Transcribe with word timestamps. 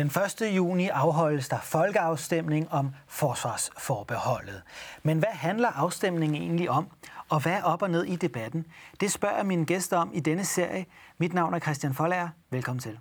Den 0.00 0.06
1. 0.06 0.56
juni 0.56 0.88
afholdes 0.88 1.48
der 1.48 1.60
folkeafstemning 1.60 2.72
om 2.72 2.94
forsvarsforbeholdet. 3.06 4.62
Men 5.02 5.18
hvad 5.18 5.28
handler 5.32 5.68
afstemningen 5.68 6.42
egentlig 6.42 6.70
om? 6.70 6.88
Og 7.28 7.42
hvad 7.42 7.52
er 7.52 7.62
op 7.62 7.82
og 7.82 7.90
ned 7.90 8.04
i 8.04 8.16
debatten? 8.16 8.66
Det 9.00 9.12
spørger 9.12 9.42
mine 9.42 9.66
gæster 9.66 9.96
om 9.96 10.10
i 10.14 10.20
denne 10.20 10.44
serie. 10.44 10.86
Mit 11.18 11.34
navn 11.34 11.54
er 11.54 11.58
Christian 11.58 11.94
Folager. 11.94 12.28
Velkommen 12.50 12.80
til. 12.80 12.98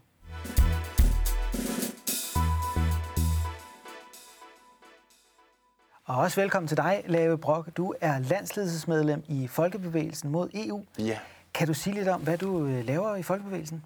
Og 6.06 6.18
også 6.18 6.42
velkommen 6.42 6.68
til 6.68 6.78
dig, 6.78 7.04
Lave 7.08 7.38
Brok. 7.38 7.70
Du 7.78 7.94
er 8.02 8.20
landsledelsesmedlem 8.20 9.24
i 9.28 9.48
Folkebevægelsen 9.48 10.30
mod 10.30 10.50
EU. 10.54 10.86
Ja. 10.98 11.18
Kan 11.54 11.68
du 11.68 11.74
sige 11.74 11.94
lidt 11.94 12.08
om, 12.08 12.22
hvad 12.22 12.38
du 12.38 12.66
øh, 12.66 12.86
laver 12.86 13.16
i 13.16 13.24
Folkebevægelsen? 13.24 13.84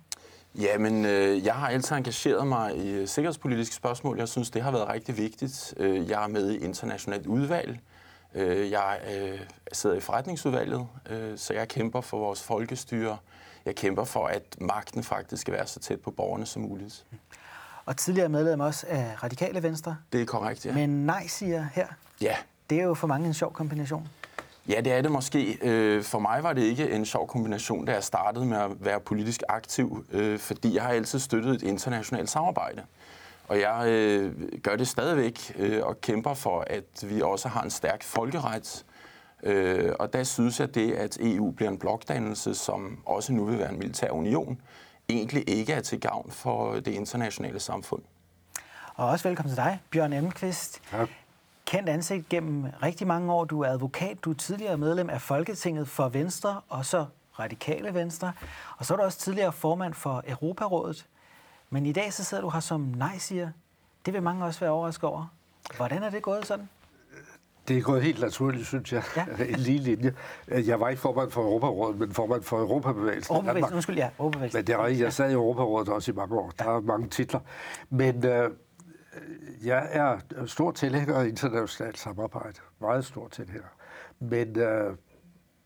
Jamen, 0.56 1.06
øh, 1.06 1.46
jeg 1.46 1.56
har 1.56 1.70
altid 1.70 1.96
engageret 1.96 2.48
mig 2.48 2.78
i 2.78 3.08
sikkerhedspolitiske 3.08 3.76
spørgsmål. 3.76 4.18
Jeg 4.18 4.28
synes, 4.28 4.50
det 4.50 4.62
har 4.62 4.72
været 4.72 4.90
rigtig 4.90 5.18
vigtigt. 5.18 5.74
Øh, 5.78 6.10
jeg 6.10 6.24
er 6.24 6.28
med 6.28 6.52
i 6.52 6.58
internationalt 6.58 7.26
udvalg. 7.26 7.80
Øh, 8.36 8.72
jeg 8.72 9.00
øh, 9.16 9.40
sidder 9.72 9.96
i 9.96 10.00
forretningsudvalget, 10.00 10.88
øh, 11.10 11.38
så 11.38 11.54
jeg 11.54 11.68
kæmper 11.68 12.02
for 12.02 12.18
vores 12.18 12.44
folkestyre. 12.44 13.18
Jeg 13.66 13.76
kæmper 13.76 14.04
for, 14.04 14.28
at 14.28 14.44
magten 14.62 15.04
faktisk 15.04 15.42
skal 15.42 15.54
være 15.54 15.68
så 15.68 15.80
tæt 15.80 16.02
på 16.02 16.12
borgerne 16.12 16.46
som 16.46 16.62
muligt. 16.62 17.06
Og 17.86 17.98
tidligere 17.98 18.30
medlem 18.30 18.60
også 18.60 18.86
af 18.90 19.24
Radikale 19.24 19.64
Venstre. 19.64 19.98
Det 20.14 20.22
er 20.22 20.26
korrekt, 20.26 20.66
ja. 20.66 20.74
Men 20.74 20.90
nej 21.06 21.28
siger 21.28 21.68
her. 21.74 21.88
Ja. 22.22 22.36
Det 22.70 22.80
er 22.80 22.84
jo 22.84 22.94
for 22.94 23.08
mange 23.08 23.28
en 23.28 23.34
sjov 23.34 23.54
kombination. 23.54 24.10
Ja, 24.68 24.82
det 24.82 24.94
er 24.94 25.02
det 25.02 25.12
måske. 25.12 25.58
Øh, 25.62 26.04
for 26.04 26.20
mig 26.20 26.44
var 26.44 26.54
det 26.54 26.62
ikke 26.62 26.92
en 26.92 27.06
sjov 27.06 27.28
kombination, 27.28 27.86
da 27.86 27.94
jeg 27.94 28.04
startede 28.04 28.46
med 28.46 28.58
at 28.58 28.72
være 28.80 29.00
politisk 29.00 29.44
aktiv, 29.50 30.06
øh, 30.12 30.40
fordi 30.40 30.76
jeg 30.76 30.84
har 30.84 30.90
altid 30.90 31.20
støttet 31.20 31.56
et 31.56 31.62
internationalt 31.62 32.30
samarbejde. 32.30 32.82
Og 33.48 33.60
jeg 33.60 33.88
øh, 33.88 34.34
gør 34.64 34.76
det 34.76 34.88
stadigvæk 34.88 35.60
og 35.84 36.02
kæmper 36.02 36.34
for, 36.34 36.64
at 36.68 36.84
vi 37.04 37.22
også 37.22 37.48
har 37.48 37.62
en 37.62 37.70
stærk 37.70 38.04
folkeret. 38.04 38.86
Og 40.00 40.14
der 40.14 40.24
synes 40.24 40.60
jeg, 40.60 40.76
det, 40.76 40.92
at 40.92 41.18
EU 41.22 41.52
bliver 41.52 41.70
en 41.70 41.78
blokdannelse, 41.78 42.56
som 42.56 43.00
også 43.06 43.34
nu 43.34 43.46
vil 43.46 43.60
være 43.60 43.72
en 43.72 43.80
militær 43.80 44.10
union, 44.10 44.62
egentlig 45.10 45.50
ikke 45.50 45.74
er 45.74 45.82
til 45.82 46.00
gavn 46.00 46.32
for 46.32 46.74
det 46.74 46.88
internationale 46.88 47.60
samfund. 47.60 48.02
Og 48.96 49.08
også 49.08 49.28
velkommen 49.28 49.56
til 49.56 49.64
dig, 49.64 49.80
Bjørn 49.92 50.14
Emmelqvist. 50.14 50.82
Tak 50.92 51.10
kendt 51.66 51.90
ansigt 51.90 52.30
gennem 52.30 52.66
rigtig 52.84 53.08
mange 53.08 53.34
år. 53.34 53.46
Du 53.46 53.62
er 53.62 53.68
advokat, 53.68 54.18
du 54.24 54.30
er 54.32 54.36
tidligere 54.36 54.78
medlem 54.78 55.10
af 55.10 55.22
Folketinget 55.22 55.88
for 55.88 56.10
Venstre, 56.10 56.62
og 56.70 56.86
så 56.86 57.06
Radikale 57.40 57.94
Venstre. 57.94 58.34
Og 58.78 58.86
så 58.86 58.94
er 58.94 58.98
du 58.98 59.04
også 59.04 59.20
tidligere 59.20 59.52
formand 59.52 59.94
for 59.94 60.24
Europarådet. 60.28 61.08
Men 61.70 61.86
i 61.86 61.92
dag 61.92 62.14
så 62.14 62.24
sidder 62.24 62.44
du 62.44 62.50
her 62.50 62.60
som 62.60 62.82
nej-siger. 62.82 63.50
Det 64.06 64.14
vil 64.14 64.24
mange 64.24 64.46
også 64.46 64.60
være 64.60 64.70
overrasket 64.72 65.04
over. 65.04 65.34
Hvordan 65.78 66.04
er 66.04 66.10
det 66.10 66.22
gået 66.22 66.46
sådan? 66.46 66.70
Det 67.68 67.78
er 67.78 67.82
gået 67.82 68.04
helt 68.04 68.22
naturligt, 68.22 68.68
synes 68.68 68.94
jeg. 68.94 69.04
Ja. 69.16 69.26
En 69.50 69.60
lige 69.60 69.80
linje. 69.80 70.14
Jeg 70.48 70.80
var 70.80 70.90
ikke 70.90 71.02
formand 71.02 71.32
for 71.32 71.42
Europarådet, 71.42 72.00
men 72.00 72.12
formand 72.14 72.44
for 72.44 72.60
Europabevægelsen. 72.60 73.36
Europabevægelsen, 73.36 73.76
undskyld, 73.76 73.96
ja. 73.98 74.10
Europabevægelsen. 74.20 74.58
Men 74.58 74.68
det 74.68 74.74
er 74.74 74.86
rigtigt. 74.86 75.04
Jeg 75.04 75.14
sad 75.14 75.30
i 75.30 75.34
Europarådet 75.34 75.90
også 75.90 76.12
i 76.12 76.16
mange 76.16 76.36
år. 76.40 76.52
Der 76.60 76.66
er 76.66 76.80
mange 76.82 77.10
titler. 77.10 77.40
Men 77.90 78.26
øh, 78.26 78.52
jeg 79.64 79.88
er 79.92 80.20
stor 80.46 80.72
tilhænger 80.72 81.16
af 81.16 81.28
internationalt 81.28 81.98
samarbejde. 81.98 82.60
Meget 82.82 83.06
stor 83.06 83.28
tilhænger. 83.28 83.68
Men 84.20 84.60
øh, 84.60 84.98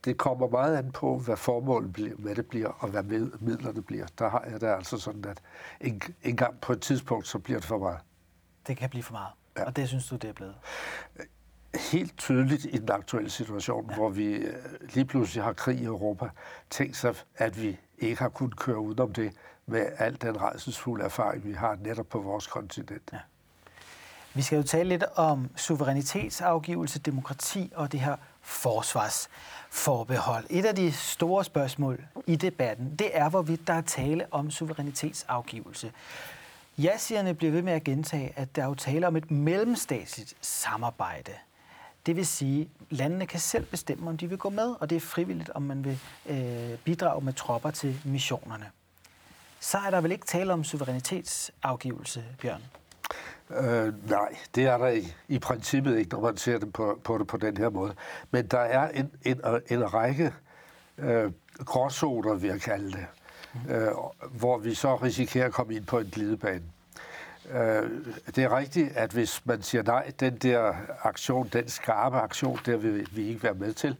det 0.05 0.17
kommer 0.17 0.49
meget 0.49 0.77
an 0.77 0.91
på, 0.91 1.17
hvad 1.17 1.37
formålet 1.37 1.93
bliver, 1.93 2.15
hvad 2.15 2.35
det 2.35 2.45
bliver, 2.45 2.67
og 2.67 2.89
hvad 2.89 3.03
midlerne 3.39 3.81
bliver. 3.81 4.05
Der 4.19 4.29
har 4.29 4.43
jeg 4.51 4.61
det 4.61 4.67
altså 4.67 4.97
sådan, 4.97 5.25
at 5.25 5.41
en, 5.81 6.01
en 6.23 6.35
gang 6.35 6.61
på 6.61 6.73
et 6.73 6.81
tidspunkt, 6.81 7.27
så 7.27 7.39
bliver 7.39 7.59
det 7.59 7.67
for 7.67 7.77
meget. 7.77 7.99
Det 8.67 8.77
kan 8.77 8.89
blive 8.89 9.03
for 9.03 9.13
meget. 9.13 9.33
Ja. 9.57 9.65
Og 9.65 9.75
det 9.75 9.87
synes 9.87 10.07
du, 10.07 10.15
det 10.15 10.29
er 10.29 10.33
blevet? 10.33 10.55
Helt 11.91 12.17
tydeligt 12.17 12.65
i 12.65 12.77
den 12.77 12.91
aktuelle 12.91 13.29
situation, 13.29 13.89
ja. 13.89 13.95
hvor 13.95 14.09
vi 14.09 14.33
øh, 14.33 14.53
lige 14.81 15.05
pludselig 15.05 15.43
har 15.43 15.53
krig 15.53 15.79
i 15.79 15.85
Europa. 15.85 16.29
Tænk 16.69 16.95
sig, 16.95 17.15
at 17.35 17.61
vi 17.61 17.79
ikke 17.97 18.21
har 18.21 18.29
kunnet 18.29 18.59
køre 18.59 18.79
udenom 18.79 19.13
det 19.13 19.31
med 19.65 19.85
al 19.97 20.21
den 20.21 20.41
rejsesfulde 20.41 21.05
erfaring, 21.05 21.43
vi 21.43 21.53
har 21.53 21.75
netop 21.75 22.07
på 22.09 22.19
vores 22.19 22.47
kontinent. 22.47 23.09
Ja. 23.13 23.19
Vi 24.37 24.41
skal 24.41 24.55
jo 24.55 24.63
tale 24.63 24.89
lidt 24.89 25.03
om 25.15 25.49
suverænitetsafgivelse, 25.55 26.99
demokrati 26.99 27.71
og 27.75 27.91
det 27.91 27.99
her 27.99 28.15
forsvarsforbehold. 28.41 30.45
Et 30.49 30.65
af 30.65 30.75
de 30.75 30.91
store 30.91 31.43
spørgsmål 31.43 32.03
i 32.27 32.35
debatten, 32.35 32.95
det 32.95 33.17
er, 33.17 33.29
hvorvidt 33.29 33.67
der 33.67 33.73
er 33.73 33.81
tale 33.81 34.25
om 34.31 34.51
suverænitetsafgivelse. 34.51 35.91
Ja-sigerne 36.77 37.33
bliver 37.33 37.51
ved 37.51 37.61
med 37.61 37.73
at 37.73 37.83
gentage, 37.83 38.33
at 38.35 38.55
der 38.55 38.61
er 38.61 38.65
jo 38.65 38.75
tale 38.75 39.07
om 39.07 39.15
et 39.15 39.31
mellemstatsligt 39.31 40.33
samarbejde. 40.41 41.31
Det 42.05 42.15
vil 42.15 42.27
sige, 42.27 42.61
at 42.61 42.97
landene 42.97 43.25
kan 43.25 43.39
selv 43.39 43.65
bestemme, 43.65 44.09
om 44.09 44.17
de 44.17 44.29
vil 44.29 44.37
gå 44.37 44.49
med, 44.49 44.75
og 44.79 44.89
det 44.89 44.95
er 44.95 44.99
frivilligt, 44.99 45.49
om 45.49 45.61
man 45.61 45.83
vil 45.83 45.99
øh, 46.25 46.77
bidrage 46.77 47.21
med 47.21 47.33
tropper 47.33 47.71
til 47.71 48.01
missionerne. 48.05 48.65
Så 49.59 49.77
er 49.77 49.91
der 49.91 50.01
vel 50.01 50.11
ikke 50.11 50.25
tale 50.25 50.53
om 50.53 50.63
suverænitetsafgivelse, 50.63 52.23
Bjørn? 52.41 52.61
Øh, 53.49 54.09
nej, 54.09 54.37
det 54.55 54.65
er 54.65 54.77
der 54.77 54.87
i, 54.87 55.13
i 55.27 55.39
princippet 55.39 55.97
ikke, 55.97 56.11
når 56.11 56.21
man 56.21 56.37
ser 56.37 56.57
det 56.57 56.73
på, 56.73 56.99
på 57.03 57.17
det 57.17 57.27
på 57.27 57.37
den 57.37 57.57
her 57.57 57.69
måde. 57.69 57.93
Men 58.31 58.47
der 58.47 58.59
er 58.59 58.89
en, 58.89 59.11
en, 59.25 59.41
en 59.69 59.93
række 59.93 60.33
øh, 60.97 61.31
gråzoner, 61.65 62.33
vil 62.33 62.49
jeg 62.49 62.61
kalde 62.61 62.91
det, 62.91 63.05
øh, 63.69 63.87
hvor 64.31 64.57
vi 64.57 64.73
så 64.73 64.95
risikerer 64.95 65.45
at 65.45 65.53
komme 65.53 65.75
ind 65.75 65.85
på 65.85 65.99
en 65.99 66.09
glidebane. 66.11 66.63
Øh, 67.51 67.89
det 68.35 68.43
er 68.43 68.57
rigtigt, 68.57 68.91
at 68.97 69.11
hvis 69.11 69.45
man 69.45 69.61
siger 69.61 69.83
nej, 69.83 70.11
den 70.19 70.37
der 70.37 70.73
aktion, 71.01 71.49
den 71.53 71.69
skarpe 71.69 72.17
aktion, 72.17 72.59
der 72.65 72.77
vil 72.77 73.07
vi 73.11 73.27
ikke 73.27 73.43
være 73.43 73.53
med 73.53 73.73
til, 73.73 73.95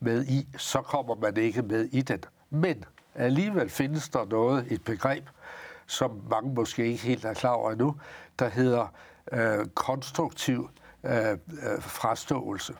med 0.00 0.24
i, 0.24 0.48
så 0.56 0.80
kommer 0.82 1.14
man 1.14 1.36
ikke 1.36 1.62
med 1.62 1.88
i 1.92 2.02
den. 2.02 2.24
Men 2.50 2.84
alligevel 3.14 3.70
findes 3.70 4.08
der 4.08 4.24
noget, 4.24 4.66
et 4.70 4.84
begreb, 4.84 5.24
som 5.86 6.22
mange 6.30 6.54
måske 6.54 6.86
ikke 6.86 7.02
helt 7.02 7.24
er 7.24 7.34
klar 7.34 7.50
over 7.50 7.70
endnu, 7.70 7.96
der 8.38 8.48
hedder 8.48 8.94
øh, 9.32 9.66
konstruktiv 9.66 10.70
øh, 11.04 11.30
øh, 11.30 11.36
fraståelse. 11.80 12.74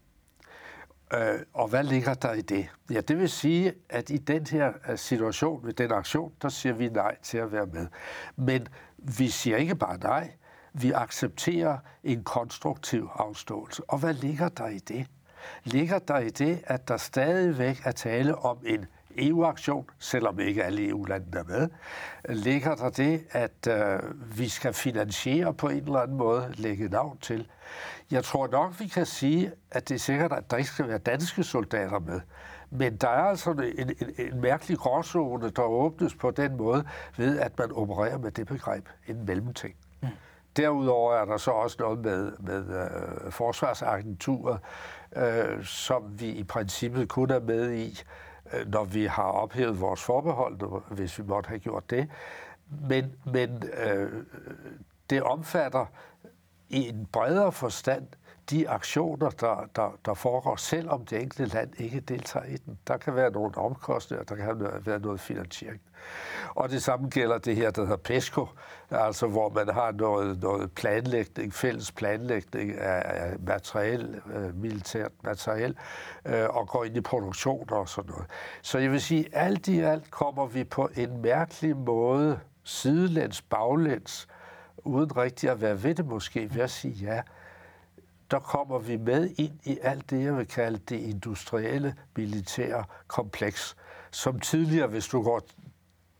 Øh, 1.14 1.40
og 1.52 1.68
hvad 1.68 1.84
ligger 1.84 2.14
der 2.14 2.32
i 2.32 2.40
det? 2.40 2.68
Ja, 2.90 3.00
det 3.00 3.18
vil 3.18 3.28
sige, 3.28 3.74
at 3.88 4.10
i 4.10 4.16
den 4.16 4.46
her 4.46 4.72
øh, 4.88 4.98
situation, 4.98 5.66
ved 5.66 5.72
den 5.72 5.92
aktion, 5.92 6.32
der 6.42 6.48
siger 6.48 6.72
vi 6.72 6.88
nej 6.88 7.16
til 7.22 7.38
at 7.38 7.52
være 7.52 7.66
med. 7.66 7.86
Men 8.36 8.68
vi 8.98 9.28
siger 9.28 9.56
ikke 9.56 9.74
bare 9.74 9.98
nej, 9.98 10.32
vi 10.72 10.92
accepterer 10.92 11.78
en 12.04 12.24
konstruktiv 12.24 13.08
afståelse. 13.14 13.82
Og 13.90 13.98
hvad 13.98 14.14
ligger 14.14 14.48
der 14.48 14.68
i 14.68 14.78
det? 14.78 15.06
Ligger 15.64 15.98
der 15.98 16.18
i 16.18 16.30
det, 16.30 16.62
at 16.66 16.88
der 16.88 16.96
stadigvæk 16.96 17.80
er 17.84 17.92
tale 17.92 18.34
om 18.38 18.58
en 18.66 18.86
EU-aktion, 19.18 19.90
selvom 19.98 20.40
ikke 20.40 20.64
alle 20.64 20.88
EU-landene 20.88 21.38
er 21.38 21.44
med, 21.44 21.68
ligger 22.28 22.74
der 22.74 22.90
det, 22.90 23.24
at 23.30 23.66
øh, 23.68 24.00
vi 24.38 24.48
skal 24.48 24.72
finansiere 24.72 25.54
på 25.54 25.68
en 25.68 25.76
eller 25.84 25.98
anden 25.98 26.16
måde, 26.16 26.52
lægge 26.56 26.88
navn 26.88 27.18
til. 27.18 27.48
Jeg 28.10 28.24
tror 28.24 28.46
nok, 28.46 28.80
vi 28.80 28.86
kan 28.86 29.06
sige, 29.06 29.52
at 29.70 29.88
det 29.88 29.94
er 29.94 29.98
sikkert, 29.98 30.32
at 30.32 30.50
der 30.50 30.56
ikke 30.56 30.70
skal 30.70 30.88
være 30.88 30.98
danske 30.98 31.44
soldater 31.44 31.98
med. 31.98 32.20
Men 32.70 32.96
der 32.96 33.08
er 33.08 33.22
altså 33.22 33.50
en, 33.50 33.62
en, 33.78 33.94
en 34.18 34.40
mærkelig 34.40 34.78
gråzone, 34.78 35.50
der 35.50 35.62
åbnes 35.62 36.14
på 36.14 36.30
den 36.30 36.56
måde, 36.56 36.84
ved 37.16 37.38
at 37.38 37.58
man 37.58 37.72
opererer 37.72 38.18
med 38.18 38.30
det 38.30 38.46
begreb, 38.46 38.88
en 39.08 39.26
mellemting. 39.26 39.74
Mm. 40.02 40.08
Derudover 40.56 41.14
er 41.14 41.24
der 41.24 41.36
så 41.36 41.50
også 41.50 41.76
noget 41.80 41.98
med, 41.98 42.32
med 42.38 42.64
øh, 42.68 43.32
forsvarsagenturet, 43.32 44.58
øh, 45.16 45.64
som 45.64 46.20
vi 46.20 46.28
i 46.28 46.44
princippet 46.44 47.08
kun 47.08 47.30
er 47.30 47.40
med 47.40 47.72
i, 47.72 48.02
Øh, 48.52 48.72
når 48.72 48.84
vi 48.84 49.04
har 49.04 49.22
ophævet 49.22 49.80
vores 49.80 50.02
forbehold, 50.02 50.82
hvis 50.94 51.18
vi 51.18 51.24
måtte 51.24 51.48
have 51.48 51.58
gjort 51.58 51.90
det. 51.90 52.08
Men, 52.88 53.12
men 53.32 53.62
øh, 53.86 54.24
det 55.10 55.22
omfatter 55.22 55.86
i 56.68 56.88
en 56.88 57.06
bredere 57.06 57.52
forstand 57.52 58.06
de 58.50 58.68
aktioner, 58.68 59.30
der, 59.30 59.68
der, 59.76 59.98
der 60.04 60.14
foregår, 60.14 60.56
selvom 60.56 61.06
det 61.06 61.22
enkelte 61.22 61.54
land 61.54 61.80
ikke 61.80 62.00
deltager 62.00 62.46
i 62.46 62.56
den. 62.56 62.78
Der 62.86 62.96
kan 62.96 63.14
være 63.14 63.30
nogle 63.30 63.56
omkostninger, 63.56 64.24
der 64.24 64.36
kan 64.36 64.60
være 64.86 65.00
noget 65.00 65.20
finansiering. 65.20 65.80
Og 66.54 66.70
det 66.70 66.82
samme 66.82 67.08
gælder 67.08 67.38
det 67.38 67.56
her, 67.56 67.70
der 67.70 67.82
hedder 67.82 67.96
PESCO, 67.96 68.48
altså 68.90 69.26
hvor 69.26 69.48
man 69.48 69.68
har 69.74 69.92
noget, 69.92 70.42
noget 70.42 70.72
planlægning, 70.72 71.54
fælles 71.54 71.92
planlægning 71.92 72.78
af, 72.78 73.36
materiel, 73.38 74.20
øh, 74.34 74.56
militært 74.56 75.12
materiel, 75.24 75.76
øh, 76.24 76.48
og 76.48 76.68
går 76.68 76.84
ind 76.84 76.96
i 76.96 77.00
produktion 77.00 77.68
og 77.70 77.88
sådan 77.88 78.10
noget. 78.10 78.26
Så 78.62 78.78
jeg 78.78 78.90
vil 78.90 79.00
sige, 79.00 79.28
alt 79.32 79.68
i 79.68 79.80
alt 79.80 80.10
kommer 80.10 80.46
vi 80.46 80.64
på 80.64 80.88
en 80.96 81.22
mærkelig 81.22 81.76
måde, 81.76 82.40
sidelæns, 82.64 83.42
baglæns, 83.42 84.28
uden 84.78 85.16
rigtig 85.16 85.50
at 85.50 85.60
være 85.60 85.82
ved 85.82 85.94
det 85.94 86.06
måske, 86.06 86.54
ved 86.54 86.62
at 86.62 86.70
sige 86.70 86.94
ja, 86.94 87.22
der 88.30 88.38
kommer 88.38 88.78
vi 88.78 88.96
med 88.96 89.30
ind 89.36 89.58
i 89.64 89.78
alt 89.82 90.10
det, 90.10 90.24
jeg 90.24 90.36
vil 90.36 90.46
kalde 90.46 90.78
det 90.78 90.96
industrielle 90.96 91.94
militære 92.16 92.84
kompleks, 93.06 93.76
som 94.10 94.40
tidligere, 94.40 94.86
hvis 94.86 95.06
du 95.06 95.22
går 95.22 95.40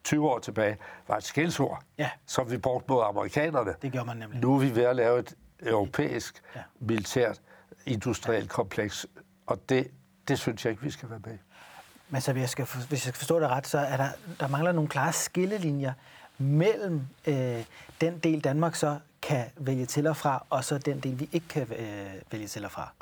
20 0.04 0.28
år 0.30 0.38
tilbage, 0.38 0.76
var 1.08 1.16
et 1.16 1.24
skældsord, 1.24 1.82
Ja. 1.98 2.10
som 2.26 2.50
vi 2.50 2.56
brugte 2.58 2.92
mod 2.92 3.02
amerikanerne. 3.08 3.74
Det 3.82 3.92
gjorde 3.92 4.06
man 4.06 4.16
nemlig. 4.16 4.40
Nu 4.40 4.54
er 4.54 4.58
vi 4.58 4.74
ved 4.74 4.82
at 4.84 4.96
lave 4.96 5.18
et 5.18 5.34
europæisk 5.62 6.42
Ja. 6.56 6.60
militært 6.80 7.40
industrielt 7.86 8.50
kompleks, 8.50 9.06
og 9.46 9.68
det, 9.68 9.90
det 10.28 10.38
synes 10.38 10.64
jeg 10.64 10.70
ikke, 10.70 10.82
vi 10.82 10.90
skal 10.90 11.10
være 11.10 11.20
med. 11.26 11.38
Men 12.08 12.20
så 12.20 12.32
hvis 12.32 12.40
jeg 12.40 12.48
skal, 12.48 12.64
hvis 12.64 12.90
jeg 12.90 12.98
skal 13.00 13.14
forstå 13.14 13.40
det 13.40 13.48
ret, 13.48 13.66
så 13.66 13.78
er 13.78 13.96
der, 13.96 14.08
der 14.40 14.48
mangler 14.48 14.72
nogle 14.72 14.88
klare 14.88 15.12
skillelinjer 15.12 15.92
mellem 16.38 17.00
øh, 17.26 17.64
den 18.00 18.18
del, 18.18 18.40
Danmark 18.40 18.74
så 18.74 18.98
kan 19.22 19.44
vælge 19.56 19.86
til 19.86 20.06
og 20.06 20.16
fra, 20.16 20.46
og 20.50 20.64
så 20.64 20.78
den 20.78 21.00
del, 21.00 21.20
vi 21.20 21.28
ikke 21.32 21.48
kan 21.48 21.62
øh, 21.78 22.06
vælge 22.30 22.46
til 22.46 22.64
og 22.64 22.70
fra. 22.70 22.92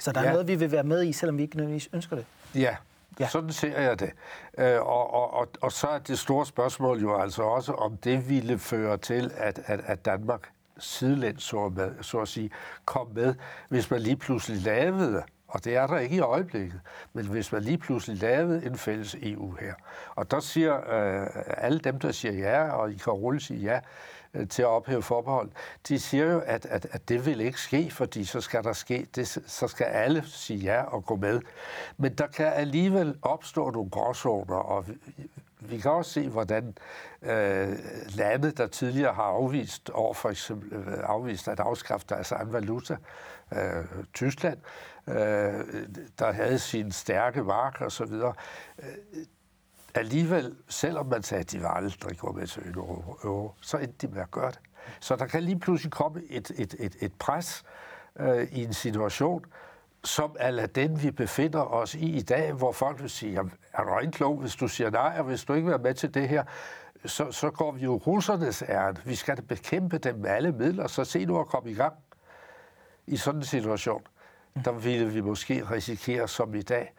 Så 0.00 0.12
der 0.12 0.20
ja. 0.20 0.26
er 0.26 0.32
noget, 0.32 0.48
vi 0.48 0.54
vil 0.54 0.70
være 0.72 0.82
med 0.82 1.04
i, 1.04 1.12
selvom 1.12 1.38
vi 1.38 1.42
ikke 1.42 1.56
nødvendigvis 1.56 1.88
ønsker 1.92 2.16
det. 2.16 2.24
Ja, 2.54 2.76
Ja. 3.18 3.24
ja. 3.24 3.28
sådan 3.28 3.52
ser 3.52 3.80
jeg 3.80 4.00
det. 4.00 4.10
Øh, 4.58 4.80
og, 4.80 5.14
og, 5.14 5.34
og, 5.34 5.48
og 5.60 5.72
så 5.72 5.86
er 5.86 5.98
det 5.98 6.18
store 6.18 6.46
spørgsmål 6.46 7.00
jo 7.00 7.16
altså 7.16 7.42
også, 7.42 7.72
om 7.72 7.96
det 7.96 8.28
ville 8.28 8.58
føre 8.58 8.96
til, 8.96 9.30
at, 9.36 9.60
at, 9.66 9.80
at 9.84 10.04
Danmark 10.04 10.50
sidelæns, 10.78 11.42
så, 11.42 11.68
med, 11.68 12.02
så 12.02 12.18
at 12.18 12.28
sige, 12.28 12.50
kom 12.84 13.08
med, 13.14 13.34
hvis 13.68 13.90
man 13.90 14.00
lige 14.00 14.16
pludselig 14.16 14.62
lavede, 14.62 15.22
og 15.48 15.64
det 15.64 15.76
er 15.76 15.86
der 15.86 15.98
ikke 15.98 16.16
i 16.16 16.20
øjeblikket, 16.20 16.80
men 17.12 17.26
hvis 17.26 17.52
man 17.52 17.62
lige 17.62 17.78
pludselig 17.78 18.22
lavede 18.22 18.66
en 18.66 18.78
fælles 18.78 19.16
EU 19.22 19.56
her. 19.60 19.74
Og 20.14 20.30
der 20.30 20.40
siger 20.40 20.76
øh, 20.76 21.26
alle 21.46 21.78
dem, 21.78 21.98
der 21.98 22.12
siger 22.12 22.32
ja, 22.32 22.70
og 22.70 22.92
I 22.92 22.94
kan 22.94 23.12
roligt 23.12 23.44
sige 23.44 23.60
ja, 23.60 23.80
Øh, 24.34 24.48
til 24.48 24.62
at 24.62 24.68
ophæve 24.68 25.02
forbehold, 25.02 25.50
de 25.88 26.00
siger 26.00 26.32
jo, 26.32 26.40
at, 26.46 26.66
at, 26.66 26.86
at 26.90 27.08
det 27.08 27.26
vil 27.26 27.40
ikke 27.40 27.60
ske, 27.60 27.90
fordi 27.90 28.24
så 28.24 28.40
skal 28.40 28.64
der 28.64 28.72
ske, 28.72 29.06
det, 29.14 29.28
så 29.46 29.68
skal 29.68 29.84
alle 29.84 30.22
sige 30.26 30.58
ja 30.58 30.82
og 30.82 31.06
gå 31.06 31.16
med. 31.16 31.40
Men 31.96 32.14
der 32.14 32.26
kan 32.26 32.46
alligevel 32.46 33.18
opstå 33.22 33.70
nogle 33.70 33.90
gråzoner, 33.90 34.56
og 34.56 34.86
vi, 35.60 35.78
kan 35.78 35.90
også 35.90 36.10
se, 36.10 36.28
hvordan 36.28 36.74
øh, 37.22 37.78
lande, 38.08 38.50
der 38.50 38.66
tidligere 38.66 39.14
har 39.14 39.22
afvist, 39.22 39.90
over 39.90 40.14
for 40.14 40.30
eksempel 40.30 40.72
øh, 40.72 40.98
afvist 41.02 41.48
at 41.48 41.60
afskaffe 41.60 42.06
deres 42.08 42.32
egen 42.32 42.52
valuta, 42.52 42.96
øh, 43.52 43.84
Tyskland, 44.14 44.58
øh, 45.08 45.14
der 46.18 46.32
havde 46.32 46.58
sin 46.58 46.92
stærke 46.92 47.42
mark 47.42 47.80
og 47.80 47.92
så 47.92 48.04
videre, 48.04 48.34
øh, 48.78 49.24
alligevel, 49.94 50.54
selvom 50.68 51.06
man 51.06 51.22
sagde, 51.22 51.40
at 51.40 51.52
de 51.52 51.62
var 51.62 51.68
aldrig 51.70 52.18
gå 52.18 52.32
med 52.32 52.46
til 52.46 52.62
euro, 52.74 53.18
euro, 53.24 53.52
så 53.60 53.76
endte 53.76 54.06
de 54.06 54.12
med 54.12 54.22
at 54.22 54.30
gøre 54.30 54.50
det. 54.50 54.60
Så 55.00 55.16
der 55.16 55.26
kan 55.26 55.42
lige 55.42 55.58
pludselig 55.58 55.92
komme 55.92 56.22
et, 56.30 56.50
et, 56.56 56.74
et, 56.78 56.96
et 57.00 57.12
pres 57.12 57.64
øh, 58.20 58.48
i 58.52 58.64
en 58.64 58.72
situation, 58.72 59.44
som 60.04 60.36
er 60.38 60.66
den, 60.66 61.02
vi 61.02 61.10
befinder 61.10 61.60
os 61.60 61.94
i 61.94 62.16
i 62.16 62.22
dag, 62.22 62.52
hvor 62.52 62.72
folk 62.72 63.00
vil 63.00 63.10
sige, 63.10 63.32
"Jamen, 63.32 63.52
er 63.72 63.82
du 63.82 63.98
ikke 63.98 64.12
klog, 64.12 64.36
hvis 64.36 64.54
du 64.56 64.68
siger 64.68 64.90
nej, 64.90 65.14
og 65.18 65.24
hvis 65.24 65.44
du 65.44 65.52
ikke 65.52 65.64
vil 65.64 65.70
være 65.72 65.82
med 65.82 65.94
til 65.94 66.14
det 66.14 66.28
her, 66.28 66.44
så, 67.06 67.32
så 67.32 67.50
går 67.50 67.72
vi 67.72 67.80
jo 67.84 67.96
russernes 67.96 68.62
ærne. 68.68 68.96
Vi 69.04 69.14
skal 69.14 69.42
bekæmpe 69.42 69.98
dem 69.98 70.18
med 70.18 70.30
alle 70.30 70.52
midler, 70.52 70.86
så 70.86 71.04
se 71.04 71.24
nu 71.24 71.40
at 71.40 71.46
komme 71.46 71.70
i 71.70 71.74
gang. 71.74 71.94
I 73.06 73.16
sådan 73.16 73.40
en 73.40 73.44
situation, 73.44 74.02
der 74.64 74.72
ville 74.72 75.08
vi 75.08 75.20
måske 75.20 75.70
risikere, 75.70 76.28
som 76.28 76.54
i 76.54 76.62
dag, 76.62 76.92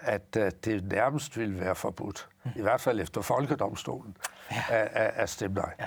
at 0.00 0.36
uh, 0.36 0.42
det 0.64 0.84
nærmest 0.84 1.38
ville 1.38 1.60
være 1.60 1.74
forbudt. 1.74 2.28
I 2.56 2.62
hvert 2.62 2.80
fald 2.80 3.00
efter 3.00 3.20
folkedomstolen 3.20 4.16
ja. 4.50 4.62
at, 4.68 4.88
at, 4.92 5.12
at 5.16 5.30
stemme 5.30 5.56
nej. 5.56 5.74
Ja. 5.80 5.86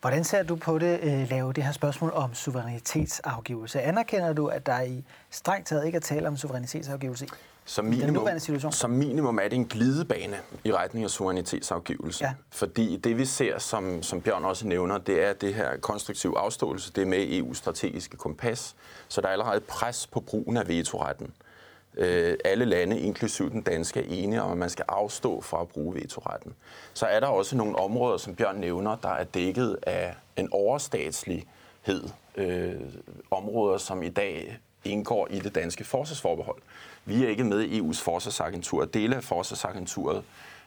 Hvordan 0.00 0.24
ser 0.24 0.42
du 0.42 0.56
på 0.56 0.78
det, 0.78 1.00
øh, 1.02 1.30
lave 1.30 1.52
det 1.52 1.64
her 1.64 1.72
spørgsmål 1.72 2.12
om 2.14 2.34
suverænitetsafgivelse? 2.34 3.80
Anerkender 3.82 4.32
du, 4.32 4.46
at 4.46 4.66
der 4.66 4.80
i 4.80 5.04
strengt 5.30 5.68
taget 5.68 5.86
ikke 5.86 5.96
er 5.96 6.00
tale 6.00 6.28
om 6.28 6.36
suverænitetsafgivelse 6.36 7.26
Som 7.64 7.86
i 7.86 7.90
den 7.90 7.98
minimum, 7.98 8.14
nuværende 8.14 8.40
situation? 8.40 8.72
som 8.72 8.90
minimum 8.90 9.38
er 9.38 9.42
det 9.42 9.52
en 9.52 9.64
glidebane 9.64 10.36
i 10.64 10.72
retning 10.72 11.04
af 11.04 11.10
suverænitetsafgivelse. 11.10 12.24
Ja. 12.24 12.32
Fordi 12.50 12.96
det 12.96 13.18
vi 13.18 13.24
ser, 13.24 13.58
som, 13.58 14.02
som 14.02 14.20
Bjørn 14.20 14.44
også 14.44 14.66
nævner, 14.66 14.98
det 14.98 15.24
er 15.28 15.32
det 15.32 15.54
her 15.54 15.76
konstruktiv 15.76 16.34
afståelse, 16.36 16.92
det 16.92 17.02
er 17.02 17.06
med 17.06 17.40
EU's 17.40 17.54
strategiske 17.54 18.16
kompas. 18.16 18.76
Så 19.08 19.20
der 19.20 19.28
er 19.28 19.32
allerede 19.32 19.60
pres 19.60 20.06
på 20.06 20.20
brugen 20.20 20.56
af 20.56 20.68
vetoretten. 20.68 21.32
Øh, 21.96 22.36
alle 22.44 22.64
lande, 22.64 23.00
inklusiv 23.00 23.50
den 23.50 23.62
danske, 23.62 24.00
er 24.00 24.04
enige 24.08 24.42
om, 24.42 24.52
at 24.52 24.58
man 24.58 24.70
skal 24.70 24.84
afstå 24.88 25.40
fra 25.40 25.60
at 25.60 25.68
bruge 25.68 25.94
vetoretten. 25.94 26.54
Så 26.94 27.06
er 27.06 27.20
der 27.20 27.26
også 27.26 27.56
nogle 27.56 27.76
områder, 27.78 28.16
som 28.16 28.34
Bjørn 28.34 28.56
nævner, 28.56 28.96
der 28.96 29.08
er 29.08 29.24
dækket 29.24 29.78
af 29.82 30.14
en 30.36 30.48
overstatslighed. 30.52 32.08
Øh, 32.36 32.74
områder, 33.30 33.78
som 33.78 34.02
i 34.02 34.08
dag 34.08 34.58
indgår 34.84 35.28
i 35.30 35.38
det 35.38 35.54
danske 35.54 35.84
forsvarsforbehold. 35.84 36.62
Vi 37.04 37.24
er 37.24 37.28
ikke 37.28 37.44
med 37.44 37.60
i 37.60 37.80
EU's 37.80 38.04
forsvarsagentur. 38.04 38.84
Dele 38.84 39.16
af 39.16 39.24
forsvarsagenturet 39.24 40.24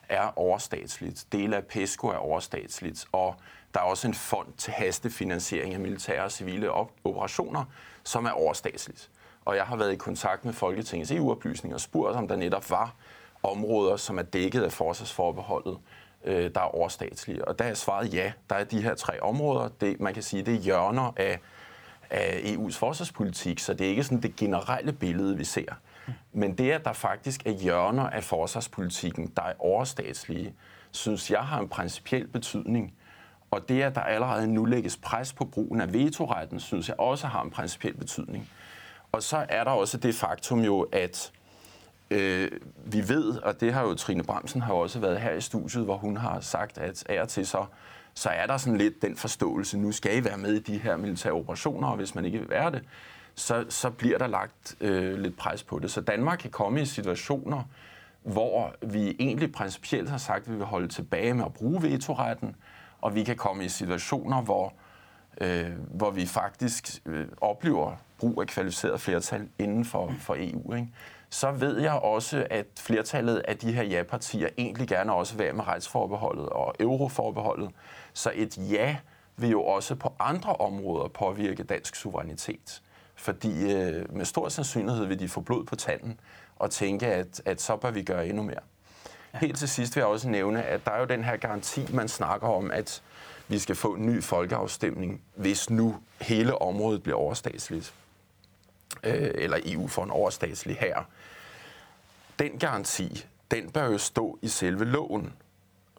er 0.08 0.38
overstatsligt. 0.38 1.26
Dele 1.32 1.56
af 1.56 1.64
PESCO 1.64 2.06
er 2.06 2.16
overstatsligt. 2.16 3.04
Og 3.12 3.34
der 3.74 3.80
er 3.80 3.84
også 3.84 4.08
en 4.08 4.14
fond 4.14 4.46
til 4.58 4.72
hastefinansiering 4.72 5.74
af 5.74 5.80
militære 5.80 6.24
og 6.24 6.32
civile 6.32 6.70
op- 6.70 6.92
operationer, 7.04 7.64
som 8.04 8.24
er 8.24 8.30
overstatsligt. 8.30 9.10
Og 9.44 9.56
jeg 9.56 9.64
har 9.64 9.76
været 9.76 9.92
i 9.92 9.96
kontakt 9.96 10.44
med 10.44 10.52
Folketingets 10.52 11.10
EU-oplysning 11.10 11.74
og 11.74 11.80
spurgt, 11.80 12.16
om 12.16 12.28
der 12.28 12.36
netop 12.36 12.70
var 12.70 12.94
områder, 13.42 13.96
som 13.96 14.18
er 14.18 14.22
dækket 14.22 14.62
af 14.62 14.72
forsvarsforbeholdet, 14.72 15.78
øh, 16.24 16.50
der 16.54 16.60
er 16.60 16.74
overstatslige. 16.74 17.48
Og 17.48 17.58
der 17.58 17.64
er 17.64 17.74
svaret 17.74 18.14
ja. 18.14 18.32
Der 18.50 18.56
er 18.56 18.64
de 18.64 18.82
her 18.82 18.94
tre 18.94 19.22
områder. 19.22 19.68
Det, 19.80 20.00
man 20.00 20.14
kan 20.14 20.22
sige, 20.22 20.42
det 20.42 20.54
er 20.54 20.58
hjørner 20.58 21.12
af, 21.16 21.40
af 22.10 22.40
EU's 22.44 22.78
forsvarspolitik, 22.78 23.58
så 23.58 23.74
det 23.74 23.86
er 23.86 23.90
ikke 23.90 24.04
sådan 24.04 24.22
det 24.22 24.36
generelle 24.36 24.92
billede, 24.92 25.36
vi 25.36 25.44
ser. 25.44 25.74
Men 26.32 26.58
det, 26.58 26.70
at 26.70 26.84
der 26.84 26.92
faktisk 26.92 27.46
er 27.46 27.50
hjørner 27.50 28.02
af 28.02 28.24
forsvarspolitikken, 28.24 29.32
der 29.36 29.42
er 29.42 29.52
overstatslige, 29.58 30.54
synes 30.90 31.30
jeg 31.30 31.40
har 31.40 31.60
en 31.60 31.68
principiel 31.68 32.26
betydning. 32.26 32.94
Og 33.50 33.68
det, 33.68 33.82
at 33.82 33.94
der 33.94 34.00
allerede 34.00 34.46
nu 34.46 34.64
lægges 34.64 34.96
pres 34.96 35.32
på 35.32 35.44
brugen 35.44 35.80
af 35.80 35.92
vetoretten, 35.92 36.60
synes 36.60 36.88
jeg 36.88 37.00
også 37.00 37.26
har 37.26 37.42
en 37.42 37.50
principiel 37.50 37.94
betydning. 37.96 38.50
Og 39.14 39.22
så 39.22 39.46
er 39.48 39.64
der 39.64 39.70
også 39.70 39.98
det 39.98 40.14
faktum 40.14 40.60
jo, 40.60 40.80
at 40.92 41.32
øh, 42.10 42.50
vi 42.84 43.08
ved, 43.08 43.38
og 43.38 43.60
det 43.60 43.72
har 43.72 43.82
jo 43.82 43.94
Trine 43.94 44.22
Bremsen 44.22 44.62
har 44.62 44.74
jo 44.74 44.80
også 44.80 44.98
været 44.98 45.20
her 45.20 45.32
i 45.32 45.40
studiet, 45.40 45.84
hvor 45.84 45.96
hun 45.96 46.16
har 46.16 46.40
sagt, 46.40 46.78
at 46.78 47.04
af 47.08 47.20
og 47.20 47.28
til 47.28 47.46
så, 47.46 47.64
så 48.14 48.28
er 48.28 48.46
der 48.46 48.56
sådan 48.56 48.78
lidt 48.78 49.02
den 49.02 49.16
forståelse, 49.16 49.78
nu 49.78 49.92
skal 49.92 50.16
I 50.16 50.24
være 50.24 50.36
med 50.38 50.52
i 50.52 50.58
de 50.58 50.78
her 50.78 50.96
militære 50.96 51.32
operationer, 51.32 51.88
og 51.88 51.96
hvis 51.96 52.14
man 52.14 52.24
ikke 52.24 52.38
vil 52.38 52.50
være 52.50 52.70
det, 52.70 52.82
så, 53.34 53.64
så 53.68 53.90
bliver 53.90 54.18
der 54.18 54.26
lagt 54.26 54.76
øh, 54.80 55.18
lidt 55.18 55.36
pres 55.36 55.62
på 55.62 55.78
det. 55.78 55.90
Så 55.90 56.00
Danmark 56.00 56.38
kan 56.38 56.50
komme 56.50 56.82
i 56.82 56.84
situationer, 56.84 57.62
hvor 58.22 58.74
vi 58.82 59.16
egentlig 59.18 59.52
principielt 59.52 60.10
har 60.10 60.18
sagt, 60.18 60.46
at 60.46 60.52
vi 60.52 60.56
vil 60.56 60.66
holde 60.66 60.88
tilbage 60.88 61.34
med 61.34 61.44
at 61.44 61.52
bruge 61.52 61.82
vetoretten, 61.82 62.56
og 63.00 63.14
vi 63.14 63.24
kan 63.24 63.36
komme 63.36 63.64
i 63.64 63.68
situationer, 63.68 64.42
hvor, 64.42 64.72
øh, 65.40 65.70
hvor 65.90 66.10
vi 66.10 66.26
faktisk 66.26 67.02
øh, 67.06 67.26
oplever 67.40 67.96
brug 68.24 68.40
af 68.40 68.46
kvalificeret 68.46 69.00
flertal 69.00 69.48
inden 69.58 69.84
for, 69.84 70.14
for 70.20 70.36
EU. 70.38 70.74
Ikke? 70.74 70.88
Så 71.30 71.50
ved 71.50 71.80
jeg 71.80 71.92
også, 71.92 72.46
at 72.50 72.66
flertallet 72.78 73.36
af 73.36 73.56
de 73.56 73.72
her 73.72 73.82
ja-partier 73.82 74.48
egentlig 74.58 74.88
gerne 74.88 75.12
også 75.12 75.36
vil 75.36 75.54
med 75.54 75.66
retsforbeholdet 75.66 76.48
og 76.48 76.74
euroforbeholdet. 76.80 77.70
Så 78.12 78.32
et 78.34 78.58
ja 78.58 78.96
vil 79.36 79.50
jo 79.50 79.62
også 79.62 79.94
på 79.94 80.14
andre 80.18 80.52
områder 80.52 81.08
påvirke 81.08 81.62
dansk 81.62 81.96
suverænitet. 81.96 82.82
Fordi 83.14 83.72
øh, 83.72 84.16
med 84.16 84.24
stor 84.24 84.48
sandsynlighed 84.48 85.04
vil 85.04 85.18
de 85.18 85.28
få 85.28 85.40
blod 85.40 85.64
på 85.64 85.76
tanden 85.76 86.20
og 86.56 86.70
tænke, 86.70 87.06
at, 87.06 87.42
at 87.44 87.60
så 87.60 87.76
bør 87.76 87.90
vi 87.90 88.02
gøre 88.02 88.26
endnu 88.26 88.42
mere. 88.42 88.60
Helt 89.34 89.58
til 89.58 89.68
sidst 89.68 89.96
vil 89.96 90.00
jeg 90.00 90.08
også 90.08 90.28
nævne, 90.28 90.62
at 90.62 90.84
der 90.84 90.90
er 90.90 91.00
jo 91.00 91.06
den 91.06 91.24
her 91.24 91.36
garanti, 91.36 91.86
man 91.92 92.08
snakker 92.08 92.48
om, 92.48 92.70
at 92.70 93.02
vi 93.48 93.58
skal 93.58 93.74
få 93.74 93.94
en 93.94 94.06
ny 94.06 94.22
folkeafstemning, 94.22 95.22
hvis 95.34 95.70
nu 95.70 95.96
hele 96.20 96.62
området 96.62 97.02
bliver 97.02 97.16
overstatsligt. 97.18 97.94
Øh, 99.02 99.30
eller 99.34 99.58
EU 99.64 99.88
for 99.88 100.04
en 100.04 100.10
overstatslig 100.10 100.76
her. 100.76 101.02
Den 102.38 102.58
garanti, 102.58 103.26
den 103.50 103.70
bør 103.70 103.86
jo 103.86 103.98
stå 103.98 104.38
i 104.42 104.48
selve 104.48 104.84
loven. 104.84 105.32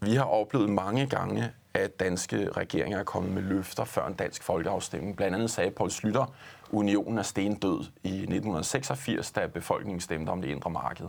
Vi 0.01 0.15
har 0.15 0.23
oplevet 0.23 0.69
mange 0.69 1.07
gange, 1.07 1.51
at 1.73 1.99
danske 1.99 2.51
regeringer 2.51 2.99
er 2.99 3.03
kommet 3.03 3.31
med 3.31 3.41
løfter 3.41 3.85
før 3.85 4.07
en 4.07 4.13
dansk 4.13 4.43
folkeafstemning. 4.43 5.15
Blandt 5.15 5.35
andet 5.35 5.51
sagde 5.51 5.71
Poul 5.71 5.91
Slytter, 5.91 6.33
unionen 6.71 7.17
er 7.17 7.23
stendød 7.23 7.79
i 8.03 8.09
1986, 8.09 9.31
da 9.31 9.47
befolkningen 9.47 10.01
stemte 10.01 10.29
om 10.29 10.41
det 10.41 10.49
indre 10.49 10.69
marked. 10.69 11.07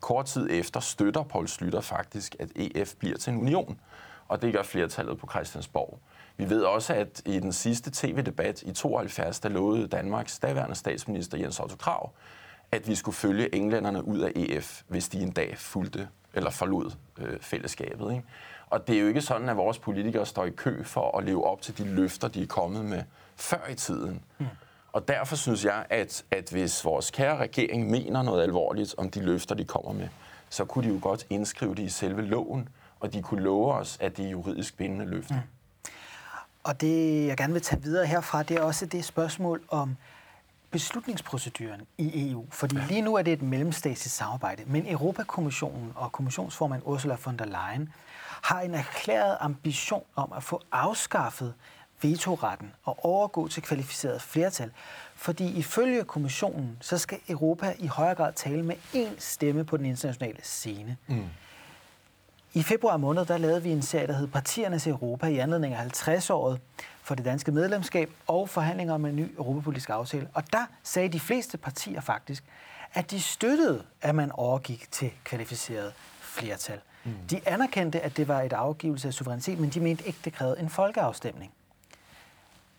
Kort 0.00 0.26
tid 0.26 0.48
efter 0.50 0.80
støtter 0.80 1.22
Poul 1.22 1.48
Slytter 1.48 1.80
faktisk, 1.80 2.36
at 2.38 2.48
EF 2.56 2.94
bliver 2.94 3.16
til 3.16 3.32
en 3.32 3.38
union, 3.38 3.80
og 4.28 4.42
det 4.42 4.52
gør 4.52 4.62
flertallet 4.62 5.18
på 5.18 5.28
Christiansborg. 5.30 5.98
Vi 6.38 6.50
ved 6.50 6.62
også, 6.62 6.94
at 6.94 7.22
i 7.26 7.38
den 7.38 7.52
sidste 7.52 7.90
tv-debat 7.94 8.62
i 8.62 8.72
72, 8.72 9.40
der 9.40 9.48
lovede 9.48 9.86
Danmarks 9.88 10.38
daværende 10.38 10.74
statsminister 10.74 11.38
Jens 11.38 11.60
Otto 11.60 11.76
Krav, 11.76 12.10
at 12.72 12.88
vi 12.88 12.94
skulle 12.94 13.14
følge 13.14 13.54
englænderne 13.54 14.04
ud 14.04 14.18
af 14.18 14.32
EF, 14.36 14.82
hvis 14.88 15.08
de 15.08 15.20
en 15.20 15.30
dag 15.30 15.58
fulgte 15.58 16.08
eller 16.34 16.50
forlod 16.50 16.90
øh, 17.18 17.40
fællesskabet. 17.40 18.12
Ikke? 18.12 18.24
Og 18.66 18.86
det 18.86 18.96
er 18.96 19.00
jo 19.00 19.08
ikke 19.08 19.20
sådan, 19.20 19.48
at 19.48 19.56
vores 19.56 19.78
politikere 19.78 20.26
står 20.26 20.44
i 20.44 20.50
kø 20.50 20.84
for 20.84 21.18
at 21.18 21.24
leve 21.24 21.44
op 21.44 21.62
til 21.62 21.78
de 21.78 21.84
løfter, 21.84 22.28
de 22.28 22.42
er 22.42 22.46
kommet 22.46 22.84
med 22.84 23.02
før 23.36 23.68
i 23.70 23.74
tiden. 23.74 24.22
Mm. 24.38 24.46
Og 24.92 25.08
derfor 25.08 25.36
synes 25.36 25.64
jeg, 25.64 25.86
at, 25.90 26.24
at 26.30 26.50
hvis 26.50 26.84
vores 26.84 27.10
kære 27.10 27.36
regering 27.36 27.90
mener 27.90 28.22
noget 28.22 28.42
alvorligt 28.42 28.94
om 28.98 29.10
de 29.10 29.20
løfter, 29.20 29.54
de 29.54 29.64
kommer 29.64 29.92
med, 29.92 30.08
så 30.50 30.64
kunne 30.64 30.88
de 30.88 30.94
jo 30.94 30.98
godt 31.02 31.26
indskrive 31.30 31.74
det 31.74 31.82
i 31.82 31.88
selve 31.88 32.22
loven, 32.22 32.68
og 33.00 33.12
de 33.12 33.22
kunne 33.22 33.42
love 33.42 33.74
os, 33.74 33.98
at 34.00 34.16
det 34.16 34.26
er 34.26 34.30
juridisk 34.30 34.76
bindende 34.76 35.06
løfte. 35.06 35.34
Mm. 35.34 35.57
Og 36.64 36.80
det, 36.80 37.26
jeg 37.26 37.36
gerne 37.36 37.52
vil 37.52 37.62
tage 37.62 37.82
videre 37.82 38.06
herfra, 38.06 38.42
det 38.42 38.56
er 38.56 38.62
også 38.62 38.86
det 38.86 39.04
spørgsmål 39.04 39.62
om 39.68 39.96
beslutningsproceduren 40.70 41.80
i 41.98 42.30
EU. 42.30 42.46
Fordi 42.50 42.76
lige 42.88 43.02
nu 43.02 43.14
er 43.14 43.22
det 43.22 43.32
et 43.32 43.42
mellemstatsligt 43.42 44.14
samarbejde, 44.14 44.62
men 44.66 44.86
Europakommissionen 44.88 45.92
og 45.94 46.12
kommissionsformand 46.12 46.82
Ursula 46.84 47.16
von 47.24 47.36
der 47.38 47.44
Leyen 47.44 47.92
har 48.42 48.60
en 48.60 48.74
erklæret 48.74 49.36
ambition 49.40 50.02
om 50.16 50.32
at 50.36 50.42
få 50.42 50.62
afskaffet 50.72 51.54
vetoretten 52.02 52.72
og 52.84 53.04
overgå 53.04 53.48
til 53.48 53.62
kvalificeret 53.62 54.22
flertal. 54.22 54.70
Fordi 55.14 55.50
ifølge 55.58 56.04
kommissionen, 56.04 56.76
så 56.80 56.98
skal 56.98 57.18
Europa 57.28 57.74
i 57.78 57.86
højere 57.86 58.14
grad 58.14 58.32
tale 58.32 58.62
med 58.62 58.76
én 58.94 59.14
stemme 59.18 59.64
på 59.64 59.76
den 59.76 59.86
internationale 59.86 60.38
scene. 60.42 60.96
Mm. 61.06 61.24
I 62.54 62.62
februar 62.62 62.96
måned, 62.96 63.24
der 63.24 63.38
lavede 63.38 63.62
vi 63.62 63.70
en 63.70 63.82
serie, 63.82 64.06
der 64.06 64.12
hed 64.12 64.26
Partiernes 64.26 64.86
Europa 64.86 65.26
i 65.26 65.38
anledning 65.38 65.74
af 65.74 66.08
50-året 66.08 66.60
for 67.02 67.14
det 67.14 67.24
danske 67.24 67.52
medlemskab 67.52 68.10
og 68.26 68.48
forhandlinger 68.48 68.94
om 68.94 69.04
en 69.04 69.16
ny 69.16 69.34
europapolitisk 69.38 69.90
aftale. 69.90 70.28
Og 70.34 70.52
der 70.52 70.66
sagde 70.82 71.08
de 71.08 71.20
fleste 71.20 71.58
partier 71.58 72.00
faktisk, 72.00 72.44
at 72.94 73.10
de 73.10 73.20
støttede, 73.20 73.82
at 74.02 74.14
man 74.14 74.32
overgik 74.32 74.88
til 74.90 75.10
kvalificeret 75.24 75.92
flertal. 76.20 76.80
Mm. 77.04 77.12
De 77.30 77.40
anerkendte, 77.46 78.00
at 78.00 78.16
det 78.16 78.28
var 78.28 78.42
et 78.42 78.52
afgivelse 78.52 79.08
af 79.08 79.14
suverænitet, 79.14 79.58
men 79.58 79.70
de 79.70 79.80
mente 79.80 80.06
ikke, 80.06 80.18
det 80.24 80.32
krævede 80.32 80.60
en 80.60 80.68
folkeafstemning. 80.68 81.52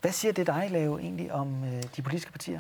Hvad 0.01 0.11
siger 0.11 0.31
det 0.31 0.47
dig, 0.47 0.67
Lave, 0.71 1.01
egentlig 1.01 1.31
om 1.33 1.63
øh, 1.63 1.83
de 1.95 2.01
politiske 2.01 2.31
partier? 2.31 2.59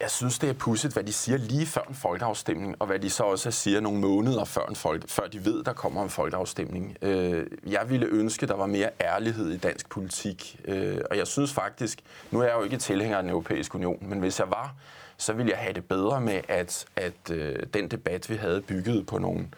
Jeg 0.00 0.10
synes, 0.10 0.38
det 0.38 0.48
er 0.48 0.52
pudset, 0.54 0.92
hvad 0.92 1.04
de 1.04 1.12
siger 1.12 1.38
lige 1.38 1.66
før 1.66 1.80
en 1.88 1.94
folkeafstemning, 1.94 2.76
og 2.78 2.86
hvad 2.86 2.98
de 2.98 3.10
så 3.10 3.22
også 3.22 3.50
siger 3.50 3.80
nogle 3.80 4.00
måneder 4.00 4.44
før, 4.44 4.66
en 4.66 4.76
folk, 4.76 5.08
før 5.08 5.26
de 5.26 5.44
ved, 5.44 5.64
der 5.64 5.72
kommer 5.72 6.02
en 6.02 6.10
folkeafstemning. 6.10 6.96
Øh, 7.02 7.46
jeg 7.66 7.90
ville 7.90 8.06
ønske, 8.06 8.46
der 8.46 8.54
var 8.54 8.66
mere 8.66 8.90
ærlighed 9.00 9.50
i 9.50 9.56
dansk 9.56 9.88
politik, 9.88 10.60
øh, 10.64 10.98
og 11.10 11.16
jeg 11.16 11.26
synes 11.26 11.52
faktisk, 11.52 12.00
nu 12.30 12.40
er 12.40 12.44
jeg 12.44 12.54
jo 12.54 12.62
ikke 12.62 12.76
tilhænger 12.76 13.16
af 13.16 13.22
den 13.22 13.30
europæiske 13.30 13.74
union, 13.74 13.98
men 14.00 14.18
hvis 14.18 14.38
jeg 14.40 14.50
var, 14.50 14.74
så 15.16 15.32
ville 15.32 15.50
jeg 15.50 15.58
have 15.58 15.72
det 15.72 15.84
bedre 15.84 16.20
med, 16.20 16.40
at, 16.48 16.86
at 16.96 17.30
øh, 17.30 17.56
den 17.74 17.88
debat, 17.88 18.30
vi 18.30 18.34
havde 18.34 18.60
bygget 18.60 19.06
på 19.06 19.18
nogle, 19.18 19.48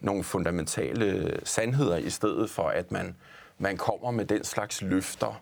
nogle 0.00 0.24
fundamentale 0.24 1.36
sandheder, 1.44 1.96
i 1.96 2.10
stedet 2.10 2.50
for, 2.50 2.68
at 2.68 2.92
man, 2.92 3.16
man 3.58 3.76
kommer 3.76 4.10
med 4.10 4.24
den 4.24 4.44
slags 4.44 4.82
løfter, 4.82 5.40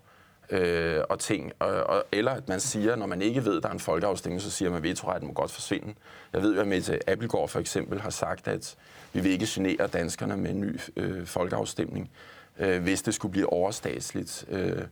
øh, 0.50 1.00
og 1.08 1.18
ting. 1.18 1.52
Og, 1.58 1.68
og, 1.68 2.04
eller 2.12 2.32
at 2.32 2.48
man 2.48 2.60
siger, 2.60 2.96
når 2.96 3.06
man 3.06 3.22
ikke 3.22 3.44
ved, 3.44 3.56
at 3.56 3.62
der 3.62 3.68
er 3.68 3.72
en 3.72 3.80
folkeafstemning, 3.80 4.42
så 4.42 4.50
siger 4.50 4.70
man, 4.70 4.76
at 4.76 4.82
vetoretten 4.82 5.28
må 5.28 5.34
godt 5.34 5.50
forsvinde. 5.50 5.94
Jeg 6.32 6.42
ved 6.42 6.54
jo, 6.54 6.60
at 6.60 6.68
Mette 6.68 7.10
Appelgaard 7.10 7.48
for 7.48 7.60
eksempel 7.60 8.00
har 8.00 8.10
sagt, 8.10 8.48
at 8.48 8.76
vi 9.12 9.20
vil 9.20 9.32
ikke 9.32 9.46
genere 9.48 9.86
danskerne 9.86 10.36
med 10.36 10.50
en 10.50 10.60
ny 10.60 10.80
øh, 10.96 11.26
folkeafstemning, 11.26 12.10
øh, 12.58 12.82
hvis 12.82 13.02
det 13.02 13.14
skulle 13.14 13.32
blive 13.32 13.52
overstatsligt. 13.52 14.44
Øh, 14.48 14.82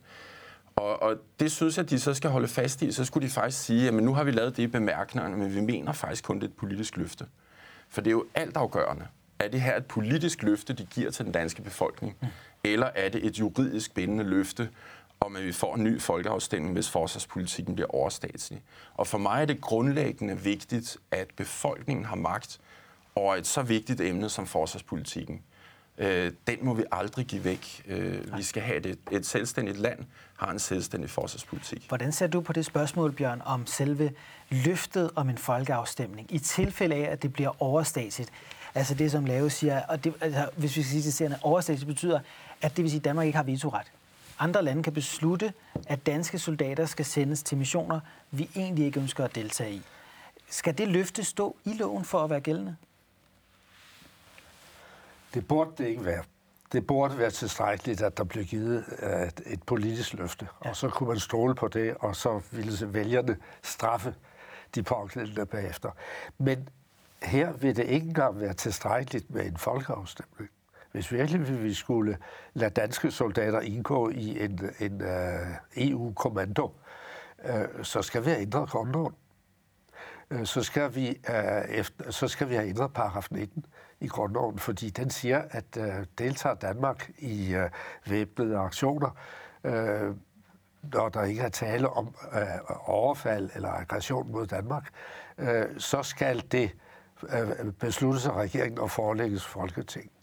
og, 0.77 1.03
og 1.03 1.17
det 1.41 1.53
synes 1.53 1.77
jeg, 1.77 1.85
at 1.85 1.91
de 1.91 2.01
så 2.01 2.15
skal 2.15 2.31
holde 2.31 2.49
fast 2.49 2.83
i. 2.83 2.93
Så 2.93 3.05
skulle 3.05 3.27
de 3.27 3.33
faktisk 3.33 3.65
sige, 3.65 3.89
at 3.89 3.95
nu 3.95 4.15
har 4.15 4.25
vi 4.25 4.31
lavet 4.31 4.57
det 4.57 4.63
i 4.63 4.67
bemærkningerne, 4.67 5.37
men 5.37 5.55
vi 5.55 5.61
mener 5.61 5.93
faktisk 5.93 6.25
kun, 6.25 6.37
det 6.37 6.43
er 6.43 6.49
et 6.49 6.57
politisk 6.57 6.97
løfte. 6.97 7.27
For 7.89 8.01
det 8.01 8.11
er 8.11 8.13
jo 8.13 8.25
alt 8.35 8.57
afgørende. 8.57 9.07
Er 9.39 9.49
det 9.49 9.61
her 9.61 9.77
et 9.77 9.87
politisk 9.87 10.43
løfte, 10.43 10.73
de 10.73 10.85
giver 10.85 11.11
til 11.11 11.25
den 11.25 11.33
danske 11.33 11.63
befolkning? 11.63 12.17
Mm. 12.21 12.29
Eller 12.65 12.87
er 12.95 13.09
det 13.09 13.27
et 13.27 13.39
juridisk 13.39 13.95
bindende 13.95 14.25
løfte, 14.25 14.69
om, 15.23 15.37
at 15.37 15.45
vi 15.45 15.53
får 15.53 15.75
en 15.75 15.85
ny 15.85 16.01
folkeafstemning, 16.01 16.73
hvis 16.73 16.91
forsvarspolitikken 16.91 17.75
bliver 17.75 17.95
overstatslig. 17.95 18.63
Og 18.95 19.07
for 19.07 19.19
mig 19.19 19.43
er 19.43 19.47
det 19.47 19.61
grundlæggende 19.61 20.41
vigtigt, 20.41 20.97
at 21.11 21.29
befolkningen 21.37 22.05
har 22.05 22.17
magt 22.17 22.61
over 23.15 23.35
et 23.35 23.47
så 23.47 23.63
vigtigt 23.63 24.01
emne 24.01 24.29
som 24.29 24.47
forsvarspolitikken. 24.47 25.43
Øh, 25.99 26.33
den 26.47 26.59
må 26.63 26.75
vi 26.75 26.85
aldrig 26.93 27.27
give 27.27 27.45
væk. 27.45 27.83
Øh, 27.87 28.37
vi 28.37 28.43
skal 28.43 28.63
have 28.63 28.81
det. 28.81 28.99
Et 29.11 29.27
selvstændigt 29.27 29.79
land 29.79 29.99
har 30.39 30.51
en 30.51 30.59
selvstændig 30.59 31.11
forsvarspolitik. 31.11 31.89
Hvordan 31.89 32.13
ser 32.13 32.27
du 32.27 32.41
på 32.41 32.53
det 32.53 32.67
spørgsmål, 32.67 33.13
Bjørn, 33.13 33.43
om 33.45 33.67
selve 33.67 34.13
løftet 34.51 35.11
om 35.17 35.29
en 35.29 35.39
folkeafstemning, 35.39 36.35
i 36.35 36.39
tilfælde 36.39 36.95
af, 36.95 37.13
at 37.13 37.23
det 37.23 37.33
bliver 37.33 37.63
overstatsligt? 37.63 38.31
Altså 38.75 38.95
det, 38.95 39.11
som 39.11 39.25
Lave 39.25 39.51
siger, 39.51 39.83
og 39.89 40.05
det, 40.05 40.15
altså, 40.21 40.51
hvis 40.57 40.77
vi 40.77 40.83
skal 40.83 41.13
sige, 41.13 41.27
at 41.27 41.39
overstatsligt 41.43 41.89
betyder, 41.89 42.21
at 42.63 42.77
det 42.77 42.83
vil 42.83 42.91
sige, 42.91 42.99
at 42.99 43.05
Danmark 43.05 43.27
ikke 43.27 43.37
har 43.37 43.45
vetoret 43.45 43.93
andre 44.43 44.63
lande 44.63 44.83
kan 44.83 44.93
beslutte, 44.93 45.53
at 45.87 46.07
danske 46.07 46.39
soldater 46.39 46.87
skal 46.87 47.05
sendes 47.05 47.43
til 47.43 47.59
missioner, 47.59 48.01
vi 48.31 48.51
egentlig 48.57 48.87
ikke 48.87 49.01
ønsker 49.01 49.25
at 49.25 49.35
deltage 49.35 49.73
i. 49.73 49.83
Skal 50.49 50.79
det 50.79 50.89
løfte 50.89 51.25
stå 51.25 51.57
i 51.65 51.73
loven 51.73 52.05
for 52.05 52.25
at 52.25 52.31
være 52.31 52.41
gældende? 52.41 52.77
Det 55.35 55.49
burde 55.49 55.71
det 55.79 55.87
ikke 55.87 56.05
være. 56.05 56.25
Det 56.73 56.87
burde 56.87 57.19
være 57.19 57.31
tilstrækkeligt, 57.31 58.03
at 58.03 58.19
der 58.19 58.25
blev 58.25 58.45
givet 58.45 58.85
uh, 59.03 59.53
et 59.53 59.63
politisk 59.63 60.13
løfte. 60.13 60.49
Ja. 60.65 60.71
Og 60.71 60.77
så 60.77 60.89
kunne 60.89 61.09
man 61.09 61.21
stole 61.21 61.55
på 61.55 61.69
det, 61.69 61.97
og 62.01 62.17
så 62.17 62.41
ville 62.51 62.93
vælgerne 62.95 63.37
straffe 63.63 64.15
de 64.75 64.83
pågældende 64.83 65.47
bagefter. 65.47 65.91
Men 66.39 66.69
her 67.23 67.53
vil 67.53 67.77
det 67.77 67.85
ikke 67.85 68.07
engang 68.07 68.41
være 68.41 68.55
tilstrækkeligt 68.55 69.31
med 69.31 69.47
en 69.47 69.57
folkeafstemning. 69.57 70.51
Hvis 70.93 71.13
virkelig 71.13 71.63
vi 71.65 71.75
skulle 71.75 72.19
lade 72.55 72.71
danske 72.71 73.11
soldater 73.11 73.61
indgå 73.61 74.09
i 74.11 74.45
en, 74.45 74.61
en 74.81 75.03
øh, 75.03 75.41
uh, 75.77 75.89
EU-kommando, 75.89 76.75
uh, 77.45 77.61
øh, 77.61 77.85
så 77.85 78.03
skal 78.03 78.25
vi 78.25 78.31
have 78.31 78.43
ændret 78.43 78.69
grundloven. 78.69 79.15
Uh, 80.31 80.45
så, 80.45 80.63
skal 80.63 80.95
vi, 80.95 81.09
uh, 81.29 81.71
efter, 81.71 82.11
så 82.11 82.29
skal 82.29 82.49
vi 82.49 82.55
have 82.55 82.69
ændret 82.69 82.93
paragraf 82.93 83.29
19 83.31 83.65
i 84.01 84.07
grundloven, 84.09 84.59
fordi 84.59 84.91
den 84.91 85.11
siger, 85.11 85.43
at 85.51 85.77
uh, 85.77 85.85
deltager 86.19 86.55
Danmark 86.55 87.11
i 87.19 87.57
uh, 87.57 88.11
væbnede 88.11 88.59
aktioner, 88.59 89.11
uh, 89.65 90.17
når 90.93 91.09
der 91.09 91.23
ikke 91.23 91.43
er 91.43 91.49
tale 91.49 91.89
om 91.89 92.15
uh, 92.33 92.89
overfald 92.89 93.51
eller 93.55 93.69
aggression 93.69 94.33
mod 94.33 94.47
Danmark, 94.47 94.89
uh, 95.39 95.47
så 95.79 96.03
skal 96.03 96.43
det 96.53 96.71
uh, 97.23 97.73
besluttes 97.73 98.27
af 98.27 98.33
regeringen 98.33 98.79
og 98.79 98.91
forelægges 98.91 99.45
Folketinget. 99.45 100.22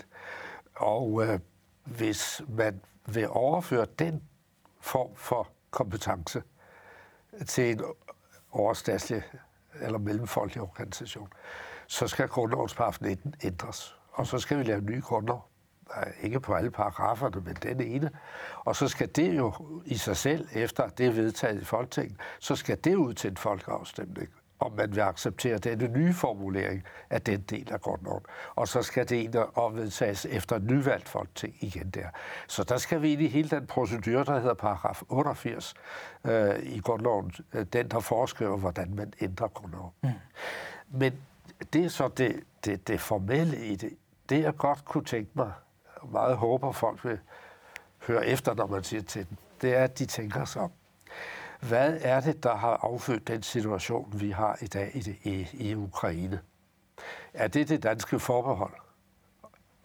Og 0.80 1.24
øh, 1.24 1.40
hvis 1.84 2.42
man 2.48 2.82
vil 3.06 3.30
overføre 3.30 3.86
den 4.00 4.24
form 4.82 5.16
for 5.16 5.48
kompetence 5.72 6.44
til 7.48 7.72
en 7.72 7.82
overstatslig 8.52 9.24
eller 9.82 10.00
mellemfolkelig 10.00 10.62
organisation, 10.62 11.30
så 11.88 12.08
skal 12.08 12.28
grundlovens 12.28 12.76
paragraf 12.76 13.02
19 13.02 13.36
ændres. 13.44 13.96
Og 14.12 14.28
så 14.28 14.40
skal 14.40 14.58
vi 14.58 14.64
lave 14.64 14.80
en 14.80 14.86
ny 14.86 15.02
grundlov. 15.02 15.46
Ikke 16.22 16.40
på 16.40 16.54
alle 16.54 16.72
paragraferne, 16.72 17.42
men 17.42 17.56
den 17.56 17.82
ene. 17.82 18.12
Og 18.56 18.76
så 18.76 18.88
skal 18.88 19.10
det 19.16 19.38
jo 19.38 19.54
i 19.86 19.98
sig 19.98 20.18
selv, 20.18 20.48
efter 20.54 20.90
det 20.90 21.06
er 21.06 21.12
vedtaget 21.12 21.62
i 21.62 21.66
Folketinget, 21.66 22.18
så 22.40 22.56
skal 22.56 22.84
det 22.84 22.96
ud 22.96 23.14
til 23.14 23.30
en 23.30 23.38
folkeafstemning 23.38 24.30
om 24.60 24.72
man 24.72 24.96
vil 24.96 25.02
acceptere 25.02 25.58
denne 25.58 25.88
nye 25.88 26.14
formulering 26.14 26.84
af 27.10 27.22
den 27.22 27.42
del 27.42 27.74
af 27.74 27.82
grundloven. 27.82 28.24
Og 28.56 28.68
så 28.68 28.82
skal 28.82 29.10
det 29.10 29.18
egentlig 29.18 29.58
opvedtages 29.58 30.26
efter 30.26 30.56
et 30.56 30.64
nyvalgt 30.64 31.10
folketing 31.10 31.56
igen 31.60 31.90
der. 31.90 32.08
Så 32.48 32.64
der 32.64 32.78
skal 32.78 33.02
vi 33.02 33.14
ind 33.14 33.22
i 33.22 33.28
hele 33.28 33.50
den 33.50 33.68
procedure, 33.68 34.24
der 34.24 34.40
hedder 34.40 34.54
paragraf 34.54 35.02
88 35.10 35.74
øh, 36.26 36.60
i 36.64 36.80
grundloven, 36.80 37.32
øh, 37.54 37.66
den 37.74 37.92
der 37.92 38.00
foreskriver, 38.00 38.58
hvordan 38.58 38.96
man 38.96 39.14
ændrer 39.22 39.48
grundloven. 39.48 39.92
Mm. 40.04 40.10
Men 40.90 41.14
det 41.74 41.86
er 41.86 41.90
så 41.90 42.08
det, 42.08 42.44
det, 42.66 42.88
det 42.88 43.02
formelle 43.02 43.66
i 43.66 43.76
det. 43.76 43.90
Det 44.30 44.42
jeg 44.42 44.56
godt 44.58 44.86
kunne 44.86 45.06
tænke 45.06 45.32
mig, 45.34 45.52
og 45.96 46.10
meget 46.12 46.38
håber 46.38 46.72
folk 46.72 47.06
vil 47.06 47.20
høre 48.08 48.28
efter, 48.28 48.54
når 48.54 48.68
man 48.68 48.84
siger 48.84 49.02
til 49.02 49.30
dem, 49.30 49.38
det 49.62 49.76
er, 49.76 49.84
at 49.84 50.00
de 50.00 50.06
tænker 50.06 50.46
sig 50.46 50.62
om. 50.62 50.72
Hvad 51.60 51.98
er 52.02 52.20
det, 52.20 52.44
der 52.44 52.56
har 52.56 52.78
affødt 52.82 53.28
den 53.28 53.44
situation, 53.44 54.14
vi 54.22 54.32
har 54.32 54.58
i 54.62 54.68
dag 54.68 54.92
i, 54.94 55.00
det, 55.00 55.18
i, 55.24 55.48
i 55.54 55.76
Ukraine? 55.76 56.40
Er 57.34 57.48
det 57.48 57.70
det 57.70 57.84
danske 57.84 58.20
forbehold? 58.20 58.74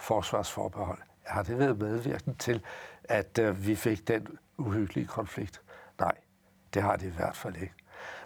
Forsvarsforbehold? 0.01 0.99
Har 1.23 1.43
det 1.43 1.59
været 1.59 1.79
medvirkende 1.79 2.39
til, 2.39 2.63
at 3.05 3.39
øh, 3.39 3.67
vi 3.67 3.75
fik 3.75 4.09
den 4.09 4.27
uhyggelige 4.59 5.07
konflikt? 5.07 5.63
Nej, 6.01 6.15
det 6.75 6.83
har 6.83 6.97
det 6.97 7.07
i 7.07 7.17
hvert 7.17 7.37
fald 7.37 7.57
ikke. 7.57 7.75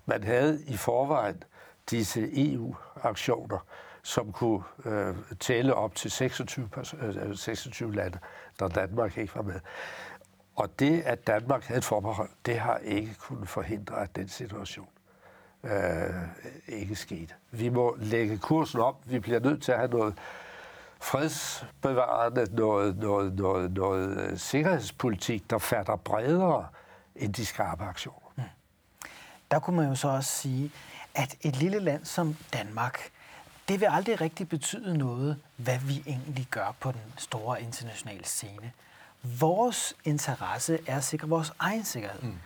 Man 0.07 0.25
havde 0.25 0.65
i 0.67 0.77
forvejen 0.77 1.43
disse 1.91 2.53
EU-aktioner, 2.53 3.59
som 4.03 4.33
kunne 4.33 4.63
øh, 4.85 5.17
tælle 5.41 5.75
op 5.75 5.95
til 5.95 6.11
26, 6.11 6.69
øh, 7.03 7.37
26 7.37 7.95
lande, 7.95 8.19
når 8.61 8.69
Danmark 8.69 9.19
ikke 9.19 9.35
var 9.35 9.43
med. 9.43 9.61
Og 10.59 10.79
det, 10.79 11.01
at 11.01 11.27
Danmark 11.27 11.65
havde 11.65 11.79
et 11.79 11.85
forbehold, 11.85 12.29
det 12.47 12.59
har 12.59 12.77
ikke 12.77 13.15
kunnet 13.15 13.49
forhindre, 13.49 14.03
at 14.03 14.17
den 14.17 14.29
situation 14.29 14.89
øh, 15.65 16.11
ikke 16.69 16.97
skete. 16.97 17.35
Vi 17.51 17.69
må 17.69 17.97
lægge 18.01 18.39
kursen 18.39 18.81
op. 18.81 18.97
Vi 19.05 19.19
bliver 19.19 19.41
nødt 19.41 19.63
til 19.63 19.73
at 19.73 19.79
have 19.79 19.91
noget 19.91 20.15
fredsbevarende, 21.01 22.55
noget, 22.55 22.97
noget, 22.97 23.35
noget, 23.35 23.73
noget 23.73 24.21
øh, 24.21 24.39
sikkerhedspolitik, 24.39 25.51
der 25.51 25.59
fatter 25.59 25.97
bredere 25.97 26.67
end 27.17 27.35
de 27.35 27.47
skarpe 27.47 27.85
aktioner. 27.85 28.33
Mm. 28.37 28.43
Der 29.51 29.59
kunne 29.59 29.77
man 29.77 29.89
jo 29.89 29.95
så 29.95 30.09
også 30.09 30.31
sige, 30.31 30.73
at 31.15 31.37
et 31.41 31.57
lille 31.57 31.79
land 31.79 32.05
som 32.05 32.37
Danmark, 32.53 33.11
det 33.69 33.81
vil 33.81 33.89
aldrig 33.91 34.21
rigtig 34.21 34.49
betyde 34.49 34.99
noget, 34.99 35.37
hvad 35.57 35.79
vi 35.79 36.03
egentlig 36.07 36.47
gør 36.51 36.75
på 36.81 36.93
den 36.93 37.13
store 37.17 37.63
internationale 37.63 38.25
scene. 38.25 38.73
Vores 39.23 39.95
interesse 40.05 40.79
er 40.87 40.97
at 40.97 41.05
sikre 41.05 41.29
vores 41.29 41.53
egen 41.59 41.85
sikkerhed. 41.85 42.23
Mm. 42.23 42.39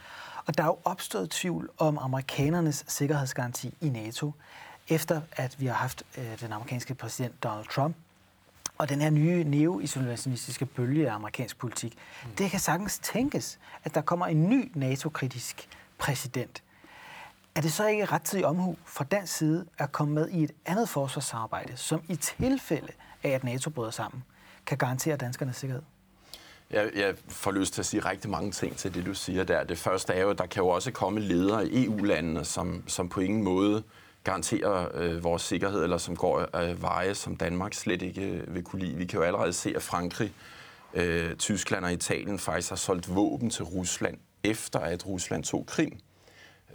Og 0.47 0.59
der 0.59 0.62
er 0.62 0.67
jo 0.67 0.79
opstået 0.85 1.31
tvivl 1.31 1.71
om 1.79 1.99
amerikanernes 1.99 2.85
sikkerhedsgaranti 2.88 3.75
i 3.81 3.88
NATO, 3.88 4.33
efter 4.88 5.21
at 5.33 5.61
vi 5.61 5.67
har 5.67 5.75
haft 5.75 6.02
øh, 6.19 6.41
den 6.41 6.52
amerikanske 6.52 6.95
præsident 6.95 7.43
Donald 7.43 7.67
Trump 7.67 7.97
og 8.79 8.88
den 8.88 9.00
her 9.00 9.11
nye 9.11 9.45
neo-isolationistiske 9.45 10.67
bølge 10.67 11.11
af 11.11 11.14
amerikansk 11.14 11.59
politik. 11.59 11.99
Mm. 12.25 12.31
Det 12.37 12.50
kan 12.50 12.61
sagtens 12.61 12.99
tænkes, 12.99 13.59
at 13.85 13.95
der 13.95 14.00
kommer 14.00 14.26
en 14.26 14.49
ny 14.49 14.73
NATO-kritisk 14.75 15.69
præsident. 15.99 16.62
Er 17.55 17.61
det 17.61 17.73
så 17.73 17.87
ikke 17.87 18.05
rettidig 18.05 18.47
omhu 18.47 18.76
fra 18.85 19.05
den 19.11 19.26
side 19.26 19.67
at 19.79 19.93
komme 19.93 20.14
med 20.14 20.29
i 20.29 20.43
et 20.43 20.52
andet 20.67 20.88
forsvarssamarbejde, 20.88 21.76
som 21.76 22.02
i 22.09 22.17
tilfælde 22.17 22.93
af, 23.23 23.31
at 23.31 23.45
NATO 23.45 23.71
bryder 23.71 23.91
sammen, 23.91 24.25
kan 24.67 24.79
garantere 24.79 25.17
danskernes 25.17 25.57
sikkerhed? 25.57 25.83
Jeg, 26.73 26.91
jeg 26.95 27.14
får 27.29 27.50
lyst 27.50 27.75
til 27.75 27.83
at 27.83 27.87
sige 27.87 28.00
rigtig 28.00 28.31
mange 28.31 28.50
ting 28.50 28.76
til 28.76 28.95
det, 28.95 29.07
du 29.07 29.14
siger 29.14 29.45
der. 29.45 29.64
Det 29.64 29.79
første 29.79 30.12
er 30.12 30.23
jo, 30.23 30.31
at 30.31 30.38
der 30.38 30.47
kan 30.47 30.62
jo 30.62 30.69
også 30.69 30.91
komme 30.91 31.21
ledere 31.21 31.69
i 31.69 31.85
EU-landene, 31.85 32.45
som, 32.45 32.85
som 32.87 33.09
på 33.09 33.21
ingen 33.21 33.43
måde 33.43 33.83
garanterer 34.25 34.88
øh, 34.95 35.25
vores 35.25 35.43
sikkerhed, 35.43 35.83
eller 35.83 35.99
som 35.99 36.17
går 36.17 36.57
øh, 36.62 36.83
veje, 36.83 37.14
som 37.14 37.37
Danmark 37.37 37.75
slet 37.75 38.02
ikke 38.02 38.29
øh, 38.29 38.55
vil 38.55 38.62
kunne 38.62 38.83
lide. 38.83 38.97
Vi 38.97 39.05
kan 39.05 39.19
jo 39.19 39.25
allerede 39.25 39.52
se, 39.52 39.73
at 39.76 39.83
Frankrig, 39.83 40.33
øh, 40.95 41.37
Tyskland 41.37 41.85
og 41.85 41.93
Italien 41.93 42.38
faktisk 42.38 42.69
har 42.69 42.76
solgt 42.76 43.14
våben 43.14 43.50
til 43.50 43.64
Rusland, 43.64 44.19
efter 44.45 44.79
at 44.79 45.07
Rusland 45.07 45.45
tog 45.45 45.67
Krim. 45.67 45.99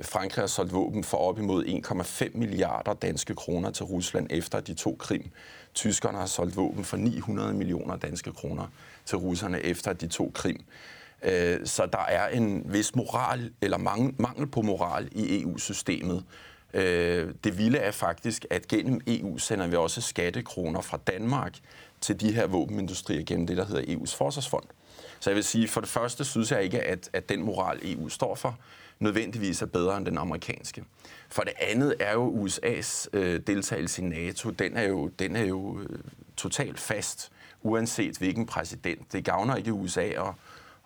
Frankrig 0.01 0.41
har 0.41 0.47
solgt 0.47 0.73
våben 0.73 1.03
for 1.03 1.17
op 1.17 1.39
imod 1.39 1.65
1,5 1.65 2.37
milliarder 2.37 2.93
danske 2.93 3.35
kroner 3.35 3.71
til 3.71 3.85
Rusland 3.85 4.27
efter 4.29 4.59
de 4.59 4.73
to 4.73 4.95
Krim. 4.99 5.29
Tyskerne 5.73 6.17
har 6.17 6.25
solgt 6.25 6.55
våben 6.55 6.83
for 6.83 6.97
900 6.97 7.53
millioner 7.53 7.95
danske 7.95 8.31
kroner 8.31 8.67
til 9.05 9.17
russerne 9.17 9.61
efter 9.61 9.93
de 9.93 10.07
to 10.07 10.31
Krim. 10.35 10.59
Øh, 11.23 11.59
så 11.65 11.85
der 11.85 12.05
er 12.07 12.27
en 12.27 12.73
vis 12.73 12.95
moral, 12.95 13.51
eller 13.61 13.77
mangel 14.17 14.47
på 14.47 14.61
moral 14.61 15.09
i 15.11 15.41
EU-systemet. 15.41 16.23
Øh, 16.73 17.33
det 17.43 17.57
vilde 17.57 17.77
er 17.77 17.91
faktisk, 17.91 18.45
at 18.49 18.67
gennem 18.67 19.01
EU 19.07 19.37
sender 19.37 19.67
vi 19.67 19.75
også 19.75 20.01
skattekroner 20.01 20.81
fra 20.81 20.97
Danmark 21.07 21.57
til 22.01 22.19
de 22.19 22.33
her 22.33 22.47
våbenindustrier 22.47 23.23
gennem 23.25 23.47
det, 23.47 23.57
der 23.57 23.65
hedder 23.65 23.95
EU's 23.95 24.17
forsvarsfond. 24.17 24.63
Så 25.19 25.29
jeg 25.29 25.35
vil 25.35 25.43
sige, 25.43 25.67
for 25.67 25.81
det 25.81 25.89
første 25.89 26.25
synes 26.25 26.51
jeg 26.51 26.63
ikke, 26.63 26.81
at, 26.81 27.09
at 27.13 27.29
den 27.29 27.43
moral, 27.43 27.79
EU 27.83 28.09
står 28.09 28.35
for, 28.35 28.57
nødvendigvis 28.99 29.61
er 29.61 29.65
bedre 29.65 29.97
end 29.97 30.05
den 30.05 30.17
amerikanske. 30.17 30.83
For 31.29 31.41
det 31.41 31.53
andet 31.61 31.95
er 31.99 32.13
jo 32.13 32.45
USA's 32.45 33.07
øh, 33.13 33.41
deltagelse 33.47 34.01
i 34.01 34.05
NATO, 34.05 34.49
den 34.49 34.77
er 34.77 34.83
jo, 34.83 35.07
den 35.07 35.35
er 35.35 35.45
jo 35.45 35.79
øh, 35.79 35.99
totalt 36.37 36.79
fast, 36.79 37.31
uanset 37.61 38.17
hvilken 38.17 38.45
præsident. 38.45 39.13
Det 39.13 39.25
gavner 39.25 39.55
ikke 39.55 39.73
USA 39.73 40.03
at, 40.03 40.27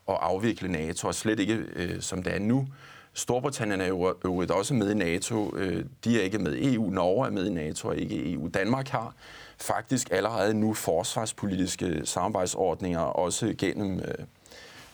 at 0.10 0.18
afvikle 0.22 0.72
NATO, 0.72 1.08
og 1.08 1.16
slet 1.16 1.40
ikke 1.40 1.54
øh, 1.76 2.02
som 2.02 2.24
det 2.24 2.36
er 2.36 2.40
nu. 2.40 2.68
Storbritannien 3.14 3.82
er 3.82 3.88
jo 3.88 4.16
øvrigt 4.26 4.52
også 4.52 4.74
med 4.74 4.92
i 4.92 4.94
NATO. 4.94 5.58
Øh, 5.58 5.86
de 6.04 6.20
er 6.20 6.24
ikke 6.24 6.40
med 6.40 6.56
i 6.56 6.74
EU. 6.74 6.90
Norge 6.90 7.28
er 7.28 7.32
med 7.32 7.46
i 7.46 7.50
NATO 7.50 7.88
og 7.88 7.98
ikke 7.98 8.16
i 8.16 8.34
EU. 8.34 8.48
Danmark 8.48 8.88
har 8.88 9.16
faktisk 9.58 10.12
allerede 10.12 10.54
nu 10.54 10.74
forsvarspolitiske 10.74 12.02
samarbejdsordninger, 12.04 13.00
også 13.00 13.56
gennem 13.58 14.00
øh, 14.00 14.26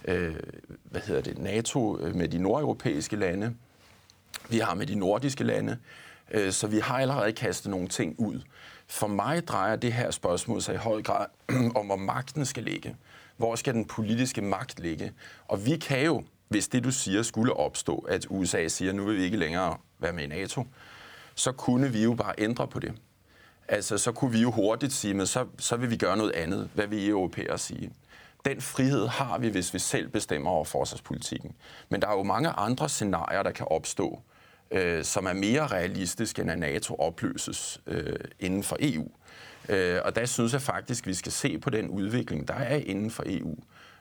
øh, 0.05 0.35
hvad 0.83 1.01
hedder 1.01 1.21
det, 1.21 1.37
NATO 1.37 1.99
øh, 1.99 2.15
med 2.15 2.27
de 2.27 2.37
nordeuropæiske 2.37 3.15
lande. 3.15 3.55
Vi 4.49 4.59
har 4.59 4.73
med 4.73 4.87
de 4.87 4.95
nordiske 4.95 5.43
lande. 5.43 5.77
Øh, 6.31 6.51
så 6.51 6.67
vi 6.67 6.79
har 6.79 6.99
allerede 6.99 7.31
kastet 7.31 7.71
nogle 7.71 7.87
ting 7.87 8.15
ud. 8.19 8.41
For 8.87 9.07
mig 9.07 9.47
drejer 9.47 9.75
det 9.75 9.93
her 9.93 10.11
spørgsmål 10.11 10.61
sig 10.61 10.73
i 10.73 10.77
høj 10.77 11.01
grad 11.01 11.25
om, 11.79 11.85
hvor 11.85 11.95
magten 11.95 12.45
skal 12.45 12.63
ligge. 12.63 12.95
Hvor 13.37 13.55
skal 13.55 13.73
den 13.73 13.85
politiske 13.85 14.41
magt 14.41 14.79
ligge? 14.79 15.11
Og 15.47 15.65
vi 15.65 15.77
kan 15.77 16.05
jo, 16.05 16.23
hvis 16.47 16.67
det 16.67 16.83
du 16.83 16.91
siger 16.91 17.23
skulle 17.23 17.53
opstå, 17.53 17.97
at 17.97 18.27
USA 18.29 18.67
siger, 18.67 18.93
nu 18.93 19.05
vil 19.05 19.17
vi 19.17 19.23
ikke 19.23 19.37
længere 19.37 19.77
være 19.99 20.13
med 20.13 20.23
i 20.23 20.27
NATO, 20.27 20.65
så 21.35 21.51
kunne 21.51 21.91
vi 21.91 22.03
jo 22.03 22.13
bare 22.13 22.33
ændre 22.37 22.67
på 22.67 22.79
det. 22.79 22.93
Altså, 23.67 23.97
så 23.97 24.11
kunne 24.11 24.31
vi 24.31 24.41
jo 24.41 24.51
hurtigt 24.51 24.93
sige, 24.93 25.13
men 25.13 25.27
så, 25.27 25.45
så 25.57 25.75
vil 25.77 25.89
vi 25.89 25.97
gøre 25.97 26.17
noget 26.17 26.31
andet, 26.31 26.69
hvad 26.73 26.87
vi 26.87 27.07
europæere 27.07 27.57
sige. 27.57 27.91
Den 28.47 28.61
frihed 28.61 29.07
har 29.07 29.37
vi, 29.37 29.49
hvis 29.49 29.73
vi 29.73 29.79
selv 29.79 30.09
bestemmer 30.09 30.49
over 30.49 30.65
forsvarspolitikken. 30.65 31.55
Men 31.89 32.01
der 32.01 32.07
er 32.07 32.17
jo 32.17 32.23
mange 32.23 32.49
andre 32.49 32.89
scenarier, 32.89 33.43
der 33.43 33.51
kan 33.51 33.67
opstå, 33.69 34.21
øh, 34.71 35.03
som 35.03 35.25
er 35.25 35.33
mere 35.33 35.67
realistiske, 35.67 36.41
end 36.41 36.51
at 36.51 36.59
NATO 36.59 36.95
opløses 36.95 37.81
øh, 37.87 38.15
inden 38.39 38.63
for 38.63 38.77
EU. 38.79 39.07
Øh, 39.69 39.99
og 40.05 40.15
der 40.15 40.25
synes 40.25 40.53
jeg 40.53 40.61
faktisk, 40.61 41.03
at 41.03 41.07
vi 41.07 41.13
skal 41.13 41.31
se 41.31 41.57
på 41.57 41.69
den 41.69 41.89
udvikling, 41.89 42.47
der 42.47 42.53
er 42.53 42.75
inden 42.75 43.11
for 43.11 43.23
EU. 43.25 43.55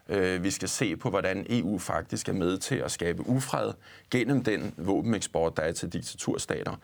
Øh, 0.09 0.44
vi 0.44 0.50
skal 0.50 0.68
se 0.68 0.96
på, 0.96 1.11
hvordan 1.11 1.46
EU 1.50 1.78
faktisk 1.78 2.28
er 2.28 2.32
med 2.32 2.59
til 2.59 2.76
at 2.76 2.90
skabe 2.90 3.28
ufred 3.28 3.72
gennem 4.11 4.44
den 4.44 4.74
våbeneksport, 4.76 5.56
der 5.56 5.62
er 5.62 5.72
til 5.72 5.92
diktaturstater. 5.92 6.76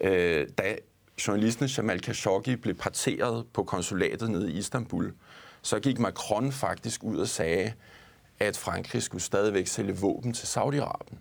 Øh, 0.00 0.48
da 0.58 0.76
journalisten 1.26 1.66
Jamal 1.66 2.00
Khashoggi 2.00 2.56
blev 2.56 2.74
parteret 2.74 3.46
på 3.52 3.62
konsulatet 3.62 4.30
nede 4.30 4.52
i 4.52 4.58
Istanbul, 4.58 5.12
så 5.62 5.80
gik 5.80 5.98
Macron 5.98 6.52
faktisk 6.52 7.04
ud 7.04 7.18
og 7.18 7.28
sagde, 7.28 7.72
at 8.38 8.56
Frankrig 8.56 9.02
skulle 9.02 9.22
stadigvæk 9.22 9.66
sælge 9.66 9.96
våben 9.96 10.32
til 10.32 10.46
Saudi-Arabien. 10.46 11.16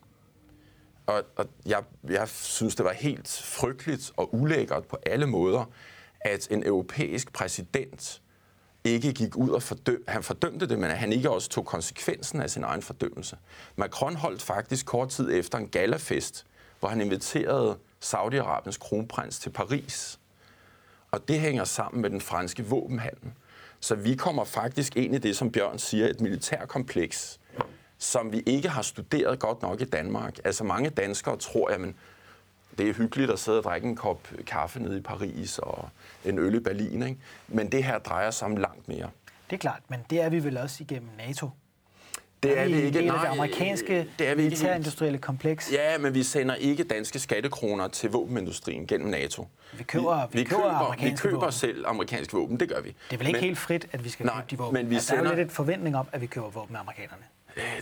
Og, 1.06 1.24
og 1.36 1.46
jeg, 1.66 1.84
jeg 2.10 2.28
synes, 2.30 2.76
det 2.76 2.86
var 2.86 2.94
helt 2.94 3.28
frygteligt 3.46 4.12
og 4.18 4.36
ulækkert 4.36 4.86
på 4.86 4.98
alle 5.06 5.28
måder, 5.28 5.66
at 6.22 6.48
en 6.52 6.66
europæisk 6.66 7.34
præsident 7.34 8.22
ikke 8.84 9.14
gik 9.14 9.36
ud 9.36 9.50
og 9.50 9.64
fordømte, 9.64 10.12
han 10.12 10.24
fordømte 10.24 10.68
det, 10.68 10.80
men 10.80 10.92
at 10.92 10.98
han 10.98 11.14
ikke 11.14 11.30
også 11.30 11.50
tog 11.50 11.66
konsekvensen 11.66 12.42
af 12.42 12.50
sin 12.50 12.64
egen 12.64 12.82
fordømmelse. 12.82 13.38
Macron 13.76 14.16
holdt 14.16 14.42
faktisk 14.42 14.86
kort 14.86 15.10
tid 15.10 15.32
efter 15.32 15.58
en 15.58 15.68
galafest, 15.68 16.46
hvor 16.80 16.90
han 16.90 17.02
inviterede 17.02 17.78
Saudi-Arabiens 18.06 18.78
kronprins 18.80 19.40
til 19.40 19.50
Paris. 19.50 20.20
Og 21.12 21.28
det 21.28 21.40
hænger 21.40 21.64
sammen 21.64 22.02
med 22.02 22.10
den 22.10 22.22
franske 22.22 22.66
våbenhandel. 22.66 23.32
Så 23.80 23.96
vi 23.96 24.16
kommer 24.16 24.44
faktisk 24.44 24.96
ind 24.96 25.16
i 25.16 25.18
det, 25.18 25.38
som 25.38 25.52
Bjørn 25.52 25.80
siger, 25.80 26.08
et 26.08 26.22
militærkompleks, 26.22 27.40
som 27.98 28.32
vi 28.32 28.44
ikke 28.46 28.70
har 28.70 28.82
studeret 28.82 29.40
godt 29.40 29.62
nok 29.62 29.82
i 29.82 29.86
Danmark. 29.86 30.40
Altså 30.46 30.64
mange 30.64 30.90
danskere 30.90 31.38
tror, 31.38 31.70
at 31.70 31.80
det 32.78 32.90
er 32.90 32.94
hyggeligt 32.94 33.32
at 33.32 33.40
sidde 33.40 33.58
og 33.58 33.64
drikke 33.64 33.88
en 33.88 33.96
kop 33.96 34.28
kaffe 34.48 34.80
nede 34.80 34.98
i 34.98 35.02
Paris 35.02 35.60
og 35.60 35.90
en 36.26 36.40
øl 36.40 36.56
i 36.56 36.60
Berlin, 36.60 37.04
ikke? 37.04 37.20
men 37.48 37.72
det 37.72 37.84
her 37.84 38.00
drejer 38.00 38.32
sig 38.32 38.46
om 38.46 38.58
langt 38.58 38.88
mere. 38.88 39.10
Det 39.50 39.56
er 39.56 39.60
klart, 39.60 39.82
men 39.88 40.00
det 40.10 40.22
er 40.22 40.30
vi 40.30 40.44
vel 40.44 40.58
også 40.58 40.84
igennem 40.84 41.10
NATO. 41.18 41.50
Det 42.44 42.60
er, 42.60 42.66
vi 42.66 42.82
ikke. 42.82 43.02
Nej, 43.02 43.22
det 43.22 43.28
amerikanske 43.28 44.08
det 44.20 44.28
er 44.28 44.36
vi 44.36 44.44
militærindustrielle 44.44 45.18
kompleks. 45.18 45.72
Ja, 45.72 45.98
men 45.98 46.14
vi 46.14 46.24
sender 46.24 46.56
ikke 46.56 46.84
danske 46.84 47.20
skattekroner 47.20 47.88
til 47.88 48.10
våbenindustrien 48.10 48.88
gennem 48.88 49.10
NATO. 49.10 49.48
Vi 49.74 49.84
køber, 49.84 50.28
vi, 50.32 50.40
vi, 50.40 50.44
køber, 50.44 50.62
køber, 50.62 51.10
vi 51.10 51.16
køber 51.18 51.40
våben. 51.40 51.52
selv 51.52 51.86
amerikanske 51.88 52.34
våben, 52.34 52.60
det 52.60 52.70
gør 52.70 52.82
vi. 52.82 52.90
Det 52.90 53.14
er 53.14 53.18
vel 53.18 53.28
ikke 53.28 53.38
men, 53.38 53.44
helt 53.44 53.58
frit, 53.58 53.88
at 53.92 54.04
vi 54.04 54.10
skal 54.10 54.26
nej, 54.26 54.36
købe 54.36 54.48
de 54.52 54.58
våben? 54.58 54.74
Men 54.74 54.90
vi 54.90 54.96
altså, 54.96 55.08
sender... 55.08 55.24
Der 55.24 55.30
er 55.30 55.34
jo 55.34 55.40
lidt 55.40 55.50
et 55.50 55.56
forventning 55.56 55.98
om, 55.98 56.08
at 56.12 56.22
vi 56.22 56.26
køber 56.26 56.50
våben 56.50 56.72
med 56.74 56.80
amerikanerne. 56.80 57.24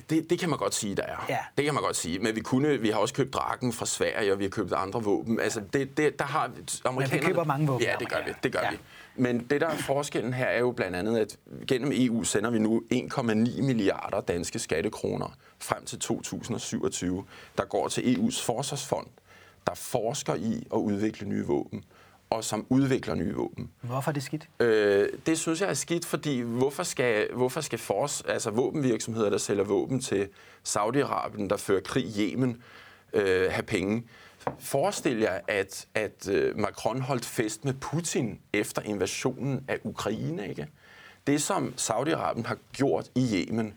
Det, 0.09 0.29
det 0.29 0.39
kan 0.39 0.49
man 0.49 0.59
godt 0.59 0.73
sige, 0.73 0.95
der 0.95 1.03
er. 1.03 1.25
Ja. 1.29 1.37
Det 1.57 1.65
kan 1.65 1.73
man 1.73 1.83
godt 1.83 1.95
sige. 1.95 2.19
Men 2.19 2.35
vi, 2.35 2.39
kunne, 2.39 2.77
vi 2.77 2.89
har 2.89 2.99
også 2.99 3.13
købt 3.13 3.33
drakken 3.33 3.73
fra 3.73 3.85
Sverige, 3.85 4.33
og 4.33 4.39
vi 4.39 4.43
har 4.43 4.49
købt 4.49 4.73
andre 4.73 5.03
våben. 5.03 5.39
Altså, 5.39 5.61
det, 5.73 5.97
det, 5.97 6.19
der 6.19 6.25
har 6.25 6.43
amerikanerne... 6.85 6.95
Men 6.95 7.11
vi 7.11 7.17
køber 7.27 7.43
mange 7.43 7.67
våben. 7.67 7.85
Ja, 7.85 7.95
det 7.99 8.09
gør 8.09 8.17
vi. 8.25 8.31
Det 8.43 8.51
gør 8.51 8.59
ja. 8.63 8.69
vi. 8.71 8.77
Men 9.17 9.47
det, 9.49 9.61
der 9.61 9.67
er 9.67 9.77
forskellen 9.77 10.33
her, 10.33 10.45
er 10.45 10.59
jo 10.59 10.71
blandt 10.71 10.95
andet, 10.95 11.17
at 11.17 11.37
gennem 11.67 11.91
EU 11.93 12.23
sender 12.23 12.49
vi 12.49 12.59
nu 12.59 12.81
1,9 12.93 13.61
milliarder 13.61 14.21
danske 14.21 14.59
skattekroner 14.59 15.37
frem 15.59 15.85
til 15.85 15.99
2027, 15.99 17.23
der 17.57 17.65
går 17.65 17.87
til 17.87 18.01
EU's 18.01 18.45
forsvarsfond, 18.45 19.07
der 19.67 19.75
forsker 19.75 20.35
i 20.35 20.67
at 20.73 20.77
udvikle 20.77 21.27
nye 21.27 21.45
våben 21.45 21.83
og 22.29 22.43
som 22.43 22.65
udvikler 22.69 23.15
nye 23.15 23.33
våben. 23.33 23.69
Hvorfor 23.81 24.11
er 24.11 24.13
det 24.13 24.23
skidt? 24.23 24.49
Øh, 24.59 25.09
det 25.25 25.39
synes 25.39 25.61
jeg 25.61 25.69
er 25.69 25.73
skidt, 25.73 26.05
fordi 26.05 26.39
hvorfor 26.39 26.83
skal, 26.83 27.27
hvorfor 27.33 27.61
skal 27.61 27.79
fors, 27.79 28.21
altså 28.21 28.49
våbenvirksomheder, 28.51 29.29
der 29.29 29.37
sælger 29.37 29.63
våben 29.63 29.99
til 29.99 30.27
Saudi-Arabien, 30.67 31.47
der 31.47 31.57
fører 31.57 31.81
krig 31.81 32.05
i 32.05 32.31
Yemen, 32.31 32.61
øh, 33.13 33.51
have 33.51 33.63
penge? 33.63 34.03
Forestil 34.59 35.19
jer, 35.19 35.39
at, 35.47 35.87
at 35.95 36.29
øh, 36.29 36.57
Macron 36.57 37.01
holdt 37.01 37.25
fest 37.25 37.65
med 37.65 37.73
Putin 37.73 38.39
efter 38.53 38.81
invasionen 38.81 39.63
af 39.67 39.79
Ukraine. 39.83 40.49
Ikke? 40.49 40.67
Det, 41.27 41.41
som 41.41 41.73
Saudi-Arabien 41.77 42.47
har 42.47 42.57
gjort 42.73 43.09
i 43.15 43.45
Yemen, 43.49 43.73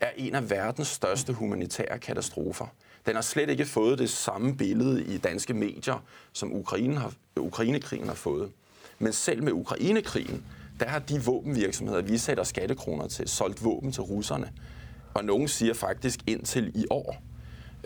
er 0.00 0.10
en 0.16 0.34
af 0.34 0.50
verdens 0.50 0.88
største 0.88 1.32
humanitære 1.32 1.98
katastrofer. 1.98 2.66
Den 3.06 3.14
har 3.14 3.22
slet 3.22 3.50
ikke 3.50 3.64
fået 3.64 3.98
det 3.98 4.10
samme 4.10 4.56
billede 4.56 5.04
i 5.04 5.18
danske 5.18 5.54
medier, 5.54 6.04
som 6.32 6.52
Ukraine 6.52 6.98
har, 6.98 7.12
Ukrainekrigen 7.36 8.08
har 8.08 8.14
fået. 8.14 8.50
Men 8.98 9.12
selv 9.12 9.42
med 9.42 9.52
Ukrainekrigen, 9.52 10.44
der 10.80 10.88
har 10.88 10.98
de 10.98 11.24
våbenvirksomheder, 11.24 12.02
vi 12.02 12.18
sætter 12.18 12.44
skattekroner 12.44 13.08
til, 13.08 13.28
solgt 13.28 13.64
våben 13.64 13.92
til 13.92 14.02
russerne. 14.02 14.52
Og 15.14 15.24
nogen 15.24 15.48
siger 15.48 15.74
faktisk 15.74 16.20
indtil 16.26 16.72
i 16.74 16.86
år. 16.90 17.22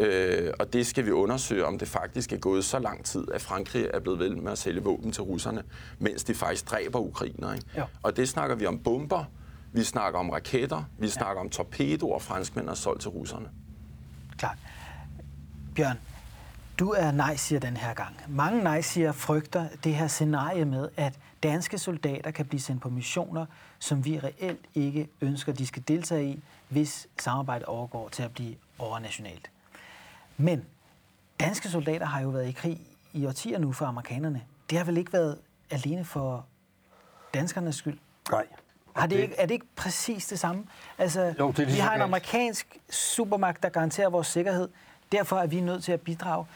Øh, 0.00 0.52
og 0.58 0.72
det 0.72 0.86
skal 0.86 1.06
vi 1.06 1.10
undersøge, 1.10 1.66
om 1.66 1.78
det 1.78 1.88
faktisk 1.88 2.32
er 2.32 2.36
gået 2.36 2.64
så 2.64 2.78
lang 2.78 3.04
tid, 3.04 3.24
at 3.34 3.42
Frankrig 3.42 3.86
er 3.94 4.00
blevet 4.00 4.18
ved 4.18 4.30
med 4.30 4.52
at 4.52 4.58
sælge 4.58 4.82
våben 4.82 5.12
til 5.12 5.22
russerne, 5.22 5.62
mens 5.98 6.24
de 6.24 6.34
faktisk 6.34 6.70
dræber 6.70 6.98
ukrainer. 6.98 7.52
Ikke? 7.52 7.66
Jo. 7.78 7.84
Og 8.02 8.16
det 8.16 8.28
snakker 8.28 8.56
vi 8.56 8.66
om 8.66 8.78
bomber, 8.78 9.24
vi 9.72 9.84
snakker 9.84 10.18
om 10.18 10.30
raketter, 10.30 10.84
vi 10.98 11.06
ja. 11.06 11.12
snakker 11.12 11.40
om 11.40 11.50
torpedoer, 11.50 12.18
franskmænd 12.18 12.68
har 12.68 12.74
solgt 12.74 13.00
til 13.00 13.10
russerne. 13.10 13.48
Klart. 14.38 14.56
Bjørn, 15.74 15.98
du 16.78 16.90
er 16.90 17.10
nej-siger 17.10 17.60
den 17.60 17.76
her 17.76 17.94
gang. 17.94 18.16
Mange 18.28 18.62
nej-siger 18.62 19.12
frygter 19.12 19.68
det 19.84 19.94
her 19.94 20.06
scenarie 20.06 20.64
med, 20.64 20.88
at 20.96 21.18
danske 21.42 21.78
soldater 21.78 22.30
kan 22.30 22.46
blive 22.46 22.60
sendt 22.60 22.82
på 22.82 22.90
missioner, 22.90 23.46
som 23.78 24.04
vi 24.04 24.18
reelt 24.18 24.64
ikke 24.74 25.08
ønsker, 25.20 25.52
de 25.52 25.66
skal 25.66 25.82
deltage 25.88 26.24
i, 26.24 26.42
hvis 26.68 27.08
samarbejdet 27.18 27.66
overgår 27.66 28.08
til 28.08 28.22
at 28.22 28.30
blive 28.30 28.54
overnationalt. 28.78 29.50
Men 30.40 30.66
danske 31.40 31.68
soldater 31.68 32.06
har 32.06 32.20
jo 32.20 32.28
været 32.28 32.48
i 32.48 32.52
krig 32.52 32.80
i 33.12 33.26
årtier 33.26 33.58
nu 33.58 33.72
for 33.72 33.86
amerikanerne. 33.86 34.42
Det 34.70 34.78
har 34.78 34.84
vel 34.84 34.96
ikke 34.96 35.12
været 35.12 35.38
alene 35.70 36.04
for 36.04 36.46
danskernes 37.34 37.76
skyld? 37.76 37.98
Nej. 38.30 38.46
Har 38.96 39.06
det 39.06 39.16
ikke, 39.16 39.34
er 39.36 39.46
det 39.46 39.54
ikke 39.54 39.66
præcis 39.76 40.26
det 40.26 40.38
samme? 40.38 40.64
Altså, 40.98 41.34
Jo, 41.38 41.50
det 41.50 41.58
er 41.58 41.66
vi 41.66 41.72
så 41.72 41.82
har 41.82 41.94
en 41.94 42.00
amerikansk 42.00 42.78
supermagt, 42.90 43.62
der 43.62 43.68
garanterer 43.68 44.08
vores 44.08 44.26
sikkerhed. 44.26 44.68
Derfor 45.12 45.38
er 45.38 45.46
vi 45.46 45.60
nødt 45.60 45.84
til 45.84 45.92
at 45.92 46.00
bidrage. 46.00 46.46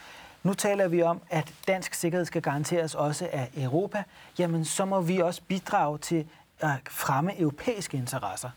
Nu 0.43 0.53
taler 0.53 0.87
vi 0.87 1.01
om, 1.01 1.21
at 1.29 1.53
dansk 1.67 1.93
sikkerhed 1.93 2.25
skal 2.25 2.41
garanteres 2.41 2.95
også 2.95 3.29
af 3.31 3.49
Europa. 3.57 4.03
Jamen, 4.39 4.65
så 4.65 4.85
må 4.85 5.01
vi 5.01 5.19
også 5.19 5.41
bidrage 5.47 5.97
til 5.97 6.27
at 6.59 6.79
fremme 6.89 7.39
europæiske 7.39 7.97
interesser. 7.97 8.49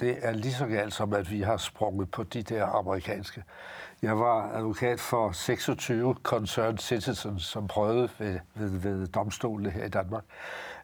Det 0.00 0.18
er 0.22 0.32
lige 0.32 0.54
så 0.54 0.66
galt 0.66 0.94
som, 0.94 1.12
at 1.12 1.30
vi 1.30 1.40
har 1.40 1.56
sprunget 1.56 2.10
på 2.10 2.22
de 2.22 2.42
der 2.42 2.64
amerikanske. 2.66 3.44
Jeg 4.02 4.18
var 4.18 4.50
advokat 4.54 5.00
for 5.00 5.32
26 5.32 6.14
concerned 6.22 6.78
citizens, 6.78 7.44
som 7.44 7.68
prøvede 7.68 8.08
ved, 8.18 8.38
ved, 8.54 8.80
ved 8.80 9.06
domstolene 9.06 9.70
her 9.70 9.84
i 9.84 9.88
Danmark 9.88 10.24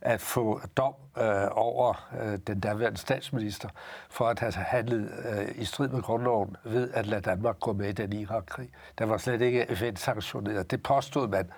at 0.01 0.21
få 0.21 0.61
dom 0.77 0.95
øh, 1.19 1.49
over 1.51 2.09
øh, 2.23 2.39
den 2.47 2.61
daværende 2.61 2.99
statsminister 2.99 3.69
for 4.11 4.29
at 4.29 4.41
have 4.41 4.53
handlet 4.53 5.11
øh, 5.25 5.49
i 5.63 5.65
strid 5.65 5.89
med 5.89 6.03
grundloven 6.03 6.57
ved 6.65 6.91
at 6.95 7.07
lade 7.07 7.21
Danmark 7.21 7.61
gå 7.61 7.73
med 7.73 7.89
i 7.89 7.93
den 7.93 8.13
Irak-krig. 8.13 8.71
Der 8.99 9.05
var 9.05 9.17
slet 9.17 9.41
ikke 9.41 9.67
FN-sanktioneret. 9.77 10.71
Det 10.71 10.83
påstod 10.83 11.29
man 11.29 11.51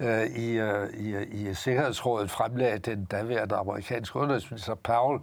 øh, 0.00 0.26
i, 0.26 0.58
øh, 0.58 0.90
i, 0.94 1.10
øh, 1.10 1.26
i 1.30 1.54
Sikkerhedsrådet 1.54 2.30
fremlagde 2.30 2.78
den 2.78 3.04
daværende 3.04 3.54
amerikanske 3.54 4.18
udenrigsminister 4.18 4.74
Powell 4.74 5.20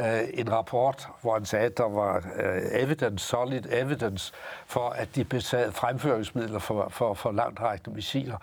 øh, 0.00 0.20
en 0.34 0.52
rapport, 0.52 1.08
hvor 1.22 1.34
han 1.34 1.44
sagde, 1.44 1.66
at 1.66 1.76
der 1.78 1.88
var 1.88 2.16
øh, 2.16 2.62
evidence, 2.72 3.26
solid 3.26 3.62
evidence, 3.70 4.32
for 4.66 4.88
at 4.88 5.08
de 5.14 5.24
besad 5.24 5.72
fremføringsmidler 5.72 6.58
for, 6.58 6.88
for, 6.88 7.14
for 7.14 7.32
langtrækkende 7.32 7.94
missiler. 7.94 8.36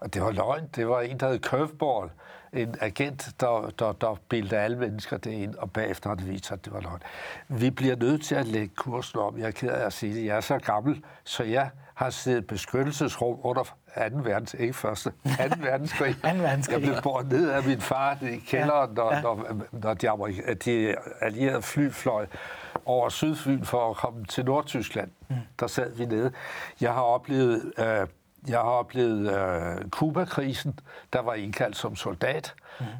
Og 0.00 0.14
det 0.14 0.22
var 0.22 0.30
løgn. 0.30 0.68
Det 0.76 0.88
var 0.88 1.00
en, 1.00 1.20
der 1.20 1.28
hed 1.28 1.38
Curveball, 1.38 2.10
en 2.52 2.74
agent, 2.80 3.28
der, 3.40 3.72
der, 3.78 3.92
der 3.92 4.16
bildte 4.28 4.58
alle 4.58 4.76
mennesker 4.76 5.16
det 5.16 5.30
ind, 5.30 5.54
og 5.54 5.72
bagefter 5.72 6.10
har 6.10 6.16
det 6.16 6.28
vist 6.28 6.46
sig, 6.46 6.54
at 6.54 6.64
det 6.64 6.72
var 6.72 6.80
løgn. 6.80 7.02
Vi 7.48 7.70
bliver 7.70 7.96
nødt 7.96 8.24
til 8.24 8.34
at 8.34 8.46
lægge 8.46 8.74
kursen 8.76 9.20
om. 9.20 9.38
Jeg 9.38 9.46
er 9.46 9.50
ked 9.50 9.68
af 9.68 9.86
at 9.86 9.92
sige 9.92 10.14
det. 10.14 10.24
Jeg 10.24 10.36
er 10.36 10.40
så 10.40 10.58
gammel, 10.58 11.04
så 11.24 11.44
jeg 11.44 11.70
har 11.94 12.10
siddet 12.10 12.38
i 12.38 12.46
beskyttelsesrum 12.46 13.38
under 13.42 13.62
2. 14.12 14.18
verdens, 14.22 14.54
ikke 14.54 14.72
første, 14.74 15.10
2. 15.24 15.26
verdenskrig. 15.60 16.16
Anden 16.22 16.42
verdenskrig, 16.42 16.72
Jeg 16.74 16.80
blev 16.82 16.94
ja. 16.94 17.00
båret 17.00 17.32
ned 17.32 17.50
af 17.50 17.64
min 17.64 17.80
far 17.80 18.18
i 18.22 18.36
kælderen, 18.36 18.94
når, 18.94 19.10
Ja, 19.10 19.16
ja. 19.16 19.22
når, 19.22 19.46
når 19.72 19.94
de, 19.94 20.10
amerik- 20.10 20.54
de 20.64 20.94
allierede 21.20 21.62
fly 21.62 21.90
fløj 21.90 22.26
over 22.84 23.08
Sydfyn 23.08 23.64
for 23.64 23.90
at 23.90 23.96
komme 23.96 24.24
til 24.24 24.44
Nordtyskland. 24.44 25.10
Mm. 25.28 25.36
Der 25.60 25.66
sad 25.66 25.94
vi 25.94 26.04
nede. 26.04 26.32
Jeg 26.80 26.92
har 26.92 27.02
oplevet... 27.02 27.72
Øh, 27.78 28.06
jeg 28.48 28.58
har 28.58 28.64
oplevet 28.64 29.32
øh, 29.38 29.90
Kuba-krisen. 29.90 30.78
Der 31.12 31.20
var 31.22 31.34
indkaldt 31.34 31.76
som 31.76 31.96
soldat. 31.96 32.54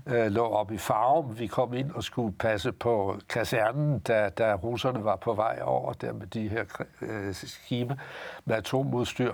Mm. 0.06 0.12
Øh, 0.14 0.26
lå 0.30 0.44
op 0.48 0.72
i 0.72 0.78
Farum. 0.78 1.38
Vi 1.38 1.46
kom 1.46 1.74
ind 1.74 1.90
og 1.90 2.04
skulle 2.04 2.32
passe 2.36 2.72
på 2.72 3.16
kasernen, 3.28 3.98
da, 3.98 4.28
da 4.28 4.54
russerne 4.54 5.04
var 5.04 5.16
på 5.16 5.34
vej 5.34 5.58
over 5.62 5.92
der 5.92 6.12
med 6.12 6.26
de 6.26 6.48
her 6.48 6.64
øh, 7.02 7.34
skibe 7.34 7.96
med 8.44 8.56
atomudstyr. 8.56 9.32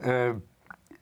Øh, 0.00 0.34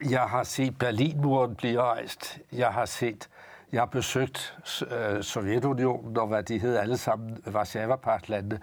jeg 0.04 0.20
har 0.20 0.42
set 0.42 0.78
Berlinmuren 0.78 1.54
blive 1.54 1.82
rejst. 1.82 2.38
Jeg 2.52 2.68
har 2.68 2.84
set, 2.84 3.28
jeg 3.72 3.80
har 3.80 3.86
besøgt 3.86 4.58
øh, 4.90 5.22
Sovjetunionen 5.22 6.16
og 6.16 6.26
hvad 6.26 6.42
de 6.42 6.58
hed 6.58 6.76
alle 6.76 6.96
sammen, 6.96 7.38
Varsava-pagtlandene, 7.46 8.60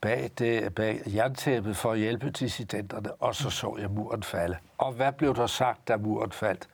bag, 0.00 0.30
det, 0.38 0.74
bag 0.74 1.02
jerntæppet 1.06 1.76
for 1.76 1.92
at 1.92 1.98
hjælpe 1.98 2.30
dissidenterne, 2.30 3.12
og 3.12 3.34
så 3.34 3.50
så 3.50 3.76
jeg 3.80 3.90
muren 3.90 4.22
falde. 4.22 4.56
Og 4.78 4.92
hvad 4.92 5.12
blev 5.12 5.34
der 5.34 5.46
sagt, 5.46 5.88
da 5.88 5.96
muren 5.96 6.32
faldt? 6.32 6.68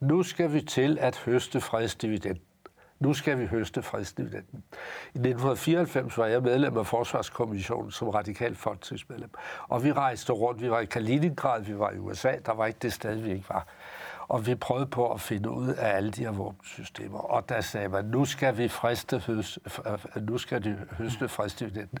Nu 0.00 0.22
skal 0.22 0.52
vi 0.52 0.60
til 0.60 0.98
at 1.00 1.16
høste 1.16 1.60
fredsdividenden. 1.60 2.42
Nu 3.00 3.14
skal 3.14 3.38
vi 3.38 3.46
høste 3.46 3.82
fredsdividenden. 3.82 4.64
I 5.14 5.18
1994 5.18 6.18
var 6.18 6.26
jeg 6.26 6.42
medlem 6.42 6.76
af 6.76 6.86
Forsvarskommissionen 6.86 7.90
som 7.90 8.08
radikal 8.08 8.56
folketingsmedlem. 8.56 9.30
Og 9.68 9.84
vi 9.84 9.92
rejste 9.92 10.32
rundt. 10.32 10.62
Vi 10.62 10.70
var 10.70 10.80
i 10.80 10.84
Kaliningrad, 10.84 11.62
vi 11.62 11.78
var 11.78 11.90
i 11.90 11.98
USA. 11.98 12.32
Der 12.46 12.52
var 12.52 12.66
ikke 12.66 12.78
det 12.82 12.92
sted, 12.92 13.16
vi 13.16 13.30
ikke 13.30 13.48
var. 13.48 13.66
Og 14.28 14.46
vi 14.46 14.54
prøvede 14.54 14.86
på 14.86 15.12
at 15.12 15.20
finde 15.20 15.50
ud 15.50 15.68
af 15.68 15.96
alle 15.96 16.10
de 16.10 16.22
her 16.22 16.30
våbensystemer. 16.30 17.18
Og 17.18 17.48
der 17.48 17.60
sagde 17.60 17.88
man, 17.88 18.04
nu 18.04 18.24
skal 18.24 18.58
vi 18.58 18.68
friste, 18.68 19.18
høste, 19.18 19.60
nu 20.20 20.38
skal 20.38 20.64
de 20.64 20.78
høste 20.90 21.28
fredsdividenden. 21.28 21.98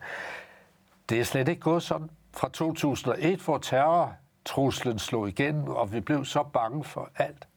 Det 1.08 1.20
er 1.20 1.24
slet 1.24 1.48
ikke 1.48 1.60
gået 1.60 1.82
sådan. 1.82 2.10
Fra 2.32 2.48
2001, 2.48 3.40
hvor 3.40 3.58
terrortruslen 3.58 4.98
slog 4.98 5.28
igen, 5.28 5.64
og 5.68 5.92
vi 5.92 6.00
blev 6.00 6.24
så 6.24 6.42
bange 6.42 6.84
for 6.84 7.10
alt, 7.16 7.48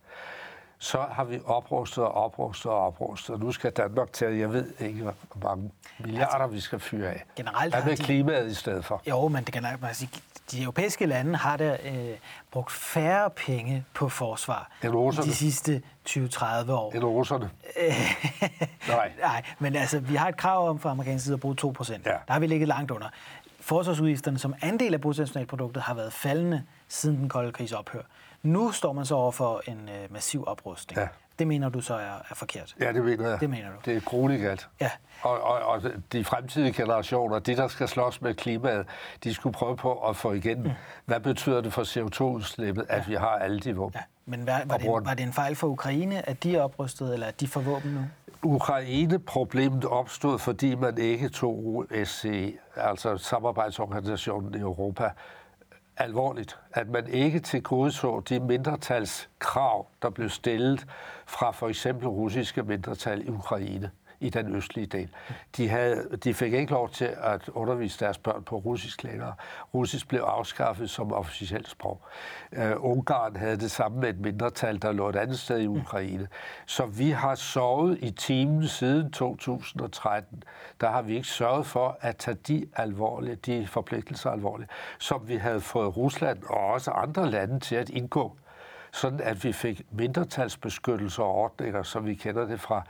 så 0.84 1.06
har 1.12 1.24
vi 1.24 1.40
oprustet 1.46 2.04
og 2.04 2.12
oprustet 2.14 2.72
og 2.72 2.86
oprustet. 2.88 3.30
Og 3.36 3.40
nu 3.40 3.52
skal 3.52 3.72
Danmark 3.72 4.14
til, 4.14 4.28
jeg 4.28 4.54
ved 4.54 4.74
ikke, 4.80 5.04
hvor 5.04 5.14
mange 5.50 5.72
milliarder 6.00 6.48
vi 6.48 6.60
skal 6.60 6.80
fyre 6.80 7.10
af. 7.10 7.24
Generelt 7.36 7.74
Hvad 7.76 7.84
med 7.86 7.98
de- 7.98 8.04
klimaet 8.04 8.52
i 8.52 8.54
stedet 8.54 8.86
for? 8.86 9.02
Jo, 9.10 9.28
men 9.28 9.44
det 9.44 9.54
kan 9.54 9.64
man 9.64 9.78
kan 9.80 9.94
sige, 9.96 10.10
de 10.52 10.62
europæiske 10.62 11.06
lande 11.06 11.36
har 11.36 11.58
da 11.58 11.78
øh, 11.86 12.18
brugt 12.52 12.72
færre 12.72 13.30
penge 13.30 13.86
på 13.94 14.10
forsvar 14.10 14.72
de 15.24 15.34
sidste 15.36 15.82
20-30 16.10 16.72
år. 16.72 16.92
End 16.96 17.04
russerne? 17.04 17.50
Nej. 18.88 19.12
Nej, 19.22 19.44
men 19.60 19.76
altså, 19.76 20.00
vi 20.00 20.16
har 20.16 20.28
et 20.28 20.38
krav 20.38 20.70
om 20.70 20.80
fra 20.80 20.90
amerikansk 20.92 21.24
side 21.26 21.34
at 21.34 21.40
bruge 21.40 21.56
2 21.56 21.70
procent. 21.72 22.06
Ja. 22.06 22.12
Der 22.12 22.34
har 22.34 22.40
vi 22.40 22.48
ligget 22.48 22.68
langt 22.68 22.92
under. 22.92 23.08
Forsvarsudgifterne 23.60 24.40
som 24.40 24.54
andel 24.62 24.94
af 24.94 25.02
bruttonationalproduktet 25.02 25.84
har 25.84 25.94
været 25.94 26.14
faldende 26.14 26.64
siden 26.88 27.18
den 27.18 27.30
kolde 27.30 27.52
krigs 27.52 27.72
ophør. 27.72 28.02
Nu 28.44 28.72
står 28.72 28.94
man 28.94 29.06
så 29.06 29.16
over 29.16 29.32
for 29.32 29.62
en 29.68 29.90
øh, 29.90 30.14
massiv 30.14 30.44
oprustning. 30.48 31.00
Ja. 31.00 31.08
Det 31.40 31.48
mener 31.48 31.70
du 31.70 31.82
så 31.82 31.94
er, 31.94 32.14
er 32.30 32.36
forkert? 32.36 32.76
Ja, 32.80 32.94
det 32.94 33.06
mener 33.06 33.30
jeg. 33.30 33.40
Det 33.40 33.50
mener 33.50 33.70
du. 33.70 33.76
Det 33.86 33.98
er 33.98 34.02
kronikalt. 34.02 34.70
Ja. 34.82 34.90
Og, 35.22 35.42
og, 35.42 35.60
og 35.60 35.82
de 36.12 36.24
fremtidige 36.24 36.74
generationer, 36.74 37.40
de 37.40 37.56
der 37.56 37.68
skal 37.68 37.88
slås 37.88 38.22
med 38.22 38.34
klimaet, 38.34 38.88
de 39.24 39.34
skulle 39.34 39.54
prøve 39.54 39.78
på 39.78 39.94
at 39.94 40.16
få 40.16 40.32
igen, 40.32 40.64
mm. 40.64 40.70
hvad 41.06 41.20
betyder 41.20 41.62
det 41.62 41.74
for 41.74 41.84
CO2-udslippet, 41.84 42.86
at 42.90 43.10
vi 43.10 43.14
har 43.14 43.28
alle 43.28 43.60
de 43.60 43.76
våben? 43.76 43.96
Ja. 43.96 44.04
Men 44.26 44.44
hvad, 44.44 44.60
var, 44.66 44.78
det, 44.78 44.88
var 44.88 45.14
det 45.14 45.24
en 45.24 45.34
fejl 45.34 45.56
for 45.56 45.68
Ukraine, 45.68 46.30
at 46.30 46.44
de 46.44 46.56
er 46.56 46.62
oprustet, 46.62 47.14
eller 47.14 47.28
at 47.28 47.40
de 47.40 47.48
får 47.48 47.62
våben 47.62 47.92
nu? 47.92 48.02
Ukraine-problemet 48.44 49.86
opstod, 49.86 50.40
fordi 50.40 50.76
man 50.76 50.98
ikke 50.98 51.30
tog 51.30 51.66
OSCE, 51.66 52.54
altså 52.76 53.18
samarbejdsorganisationen 53.18 54.56
i 54.56 54.60
Europa, 54.60 55.10
alvorligt. 55.98 56.60
At 56.72 56.90
man 56.90 57.08
ikke 57.08 57.40
tilgodeså 57.40 58.20
de 58.20 58.40
mindretalskrav, 58.40 59.88
der 60.02 60.10
blev 60.10 60.30
stillet 60.30 60.86
fra 61.26 61.52
for 61.52 61.70
eksempel 61.70 62.08
russiske 62.08 62.64
mindretal 62.64 63.28
i 63.28 63.30
Ukraine 63.30 63.92
i 64.24 64.30
den 64.30 64.56
østlige 64.56 64.88
del. 64.88 65.10
De, 65.58 65.70
havde, 65.70 66.18
de 66.24 66.34
fik 66.34 66.54
ikke 66.54 66.72
lov 66.72 66.90
til 66.90 67.10
at 67.22 67.50
undervise 67.50 68.06
deres 68.06 68.18
børn 68.18 68.44
på 68.44 68.56
russisk 68.56 69.04
længere. 69.04 69.34
Russisk 69.74 70.08
blev 70.08 70.22
afskaffet 70.22 70.90
som 70.90 71.14
officielt 71.14 71.70
sprog. 71.70 72.02
Uh, 72.52 72.92
Ungarn 72.92 73.36
havde 73.36 73.58
det 73.58 73.72
samme 73.72 74.00
med 74.00 74.10
et 74.10 74.20
mindretal, 74.20 74.82
der 74.82 74.92
lå 74.92 75.10
et 75.10 75.16
andet 75.16 75.40
sted 75.40 75.60
i 75.60 75.68
Ukraine. 75.68 76.28
Så 76.66 76.86
vi 76.86 77.10
har 77.10 77.36
sovet 77.36 77.98
i 78.02 78.12
timen 78.12 78.68
siden 78.68 79.12
2013. 79.12 80.44
Der 80.82 80.90
har 80.90 81.02
vi 81.02 81.16
ikke 81.16 81.28
sørget 81.28 81.66
for 81.66 81.98
at 82.02 82.18
tage 82.18 82.38
de, 82.48 82.66
alvorlige, 82.76 83.36
de 83.36 83.68
forpligtelser 83.68 84.30
alvorligt, 84.30 84.70
som 85.00 85.28
vi 85.28 85.36
havde 85.36 85.62
fået 85.62 85.98
Rusland 85.98 86.44
og 86.44 86.68
også 86.68 86.92
andre 86.92 87.30
lande 87.30 87.60
til 87.60 87.76
at 87.76 87.90
indgå 87.90 88.38
sådan 88.94 89.22
at 89.22 89.44
vi 89.44 89.52
fik 89.52 89.82
mindretalsbeskyttelse 89.92 91.24
og 91.24 91.36
ordninger, 91.36 91.84
som 91.84 92.06
vi 92.06 92.14
kender 92.14 92.46
det 92.46 92.60
fra 92.60 92.84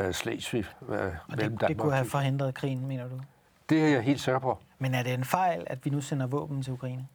øh, 0.00 0.12
Slesvig 0.14 0.64
øh, 0.88 0.88
mellem 1.28 1.58
det, 1.58 1.68
det 1.68 1.78
kunne 1.78 1.92
have 1.92 1.98
Danmark. 1.98 2.10
forhindret 2.10 2.54
krigen, 2.54 2.86
mener 2.86 3.08
du? 3.08 3.20
Det 3.68 3.84
er 3.84 3.88
jeg 3.88 4.02
helt 4.02 4.20
sikker 4.20 4.38
på. 4.38 4.58
Men 4.78 4.94
er 4.94 5.02
det 5.02 5.14
en 5.14 5.24
fejl, 5.24 5.64
at 5.66 5.84
vi 5.84 5.90
nu 5.90 6.00
sender 6.00 6.26
våben 6.26 6.62
til 6.62 6.72
Ukraine? 6.72 7.08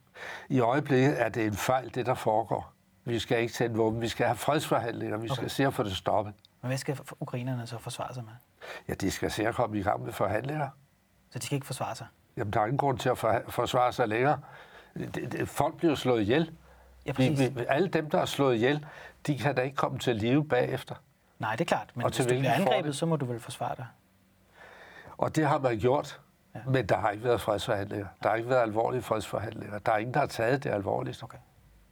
I 0.48 0.60
øjeblikket 0.60 1.22
er 1.22 1.28
det 1.28 1.46
en 1.46 1.52
fejl, 1.54 1.94
det 1.94 2.06
der 2.06 2.14
foregår. 2.14 2.72
Vi 3.04 3.18
skal 3.18 3.40
ikke 3.40 3.54
sende 3.54 3.76
våben, 3.76 4.00
vi 4.00 4.08
skal 4.08 4.26
have 4.26 4.36
fredsforhandlinger, 4.36 5.16
vi 5.16 5.28
skal 5.28 5.38
Okay. 5.38 5.48
se 5.48 5.66
at 5.66 5.74
få 5.74 5.82
det 5.82 5.96
stoppet. 5.96 6.34
Men 6.62 6.68
hvad 6.68 6.78
skal 6.78 6.98
ukrainerne 7.20 7.66
så 7.66 7.78
forsvare 7.78 8.14
sig 8.14 8.24
med? 8.24 8.32
Ja, 8.88 8.94
de 8.94 9.10
skal 9.10 9.30
se 9.30 9.48
at 9.48 9.54
komme 9.54 9.78
i 9.78 9.82
gang 9.82 10.04
med 10.04 10.12
forhandlinger. 10.12 10.68
Så 11.30 11.38
de 11.38 11.44
skal 11.46 11.54
ikke 11.56 11.66
forsvare 11.66 11.94
sig? 11.94 12.06
Jamen, 12.36 12.52
der 12.52 12.60
er 12.60 12.64
ingen 12.64 12.78
grund 12.78 12.98
til 12.98 13.08
at 13.08 13.18
for, 13.18 13.42
forsvare 13.48 13.92
sig 13.92 14.08
længere. 14.08 14.38
det, 14.94 15.32
det, 15.32 15.48
folk 15.48 15.76
bliver 15.76 15.94
slået 15.94 16.20
ihjel. 16.20 16.52
Ja, 17.06 17.10
vi, 17.10 17.14
præcis. 17.16 17.56
vi, 17.56 17.64
alle 17.68 17.88
dem, 17.88 18.10
der 18.10 18.18
er 18.20 18.24
slået 18.24 18.54
ihjel, 18.54 18.86
de 19.26 19.38
kan 19.38 19.54
da 19.54 19.62
ikke 19.62 19.76
komme 19.76 19.98
til 19.98 20.16
live 20.16 20.48
bagefter. 20.48 20.94
Nej, 21.38 21.52
det 21.52 21.60
er 21.60 21.64
klart. 21.64 21.90
Men 21.94 22.04
Og 22.04 22.10
hvis 22.10 22.18
du 22.18 22.24
bliver 22.24 22.52
angrebet, 22.52 22.74
fordel? 22.76 22.94
så 22.94 23.06
må 23.06 23.16
du 23.16 23.24
vel 23.24 23.40
forsvare 23.40 23.74
dig. 23.76 23.86
Og 25.18 25.36
det 25.36 25.46
har 25.46 25.58
man 25.58 25.78
gjort, 25.78 26.20
ja. 26.54 26.60
men 26.66 26.86
der 26.86 26.96
har 26.96 27.10
ikke 27.10 27.24
været 27.24 27.40
fredsforhandlinger. 27.40 28.06
Der 28.22 28.28
har 28.28 28.36
ikke 28.36 28.48
været 28.48 28.62
alvorlige 28.62 29.02
fredsforhandlinger. 29.02 29.78
Der 29.78 29.92
er 29.92 29.96
ingen, 29.98 30.14
der 30.14 30.20
har 30.20 30.26
taget 30.26 30.64
det 30.64 30.70
alvorligt. 30.70 31.22
Okay. 31.22 31.38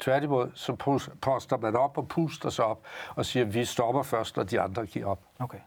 Tværtimod, 0.01 0.51
så 0.55 0.75
poster 1.21 1.57
man 1.57 1.77
op 1.77 1.99
og 1.99 2.09
puster 2.09 2.51
sig 2.51 2.65
op 2.65 2.83
og 3.15 3.27
siger, 3.27 3.47
at 3.47 3.55
vi 3.55 3.65
stopper 3.65 4.03
først, 4.03 4.37
når 4.37 4.43
de 4.45 4.61
andre 4.61 4.87
giver 4.87 5.07
op. 5.07 5.21
Okay. 5.39 5.59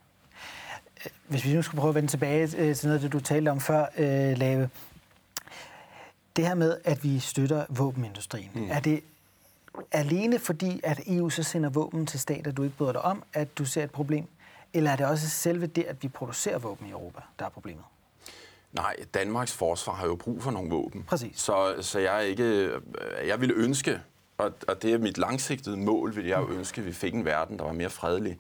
Øh, 1.06 1.12
Hvis 1.28 1.46
vi 1.46 1.54
nu 1.54 1.62
skulle 1.62 1.80
prøve 1.80 1.90
at 1.90 1.96
vende 1.96 2.10
tilbage 2.10 2.44
øh, 2.58 2.76
til 2.76 2.88
noget 2.88 2.96
af 2.98 3.02
det, 3.02 3.14
du 3.14 3.20
talte 3.20 3.50
om 3.50 3.60
før, 3.60 3.86
øh, 3.98 4.38
Lave. 4.38 4.70
Det 6.36 6.48
her 6.48 6.56
med, 6.56 6.78
at 6.86 7.04
vi 7.04 7.20
støtter 7.20 7.66
våbenindustrien, 7.70 8.52
mm. 8.54 8.68
er 8.72 8.80
det 8.80 9.04
alene 9.92 10.40
fordi, 10.40 10.80
at 10.84 11.00
EU 11.08 11.30
så 11.30 11.44
sender 11.44 11.70
våben 11.70 12.06
til 12.06 12.20
stater, 12.20 12.52
du 12.52 12.64
ikke 12.64 12.78
bryder 12.78 12.92
dig 12.92 13.02
om, 13.02 13.24
at 13.34 13.58
du 13.58 13.66
ser 13.66 13.84
et 13.84 13.92
problem? 13.92 14.26
Eller 14.74 14.92
er 14.92 14.96
det 14.96 15.06
også 15.06 15.30
selve 15.30 15.68
det, 15.68 15.84
at 15.84 16.04
vi 16.04 16.08
producerer 16.08 16.60
våben 16.60 16.88
i 16.88 16.92
Europa, 16.92 17.22
der 17.40 17.46
er 17.46 17.50
problemet? 17.50 17.84
Nej, 18.74 18.96
Danmarks 19.14 19.54
forsvar 19.54 19.94
har 19.94 20.06
jo 20.06 20.16
brug 20.16 20.44
for 20.44 20.52
nogle 20.52 20.70
våben. 20.70 21.04
Præcis. 21.04 21.40
Så, 21.40 21.76
så 21.82 22.00
jeg, 22.00 22.16
er 22.16 22.20
ikke, 22.20 22.72
jeg 23.28 23.42
ville 23.42 23.56
ønske, 23.56 24.02
og, 24.38 24.54
og 24.68 24.82
det 24.82 24.94
er 24.94 24.98
mit 24.98 25.18
langsigtede 25.18 25.78
mål, 25.78 26.16
vil 26.16 26.26
jeg 26.26 26.40
jo 26.40 26.50
ønske, 26.50 26.82
at 26.82 26.88
vi 26.88 26.94
fik 26.94 27.14
en 27.14 27.26
verden, 27.26 27.60
der 27.60 27.66
var 27.66 27.74
mere 27.74 27.90
fredelig. 27.90 28.40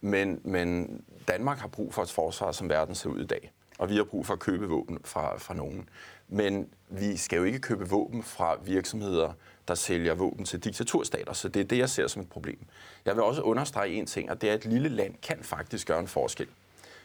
Men, 0.00 0.40
men 0.44 1.00
Danmark 1.28 1.58
har 1.58 1.68
brug 1.68 1.94
for 1.94 2.02
et 2.02 2.10
forsvar, 2.10 2.52
som 2.52 2.68
verden 2.68 2.94
ser 2.94 3.10
ud 3.10 3.20
i 3.20 3.26
dag. 3.26 3.52
Og 3.78 3.90
vi 3.90 3.96
har 3.96 4.04
brug 4.04 4.26
for 4.26 4.32
at 4.32 4.38
købe 4.38 4.68
våben 4.68 4.98
fra, 5.04 5.38
fra 5.38 5.54
nogen. 5.54 5.88
Men 6.28 6.68
vi 6.88 7.16
skal 7.16 7.36
jo 7.36 7.44
ikke 7.44 7.58
købe 7.58 7.88
våben 7.88 8.22
fra 8.22 8.56
virksomheder, 8.64 9.32
der 9.70 9.76
sælger 9.76 10.14
våben 10.14 10.44
til 10.44 10.64
diktaturstater. 10.64 11.32
Så 11.32 11.48
det 11.48 11.60
er 11.60 11.64
det, 11.64 11.78
jeg 11.78 11.90
ser 11.90 12.06
som 12.06 12.22
et 12.22 12.28
problem. 12.28 12.58
Jeg 13.04 13.14
vil 13.14 13.22
også 13.22 13.42
understrege 13.42 13.92
en 13.92 14.06
ting, 14.06 14.30
og 14.30 14.40
det 14.40 14.50
er, 14.50 14.54
at 14.54 14.64
et 14.64 14.72
lille 14.72 14.88
land 14.88 15.14
kan 15.22 15.38
faktisk 15.42 15.86
gøre 15.86 16.00
en 16.00 16.08
forskel. 16.08 16.46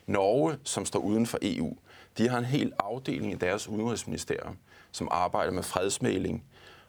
Norge, 0.07 0.57
som 0.63 0.85
står 0.85 0.99
uden 0.99 1.25
for 1.25 1.37
EU, 1.41 1.77
de 2.17 2.29
har 2.29 2.37
en 2.37 2.45
hel 2.45 2.73
afdeling 2.79 3.31
i 3.31 3.35
deres 3.35 3.67
udenrigsministerium, 3.67 4.57
som 4.91 5.07
arbejder 5.11 5.51
med 5.51 5.63
fredsmæling. 5.63 6.43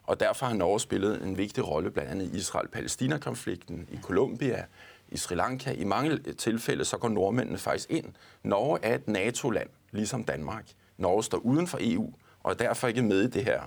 Og 0.04 0.20
derfor 0.20 0.46
har 0.46 0.54
Norge 0.54 0.80
spillet 0.80 1.22
en 1.22 1.38
vigtig 1.38 1.68
rolle, 1.68 1.90
blandt 1.90 2.10
andet 2.10 2.34
i 2.34 2.36
Israel-Palæstina-konflikten, 2.36 3.88
i 3.92 3.98
Colombia, 4.02 4.64
i 5.08 5.16
Sri 5.16 5.34
Lanka. 5.34 5.72
I 5.72 5.84
mange 5.84 6.18
tilfælde 6.18 6.84
så 6.84 6.98
går 6.98 7.08
nordmændene 7.08 7.58
faktisk 7.58 7.90
ind. 7.90 8.06
Norge 8.42 8.78
er 8.82 8.94
et 8.94 9.08
NATO-land, 9.08 9.68
ligesom 9.92 10.24
Danmark. 10.24 10.64
Norge 10.98 11.24
står 11.24 11.38
uden 11.38 11.66
for 11.66 11.78
EU, 11.80 12.12
og 12.42 12.50
er 12.52 12.56
derfor 12.56 12.88
ikke 12.88 13.02
med 13.02 13.22
i 13.22 13.26
det 13.26 13.44
her 13.44 13.60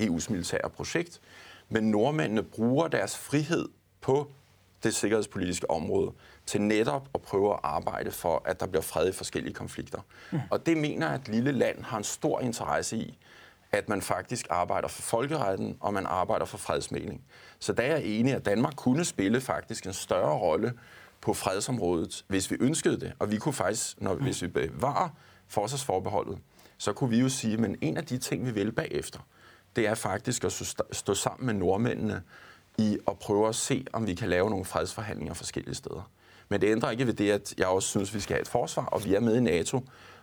EU's 0.00 0.32
militære 0.32 0.70
projekt. 0.70 1.20
Men 1.68 1.90
nordmændene 1.90 2.42
bruger 2.42 2.88
deres 2.88 3.16
frihed 3.16 3.68
på 4.00 4.30
det 4.82 4.94
sikkerhedspolitiske 4.94 5.70
område 5.70 6.12
til 6.46 6.62
netop 6.62 7.08
at 7.14 7.22
prøve 7.22 7.52
at 7.52 7.60
arbejde 7.62 8.10
for, 8.10 8.42
at 8.44 8.60
der 8.60 8.66
bliver 8.66 8.82
fred 8.82 9.08
i 9.08 9.12
forskellige 9.12 9.54
konflikter. 9.54 10.00
Mm. 10.30 10.38
Og 10.50 10.66
det 10.66 10.76
mener 10.76 11.08
at 11.08 11.20
et 11.20 11.28
lille 11.28 11.52
land 11.52 11.82
har 11.82 11.98
en 11.98 12.04
stor 12.04 12.40
interesse 12.40 12.96
i, 12.96 13.18
at 13.72 13.88
man 13.88 14.02
faktisk 14.02 14.46
arbejder 14.50 14.88
for 14.88 15.02
folkeretten, 15.02 15.76
og 15.80 15.94
man 15.94 16.06
arbejder 16.06 16.44
for 16.44 16.58
fredsmægling. 16.58 17.24
Så 17.58 17.72
der 17.72 17.82
er 17.82 17.86
jeg 17.86 18.04
enig, 18.04 18.34
at 18.34 18.44
Danmark 18.44 18.76
kunne 18.76 19.04
spille 19.04 19.40
faktisk 19.40 19.86
en 19.86 19.92
større 19.92 20.38
rolle 20.38 20.72
på 21.20 21.34
fredsområdet, 21.34 22.24
hvis 22.28 22.50
vi 22.50 22.56
ønskede 22.60 23.00
det. 23.00 23.12
Og 23.18 23.30
vi 23.30 23.36
kunne 23.36 23.52
faktisk, 23.52 24.00
når, 24.00 24.14
hvis 24.14 24.42
vi 24.42 24.46
bevarer 24.46 25.08
forsvarsforbeholdet, 25.48 26.38
så 26.78 26.92
kunne 26.92 27.10
vi 27.10 27.20
jo 27.20 27.28
sige, 27.28 27.56
men 27.56 27.76
en 27.80 27.96
af 27.96 28.04
de 28.04 28.18
ting, 28.18 28.46
vi 28.46 28.50
vil 28.50 28.72
bagefter, 28.72 29.20
det 29.76 29.86
er 29.86 29.94
faktisk 29.94 30.44
at 30.44 30.52
stå- 30.92 31.14
sammen 31.14 31.46
med 31.46 31.54
nordmændene 31.54 32.22
i 32.78 32.98
at 33.08 33.18
prøve 33.18 33.48
at 33.48 33.54
se, 33.54 33.84
om 33.92 34.06
vi 34.06 34.14
kan 34.14 34.28
lave 34.28 34.50
nogle 34.50 34.64
fredsforhandlinger 34.64 35.34
forskellige 35.34 35.74
steder. 35.74 36.10
Men 36.48 36.60
det 36.60 36.70
ændrer 36.72 36.90
ikke 36.90 37.06
ved 37.06 37.14
det, 37.14 37.30
at 37.30 37.54
jeg 37.58 37.66
også 37.66 37.88
synes, 37.88 38.14
vi 38.14 38.20
skal 38.20 38.34
have 38.34 38.42
et 38.42 38.48
forsvar, 38.48 38.84
og 38.84 39.04
vi 39.04 39.14
er 39.14 39.20
med 39.20 39.36
i 39.36 39.40
NATO, 39.40 39.80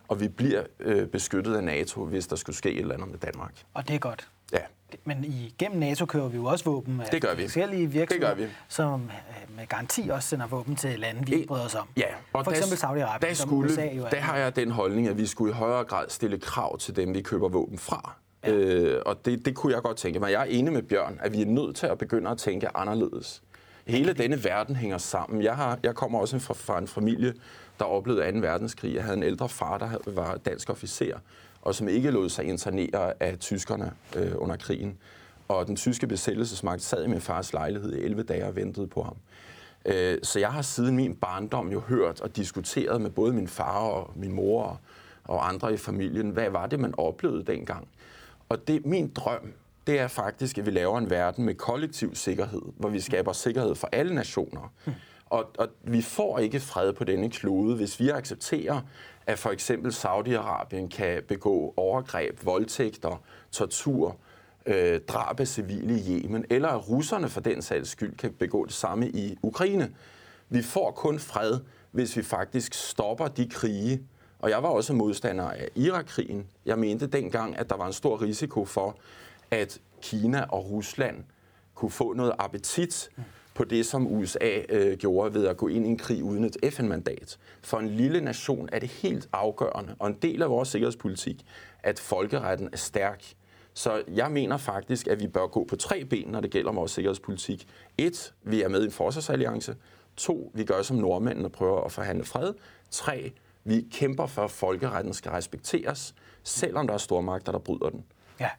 og 0.07 0.19
vi 0.19 0.27
bliver 0.27 0.63
øh, 0.79 1.07
beskyttet 1.07 1.55
af 1.55 1.63
NATO, 1.63 2.05
hvis 2.05 2.27
der 2.27 2.35
skulle 2.35 2.55
ske 2.55 2.71
et 2.71 2.79
eller 2.79 2.93
andet 2.95 3.09
med 3.09 3.17
Danmark. 3.17 3.53
Og 3.73 3.87
det 3.87 3.95
er 3.95 3.99
godt. 3.99 4.27
Ja, 4.53 4.59
Men 5.05 5.23
igennem 5.23 5.79
NATO 5.79 6.05
kører 6.05 6.27
vi 6.27 6.37
jo 6.37 6.45
også 6.45 6.65
våben 6.65 7.01
af 7.01 7.07
Det 7.11 7.21
gør 7.21 7.35
vi. 7.35 7.41
forskellige 7.43 7.87
virksomheder, 7.91 8.29
Det 8.29 8.37
gør 8.39 8.45
vi. 8.45 8.51
som 8.67 9.01
øh, 9.03 9.55
med 9.57 9.67
garanti 9.67 10.09
også 10.11 10.29
sender 10.29 10.47
våben 10.47 10.75
til 10.75 10.99
lande, 10.99 11.25
vi 11.25 11.33
ikke 11.33 11.47
bryder 11.47 11.65
os 11.65 11.75
om. 11.75 11.87
Ja, 11.97 12.03
For 12.31 12.49
eksempel 12.51 12.77
Saudi-Arabien, 12.77 13.27
der 13.27 13.33
som 13.33 13.49
skulle, 13.49 13.71
USA 13.73 13.89
jo 13.95 14.05
er. 14.05 14.09
Der 14.09 14.19
har 14.19 14.37
jeg 14.37 14.55
den 14.55 14.71
holdning, 14.71 15.07
at 15.07 15.17
vi 15.17 15.25
skulle 15.25 15.51
i 15.51 15.55
højere 15.55 15.83
grad 15.83 16.05
stille 16.09 16.39
krav 16.39 16.77
til 16.77 16.95
dem, 16.95 17.13
vi 17.13 17.21
køber 17.21 17.49
våben 17.49 17.77
fra. 17.77 18.15
Ja. 18.43 18.51
Øh, 18.53 19.01
og 19.05 19.25
det, 19.25 19.45
det 19.45 19.55
kunne 19.55 19.73
jeg 19.73 19.81
godt 19.81 19.97
tænke 19.97 20.19
mig. 20.19 20.31
Jeg 20.31 20.41
er 20.41 20.45
enig 20.45 20.73
med 20.73 20.81
Bjørn, 20.83 21.19
at 21.21 21.33
vi 21.33 21.41
er 21.41 21.45
nødt 21.45 21.75
til 21.75 21.87
at 21.87 21.97
begynde 21.97 22.29
at 22.29 22.37
tænke 22.37 22.77
anderledes. 22.77 23.43
Hele 23.87 24.13
denne 24.13 24.43
verden 24.43 24.75
hænger 24.75 24.97
sammen. 24.97 25.43
Jeg, 25.43 25.55
har, 25.55 25.79
jeg 25.83 25.95
kommer 25.95 26.19
også 26.19 26.39
fra, 26.39 26.53
fra 26.53 26.77
en 26.77 26.87
familie, 26.87 27.33
der 27.79 27.85
oplevede 27.85 28.31
2. 28.31 28.37
verdenskrig. 28.39 28.95
Jeg 28.95 29.03
havde 29.03 29.17
en 29.17 29.23
ældre 29.23 29.49
far, 29.49 29.77
der 29.77 29.89
var 30.07 30.37
dansk 30.45 30.69
officer, 30.69 31.17
og 31.61 31.75
som 31.75 31.87
ikke 31.87 32.11
lod 32.11 32.29
sig 32.29 32.45
internere 32.45 33.13
af 33.19 33.39
tyskerne 33.39 33.91
øh, 34.15 34.31
under 34.35 34.55
krigen. 34.55 34.97
Og 35.47 35.67
den 35.67 35.75
tyske 35.75 36.07
besættelsesmagt 36.07 36.81
sad 36.81 37.03
i 37.03 37.07
min 37.07 37.21
fars 37.21 37.53
lejlighed 37.53 37.93
i 37.93 38.03
11 38.03 38.23
dage 38.23 38.45
og 38.45 38.55
ventede 38.55 38.87
på 38.87 39.03
ham. 39.03 39.15
Øh, 39.85 40.17
Så 40.23 40.39
jeg 40.39 40.51
har 40.51 40.61
siden 40.61 40.95
min 40.95 41.15
barndom 41.15 41.71
jo 41.71 41.79
hørt 41.79 42.21
og 42.21 42.35
diskuteret 42.35 43.01
med 43.01 43.09
både 43.09 43.33
min 43.33 43.47
far 43.47 43.79
og 43.79 44.11
min 44.15 44.31
mor 44.31 44.79
og 45.23 45.49
andre 45.49 45.73
i 45.73 45.77
familien, 45.77 46.29
hvad 46.29 46.49
var 46.49 46.67
det, 46.67 46.79
man 46.79 46.93
oplevede 46.97 47.43
dengang. 47.43 47.87
Og 48.49 48.67
det 48.67 48.85
min 48.85 49.11
drøm, 49.13 49.53
det 49.87 49.99
er 49.99 50.07
faktisk, 50.07 50.57
at 50.57 50.65
vi 50.65 50.71
laver 50.71 50.97
en 50.97 51.09
verden 51.09 51.45
med 51.45 51.55
kollektiv 51.55 52.15
sikkerhed, 52.15 52.61
hvor 52.77 52.89
vi 52.89 52.99
skaber 52.99 53.33
sikkerhed 53.33 53.75
for 53.75 53.89
alle 53.91 54.15
nationer. 54.15 54.73
Og, 55.25 55.51
og 55.57 55.67
vi 55.83 56.01
får 56.01 56.39
ikke 56.39 56.59
fred 56.59 56.93
på 56.93 57.03
denne 57.03 57.29
klode, 57.29 57.75
hvis 57.75 57.99
vi 57.99 58.09
accepterer, 58.09 58.81
at 59.27 59.39
for 59.39 59.49
eksempel 59.49 59.91
Saudi-Arabien 59.91 60.87
kan 60.87 61.23
begå 61.27 61.73
overgreb, 61.77 62.45
voldtægter, 62.45 63.23
tortur, 63.51 64.17
øh, 64.65 64.99
drab 65.07 65.39
af 65.39 65.47
civile 65.47 65.99
i 65.99 66.23
Yemen, 66.23 66.45
eller 66.49 66.69
at 66.69 66.89
russerne 66.89 67.29
for 67.29 67.41
den 67.41 67.61
sags 67.61 67.89
skyld 67.89 68.17
kan 68.17 68.33
begå 68.33 68.65
det 68.65 68.73
samme 68.73 69.09
i 69.09 69.37
Ukraine. 69.41 69.91
Vi 70.49 70.61
får 70.61 70.91
kun 70.91 71.19
fred, 71.19 71.59
hvis 71.91 72.17
vi 72.17 72.23
faktisk 72.23 72.73
stopper 72.73 73.27
de 73.27 73.49
krige. 73.49 74.01
Og 74.43 74.49
jeg 74.49 74.63
var 74.63 74.69
også 74.69 74.93
modstander 74.93 75.43
af 75.43 75.69
Irakkrigen. 75.75 76.47
Jeg 76.65 76.79
mente 76.79 77.07
dengang, 77.07 77.57
at 77.57 77.69
der 77.69 77.75
var 77.75 77.87
en 77.87 77.93
stor 77.93 78.21
risiko 78.21 78.65
for, 78.65 78.97
at 79.51 79.79
Kina 80.01 80.45
og 80.49 80.71
Rusland 80.71 81.23
kunne 81.75 81.91
få 81.91 82.13
noget 82.13 82.33
appetit 82.39 83.09
på 83.53 83.63
det, 83.63 83.85
som 83.85 84.07
USA 84.07 84.61
øh, 84.69 84.97
gjorde 84.97 85.33
ved 85.33 85.47
at 85.47 85.57
gå 85.57 85.67
ind 85.67 85.85
i 85.85 85.89
en 85.89 85.97
krig 85.97 86.23
uden 86.23 86.43
et 86.43 86.57
FN-mandat. 86.73 87.37
For 87.61 87.79
en 87.79 87.89
lille 87.89 88.21
nation 88.21 88.69
er 88.71 88.79
det 88.79 88.89
helt 88.89 89.29
afgørende, 89.33 89.95
og 89.99 90.07
en 90.07 90.17
del 90.21 90.41
af 90.41 90.49
vores 90.49 90.69
sikkerhedspolitik, 90.69 91.45
at 91.83 91.99
folkeretten 91.99 92.69
er 92.73 92.77
stærk. 92.77 93.23
Så 93.73 94.03
jeg 94.07 94.31
mener 94.31 94.57
faktisk, 94.57 95.07
at 95.07 95.19
vi 95.19 95.27
bør 95.27 95.47
gå 95.47 95.63
på 95.63 95.75
tre 95.75 96.05
ben, 96.05 96.27
når 96.27 96.41
det 96.41 96.51
gælder 96.51 96.71
vores 96.71 96.91
sikkerhedspolitik. 96.91 97.67
Et, 97.97 98.33
vi 98.43 98.61
er 98.61 98.67
med 98.67 98.81
i 98.81 98.85
en 98.85 98.91
forsvarsalliance. 98.91 99.75
To, 100.17 100.51
vi 100.53 100.63
gør 100.63 100.81
som 100.81 100.97
nordmændene 100.97 101.47
og 101.47 101.51
prøver 101.51 101.81
at 101.81 101.91
forhandle 101.91 102.25
fred. 102.25 102.53
Tre, 102.91 103.33
vi 103.63 103.87
kæmper 103.91 104.25
for, 104.27 104.43
at 104.43 104.51
folkeretten 104.51 105.13
skal 105.13 105.31
respekteres, 105.31 106.15
selvom 106.43 106.87
der 106.87 106.93
er 106.93 106.97
stormagter, 106.97 107.51
der 107.51 107.59
bryder 107.59 107.89
den. 107.89 108.03
Ja. 108.39 108.49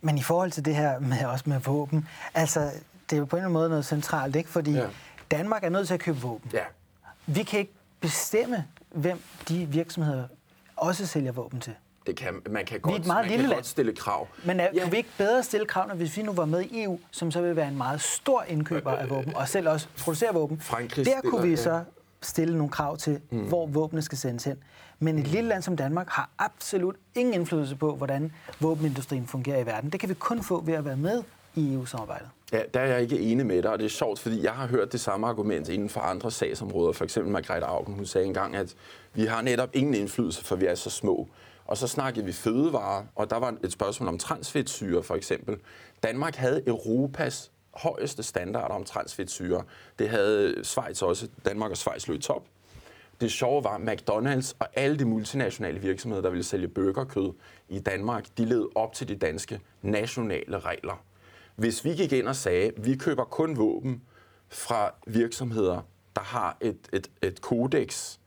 Men 0.00 0.18
i 0.18 0.22
forhold 0.22 0.50
til 0.50 0.64
det 0.64 0.76
her 0.76 0.98
med 0.98 1.24
også 1.24 1.44
med 1.48 1.60
våben, 1.60 2.08
altså 2.34 2.70
det 3.10 3.16
er 3.16 3.20
jo 3.20 3.24
på 3.24 3.36
en 3.36 3.40
eller 3.40 3.46
anden 3.46 3.52
måde 3.52 3.68
noget 3.68 3.86
centralt, 3.86 4.36
ikke? 4.36 4.50
Fordi 4.50 4.72
Ja. 4.72 4.86
Danmark 5.30 5.64
er 5.64 5.68
nødt 5.68 5.86
til 5.86 5.94
at 5.94 6.00
købe 6.00 6.18
våben. 6.20 6.50
Ja, 6.54 6.64
Vi 7.26 7.42
kan 7.42 7.58
ikke 7.60 7.72
bestemme, 8.00 8.64
hvem 8.90 9.20
de 9.48 9.66
virksomheder 9.66 10.24
også 10.76 11.06
sælger 11.06 11.32
våben 11.32 11.60
til. 11.60 11.74
det 12.06 12.16
kan, 12.16 12.34
man 12.50 12.64
kan 12.64 12.76
er 12.76 12.80
godt, 12.80 13.00
et 13.00 13.06
meget 13.06 13.24
man 13.24 13.30
lille 13.30 13.42
kan 13.42 13.48
land. 13.48 13.56
godt 13.58 13.66
stille 13.66 13.94
krav. 13.96 14.28
Men 14.44 14.60
er, 14.60 14.68
Ja. 14.74 14.82
kan 14.82 14.92
vi 14.92 14.96
ikke 14.96 15.08
bedre 15.18 15.42
stille 15.42 15.66
kravene, 15.66 15.94
hvis 15.94 16.16
vi 16.16 16.22
nu 16.22 16.32
var 16.32 16.44
med 16.44 16.60
i 16.62 16.82
EU, 16.82 16.98
som 17.10 17.30
så 17.30 17.40
vil 17.40 17.56
være 17.56 17.68
en 17.68 17.76
meget 17.76 18.00
stor 18.00 18.42
indkøber 18.48 18.92
af 18.92 19.10
våben, 19.10 19.34
og 19.36 19.48
selv 19.48 19.68
også 19.68 19.88
producere 19.98 20.34
våben? 20.34 20.60
Frankrig 20.60 21.06
Der 21.06 21.20
kunne 21.20 21.48
vi 21.48 21.56
så 21.56 21.84
stille 22.22 22.56
nogle 22.56 22.70
krav 22.70 22.96
til, 22.96 23.20
mm. 23.30 23.48
hvor 23.48 23.66
våbnene 23.66 24.02
skal 24.02 24.18
sendes 24.18 24.44
hen. 24.44 24.56
Men 24.98 25.18
et 25.18 25.26
lille 25.26 25.48
land 25.48 25.62
som 25.62 25.76
Danmark 25.76 26.08
har 26.08 26.30
absolut 26.38 26.96
ingen 27.14 27.34
indflydelse 27.34 27.76
på, 27.76 27.96
hvordan 27.96 28.32
våbenindustrien 28.60 29.26
fungerer 29.26 29.58
i 29.58 29.66
verden. 29.66 29.90
Det 29.90 30.00
kan 30.00 30.08
vi 30.08 30.14
kun 30.14 30.42
få 30.42 30.60
ved 30.60 30.74
at 30.74 30.84
være 30.84 30.96
med 30.96 31.22
i 31.54 31.74
EU-samarbejdet. 31.74 32.28
Ja, 32.52 32.60
der 32.74 32.80
er 32.80 32.86
jeg 32.86 33.02
ikke 33.02 33.20
enig 33.20 33.46
med 33.46 33.62
dig, 33.62 33.70
og 33.70 33.78
det 33.78 33.84
er 33.84 33.88
sjovt, 33.88 34.18
fordi 34.18 34.44
jeg 34.44 34.52
har 34.52 34.66
hørt 34.66 34.92
det 34.92 35.00
samme 35.00 35.26
argument 35.26 35.68
inden 35.68 35.88
for 35.88 36.00
andre 36.00 36.30
sagsområder. 36.30 36.92
For 36.92 37.04
eksempel 37.04 37.32
Margrethe 37.32 37.66
Augen, 37.66 37.94
hun 37.94 38.06
sagde 38.06 38.26
engang, 38.26 38.56
at 38.56 38.74
vi 39.14 39.24
har 39.24 39.42
netop 39.42 39.68
ingen 39.72 39.94
indflydelse, 39.94 40.44
for 40.44 40.56
vi 40.56 40.66
er 40.66 40.74
så 40.74 40.90
små. 40.90 41.28
Og 41.64 41.76
så 41.76 41.86
snakkede 41.86 42.26
vi 42.26 42.32
fødevarer, 42.32 43.04
og 43.14 43.30
der 43.30 43.36
var 43.36 43.54
et 43.64 43.72
spørgsmål 43.72 44.08
om 44.08 44.18
transfedtsyre 44.18 45.02
for 45.02 45.14
eksempel. 45.14 45.56
Danmark 46.02 46.36
havde 46.36 46.62
Europas 46.66 47.50
højeste 47.76 48.22
standarder 48.22 48.74
om 48.74 48.84
transfedtsyre. 48.84 49.64
Det 49.98 50.08
havde 50.08 50.64
Schweiz 50.64 51.02
også. 51.02 51.28
Danmark 51.44 51.70
og 51.70 51.76
Schweiz 51.76 52.08
lå 52.08 52.14
i 52.14 52.18
top. 52.18 52.46
Det 53.20 53.32
sjove 53.32 53.64
var, 53.64 53.74
at 53.74 53.80
McDonald's 53.80 54.52
og 54.58 54.68
alle 54.74 54.98
de 54.98 55.04
multinationale 55.04 55.80
virksomheder, 55.80 56.22
der 56.22 56.30
ville 56.30 56.44
sælge 56.44 56.68
burgerkød 56.68 57.32
i 57.68 57.78
Danmark, 57.78 58.26
de 58.38 58.44
levede 58.44 58.68
op 58.74 58.92
til 58.92 59.08
de 59.08 59.16
danske 59.16 59.60
nationale 59.82 60.58
regler. 60.58 61.04
Hvis 61.56 61.84
vi 61.84 61.94
gik 61.94 62.12
ind 62.12 62.28
og 62.28 62.36
sagde, 62.36 62.66
at 62.66 62.84
vi 62.86 62.96
køber 62.96 63.24
kun 63.24 63.56
våben 63.56 64.02
fra 64.48 64.94
virksomheder, 65.06 65.80
der 66.16 66.22
har 66.22 66.56
et, 66.60 66.78
et, 66.92 67.10
et 67.22 67.40
kodex, 67.40 68.18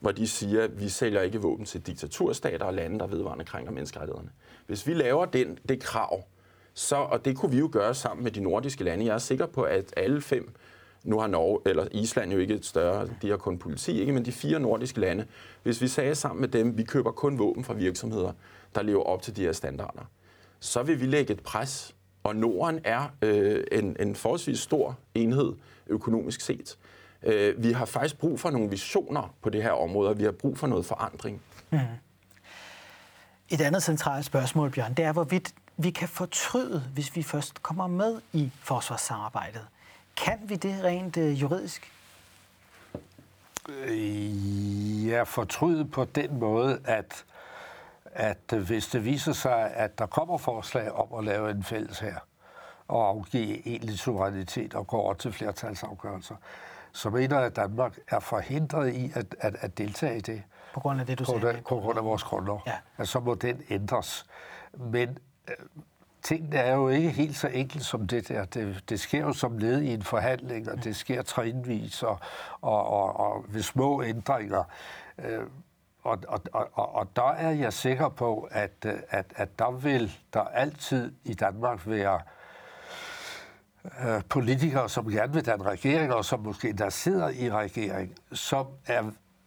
hvor 0.00 0.12
de 0.12 0.28
siger, 0.28 0.64
at 0.64 0.80
vi 0.80 0.88
sælger 0.88 1.22
ikke 1.22 1.38
våben 1.42 1.64
til 1.64 1.86
diktaturstater 1.86 2.66
og 2.66 2.74
lande, 2.74 2.98
der 2.98 3.06
vedvarende 3.06 3.44
krænker 3.44 3.72
menneskerettighederne. 3.72 4.30
Hvis 4.66 4.86
vi 4.86 4.94
laver 4.94 5.24
den, 5.24 5.58
det 5.68 5.82
krav, 5.82 6.24
så, 6.74 6.96
og 6.96 7.24
det 7.24 7.36
kunne 7.36 7.50
vi 7.50 7.58
jo 7.58 7.68
gøre 7.72 7.94
sammen 7.94 8.24
med 8.24 8.30
de 8.30 8.40
nordiske 8.40 8.84
lande. 8.84 9.06
Jeg 9.06 9.14
er 9.14 9.18
sikker 9.18 9.46
på, 9.46 9.62
at 9.62 9.94
alle 9.96 10.22
fem, 10.22 10.54
nu 11.04 11.18
har 11.18 11.26
Norge, 11.26 11.60
eller 11.66 11.88
Island 11.92 12.32
jo 12.32 12.38
ikke 12.38 12.54
et 12.54 12.66
større, 12.66 13.08
de 13.22 13.30
har 13.30 13.36
kun 13.36 13.58
politi, 13.58 14.00
ikke, 14.00 14.12
men 14.12 14.24
de 14.24 14.32
fire 14.32 14.60
nordiske 14.60 15.00
lande, 15.00 15.26
hvis 15.62 15.80
vi 15.80 15.88
sagde 15.88 16.14
sammen 16.14 16.40
med 16.40 16.48
dem, 16.48 16.78
vi 16.78 16.82
køber 16.82 17.10
kun 17.10 17.38
våben 17.38 17.64
fra 17.64 17.74
virksomheder, 17.74 18.32
der 18.74 18.82
lever 18.82 19.02
op 19.02 19.22
til 19.22 19.36
de 19.36 19.42
her 19.42 19.52
standarder, 19.52 20.02
så 20.60 20.82
vil 20.82 21.00
vi 21.00 21.06
lægge 21.06 21.32
et 21.32 21.40
pres. 21.40 21.94
Og 22.22 22.36
Norden 22.36 22.80
er 22.84 23.08
øh, 23.22 23.64
en, 23.72 23.96
en 24.00 24.16
forholdsvis 24.16 24.58
stor 24.58 24.98
enhed 25.14 25.52
økonomisk 25.86 26.40
set. 26.40 26.78
Øh, 27.22 27.62
vi 27.62 27.72
har 27.72 27.84
faktisk 27.84 28.18
brug 28.18 28.40
for 28.40 28.50
nogle 28.50 28.70
visioner 28.70 29.34
på 29.42 29.50
det 29.50 29.62
her 29.62 29.72
område, 29.72 30.08
og 30.08 30.18
vi 30.18 30.24
har 30.24 30.32
brug 30.32 30.58
for 30.58 30.66
noget 30.66 30.86
forandring. 30.86 31.42
Mm. 31.70 31.78
Et 33.48 33.60
andet 33.60 33.82
centralt 33.82 34.24
spørgsmål, 34.24 34.70
Bjørn, 34.70 34.94
det 34.94 35.04
er, 35.04 35.12
hvorvidt 35.12 35.54
vi 35.76 35.90
kan 35.90 36.08
fortryde, 36.08 36.80
hvis 36.94 37.16
vi 37.16 37.22
først 37.22 37.62
kommer 37.62 37.86
med 37.86 38.20
i 38.32 38.50
forsvarssamarbejdet. 38.60 39.66
Kan 40.16 40.38
vi 40.42 40.56
det 40.56 40.84
rent 40.84 41.16
øh, 41.16 41.42
juridisk? 41.42 41.92
Øh, 43.68 45.06
ja, 45.08 45.22
fortryde 45.22 45.84
på 45.84 46.04
den 46.04 46.38
måde, 46.38 46.80
at, 46.84 47.24
at 48.04 48.52
hvis 48.66 48.86
det 48.86 49.04
viser 49.04 49.32
sig, 49.32 49.70
at 49.74 49.98
der 49.98 50.06
kommer 50.06 50.38
forslag 50.38 50.92
om 50.92 51.18
at 51.18 51.24
lave 51.24 51.50
en 51.50 51.64
fælles 51.64 51.98
her, 51.98 52.16
og 52.88 53.08
afgive 53.08 53.68
egentlig 53.68 53.98
suverænitet 53.98 54.74
og 54.74 54.86
gå 54.86 54.96
over 54.96 55.14
til 55.14 55.32
flertalsafgørelser, 55.32 56.36
så 56.92 57.10
mener 57.10 57.36
jeg, 57.36 57.46
at 57.46 57.56
Danmark 57.56 57.98
er 58.08 58.20
forhindret 58.20 58.94
i 58.94 59.10
at, 59.14 59.34
at, 59.40 59.56
at 59.60 59.78
deltage 59.78 60.18
i 60.18 60.20
det. 60.20 60.42
På 60.74 60.80
grund 60.80 61.00
af 61.00 61.06
det, 61.06 61.18
du 61.18 61.24
på 61.24 61.40
sagde? 61.40 61.62
På 61.68 61.80
grund 61.80 61.98
af 61.98 62.04
vores 62.04 62.22
grundlov. 62.22 62.62
Ja. 62.66 62.72
Altså, 62.98 63.12
så 63.12 63.20
må 63.20 63.34
den 63.34 63.62
ændres. 63.70 64.26
Men 64.72 65.18
tingene 66.24 66.56
er 66.56 66.74
jo 66.74 66.88
ikke 66.88 67.10
helt 67.10 67.36
så 67.36 67.48
enkelt 67.48 67.84
som 67.84 68.06
det 68.06 68.28
der. 68.28 68.44
Det, 68.44 68.84
det 68.88 69.00
sker 69.00 69.20
jo 69.20 69.32
som 69.32 69.58
led 69.58 69.82
i 69.82 69.94
en 69.94 70.02
forhandling, 70.02 70.70
og 70.70 70.84
det 70.84 70.96
sker 70.96 71.22
trinvis 71.22 72.02
og, 72.02 72.18
og, 72.60 72.86
og, 72.86 73.16
og 73.16 73.44
ved 73.48 73.62
små 73.62 74.02
ændringer. 74.02 74.64
Øh, 75.18 75.42
og, 76.02 76.18
og, 76.28 76.40
og, 76.52 76.94
og 76.94 77.16
der 77.16 77.32
er 77.32 77.50
jeg 77.50 77.72
sikker 77.72 78.08
på, 78.08 78.48
at, 78.50 78.86
at, 79.10 79.26
at 79.36 79.58
der 79.58 79.70
vil 79.70 80.12
der 80.32 80.40
altid 80.40 81.12
i 81.24 81.34
Danmark 81.34 81.86
være 81.86 82.20
øh, 84.06 84.22
politikere, 84.28 84.88
som 84.88 85.10
gerne 85.10 85.32
vil 85.32 85.46
danne 85.46 85.64
regering, 85.64 86.14
og 86.14 86.24
som 86.24 86.40
måske 86.40 86.72
der 86.72 86.90
sidder 86.90 87.28
i 87.28 87.50
regering, 87.50 88.14
som 88.32 88.66
er, 88.86 89.04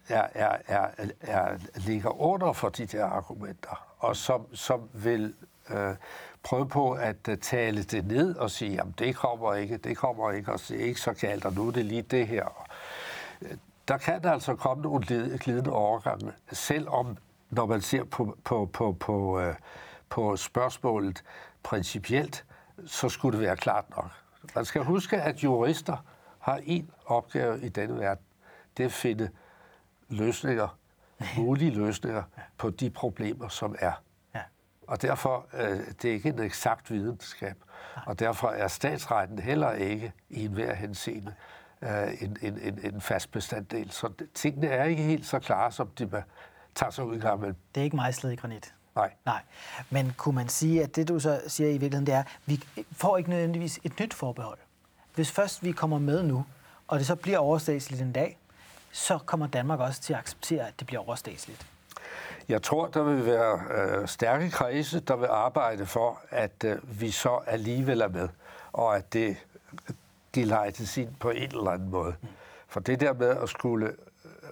er, 0.09 0.27
er, 0.33 0.57
er, 0.67 0.87
er, 1.21 1.57
ligger 1.75 2.21
under 2.21 2.53
for 2.53 2.69
de 2.69 2.85
der 2.85 3.05
argumenter, 3.05 3.95
og 3.99 4.15
som, 4.15 4.55
som 4.55 4.89
vil 4.93 5.33
øh, 5.69 5.95
prøve 6.43 6.67
på 6.67 6.91
at 6.91 7.27
øh, 7.29 7.37
tale 7.37 7.83
det 7.83 8.07
ned 8.07 8.35
og 8.35 8.51
sige, 8.51 8.81
at 8.81 8.87
det 8.99 9.15
kommer 9.15 9.53
ikke, 9.53 9.77
det 9.77 9.97
kommer 9.97 10.31
ikke, 10.31 10.53
og 10.53 10.59
det 10.59 10.81
er 10.81 10.85
ikke 10.85 11.01
så 11.01 11.13
galt, 11.13 11.45
og 11.45 11.53
nu 11.53 11.67
er 11.67 11.71
det 11.71 11.85
lige 11.85 12.01
det 12.01 12.27
her. 12.27 12.65
Øh, 13.41 13.57
der 13.87 13.97
kan 13.97 14.23
der 14.23 14.31
altså 14.31 14.55
komme 14.55 14.83
nogle 14.83 15.05
glidende 15.39 15.71
overgange, 15.71 16.31
selvom 16.51 17.17
når 17.49 17.65
man 17.65 17.81
ser 17.81 18.03
på, 18.03 18.37
på, 18.43 18.69
på, 18.73 18.97
på, 18.99 19.39
øh, 19.39 19.55
på 20.09 20.37
spørgsmålet 20.37 21.23
principielt, 21.63 22.45
så 22.85 23.09
skulle 23.09 23.37
det 23.37 23.45
være 23.45 23.57
klart 23.57 23.85
nok. 23.89 24.09
Man 24.55 24.65
skal 24.65 24.83
huske, 24.83 25.17
at 25.17 25.43
jurister 25.43 25.97
har 26.39 26.59
en 26.63 26.91
opgave 27.05 27.61
i 27.61 27.69
denne 27.69 27.99
verden. 27.99 28.25
Det 28.77 28.83
er 28.83 28.87
at 28.87 28.93
finde 28.93 29.29
løsninger, 30.09 30.77
mulige 31.37 31.71
løsninger 31.71 32.23
på 32.57 32.69
de 32.69 32.89
problemer, 32.89 33.47
som 33.47 33.75
er. 33.79 33.91
Og 34.87 35.01
derfor 35.01 35.45
øh, 35.53 35.79
det 36.01 36.09
er 36.09 36.13
ikke 36.13 36.29
en 36.29 36.39
eksakt 36.39 36.91
videnskab. 36.91 37.55
Og 38.05 38.19
derfor 38.19 38.49
er 38.49 38.67
statsretten 38.67 39.39
heller 39.39 39.71
ikke 39.71 40.13
i 40.29 40.45
enhver 40.45 40.73
henseende 40.73 41.33
øh, 41.81 42.21
en, 42.21 42.37
en, 42.41 42.59
en, 42.61 42.79
en 42.83 43.01
fast 43.01 43.31
bestanddel. 43.31 43.91
Så 43.91 44.11
tingene 44.33 44.67
er 44.67 44.83
ikke 44.83 45.03
helt 45.03 45.25
så 45.25 45.39
klare, 45.39 45.71
som 45.71 45.87
de 45.87 46.23
tager 46.75 46.91
sig 46.91 47.05
ud 47.05 47.15
i 47.15 47.19
gang 47.19 47.41
med. 47.41 47.53
Det 47.75 47.81
er 47.81 47.83
ikke 47.83 47.95
mejslet 47.95 48.33
i 48.33 48.35
granit. 48.35 48.73
Nej. 48.95 49.13
Nej. 49.25 49.41
Men 49.89 50.13
kunne 50.17 50.35
man 50.35 50.49
sige, 50.49 50.83
at 50.83 50.95
det 50.95 51.07
du 51.07 51.19
så 51.19 51.41
siger 51.47 51.69
i 51.69 51.71
virkeligheden, 51.71 52.05
det 52.05 52.13
er, 52.13 52.19
at 52.19 52.27
vi 52.45 52.63
får 52.91 53.17
ikke 53.17 53.29
nødvendigvis 53.29 53.79
et 53.83 53.99
nyt 53.99 54.13
forbehold. 54.13 54.57
Hvis 55.15 55.31
først 55.31 55.63
vi 55.63 55.71
kommer 55.71 55.99
med 55.99 56.23
nu, 56.23 56.45
og 56.87 56.99
det 56.99 57.07
så 57.07 57.15
bliver 57.15 57.37
overstatsligt 57.37 58.01
en 58.01 58.11
dag, 58.11 58.37
så 58.91 59.17
kommer 59.17 59.47
Danmark 59.47 59.79
også 59.79 60.01
til 60.01 60.13
at 60.13 60.19
acceptere, 60.19 60.67
at 60.67 60.73
det 60.79 60.87
bliver 60.87 61.01
overstatsligt. 61.01 61.67
Jeg 62.49 62.61
tror, 62.61 62.87
der 62.87 63.03
vil 63.03 63.25
være 63.25 63.61
øh, 63.71 64.07
stærke 64.07 64.49
kredse, 64.49 64.99
der 64.99 65.15
vil 65.15 65.27
arbejde 65.31 65.85
for, 65.85 66.21
at 66.29 66.63
øh, 66.65 67.01
vi 67.01 67.11
så 67.11 67.39
alligevel 67.47 68.01
er 68.01 68.07
med, 68.07 68.29
og 68.73 68.95
at 68.95 69.13
det 69.13 69.37
gelejtes 70.33 70.97
ind 70.97 71.09
på 71.19 71.29
en 71.29 71.49
eller 71.51 71.71
anden 71.71 71.89
måde. 71.89 72.15
For 72.67 72.79
det 72.79 72.99
der 72.99 73.13
med 73.13 73.27
at 73.27 73.49
skulle 73.49 73.87
øh, 73.87 73.93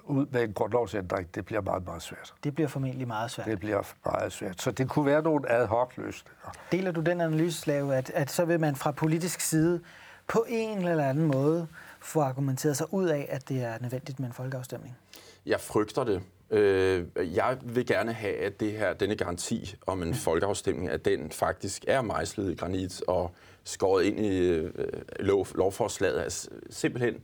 ud 0.04 0.26
med 0.32 0.44
en 0.44 0.54
grundlovsændring, 0.54 1.36
det 1.36 1.46
bliver 1.46 1.62
meget, 1.62 1.86
meget 1.86 2.02
svært. 2.02 2.34
Det 2.44 2.56
bliver 2.56 2.68
formentlig 2.68 3.08
meget 3.08 3.32
svært. 3.32 3.48
Det 3.48 3.60
bliver 3.60 3.82
meget 4.06 4.32
svært. 4.32 4.62
Så 4.62 4.72
det 4.72 4.90
kunne 4.90 5.06
være 5.06 5.22
nogle 5.22 5.52
ad 5.52 5.68
hoc 5.68 5.98
løsninger. 5.98 6.52
Deler 6.72 6.92
du 6.92 7.02
den 7.02 7.22
analyse, 7.22 7.62
Slave, 7.62 7.96
at, 7.96 8.10
at 8.10 8.32
så 8.32 8.46
vil 8.46 8.60
man 8.60 8.76
fra 8.76 8.92
politisk 8.92 9.40
side 9.40 9.82
på 10.28 10.46
en 10.48 10.88
eller 10.88 11.10
anden 11.10 11.26
måde 11.26 11.68
få 12.00 12.22
argumenteret 12.22 12.78
sig 12.78 12.94
ud 12.94 13.06
af, 13.06 13.28
at 13.30 13.50
det 13.50 13.64
er 13.64 13.74
nødvendigt 13.82 14.20
med 14.20 14.28
en 14.28 14.34
folkeafstemning? 14.34 14.98
Jeg 15.46 15.60
frygter 15.62 16.04
det. 16.04 16.22
Øh, 16.52 17.06
jeg 17.36 17.58
vil 17.64 17.86
gerne 17.86 18.14
have, 18.14 18.36
at 18.36 18.60
det 18.60 18.72
her, 18.72 18.94
denne 18.94 19.16
garanti 19.16 19.76
om 19.86 20.04
en 20.04 20.14
folkeafstemning, 20.14 20.90
at 20.90 21.06
den 21.06 21.32
faktisk 21.32 21.86
er 21.88 22.02
mejslet 22.02 22.52
i 22.52 22.56
granit 22.56 23.02
og 23.08 23.32
skåret 23.64 24.04
ind 24.04 24.20
i 24.20 24.40
øh, 24.40 24.72
lov, 25.20 25.48
lovforslaget. 25.56 26.20
Altså, 26.20 26.50
simpelthen, 26.70 27.16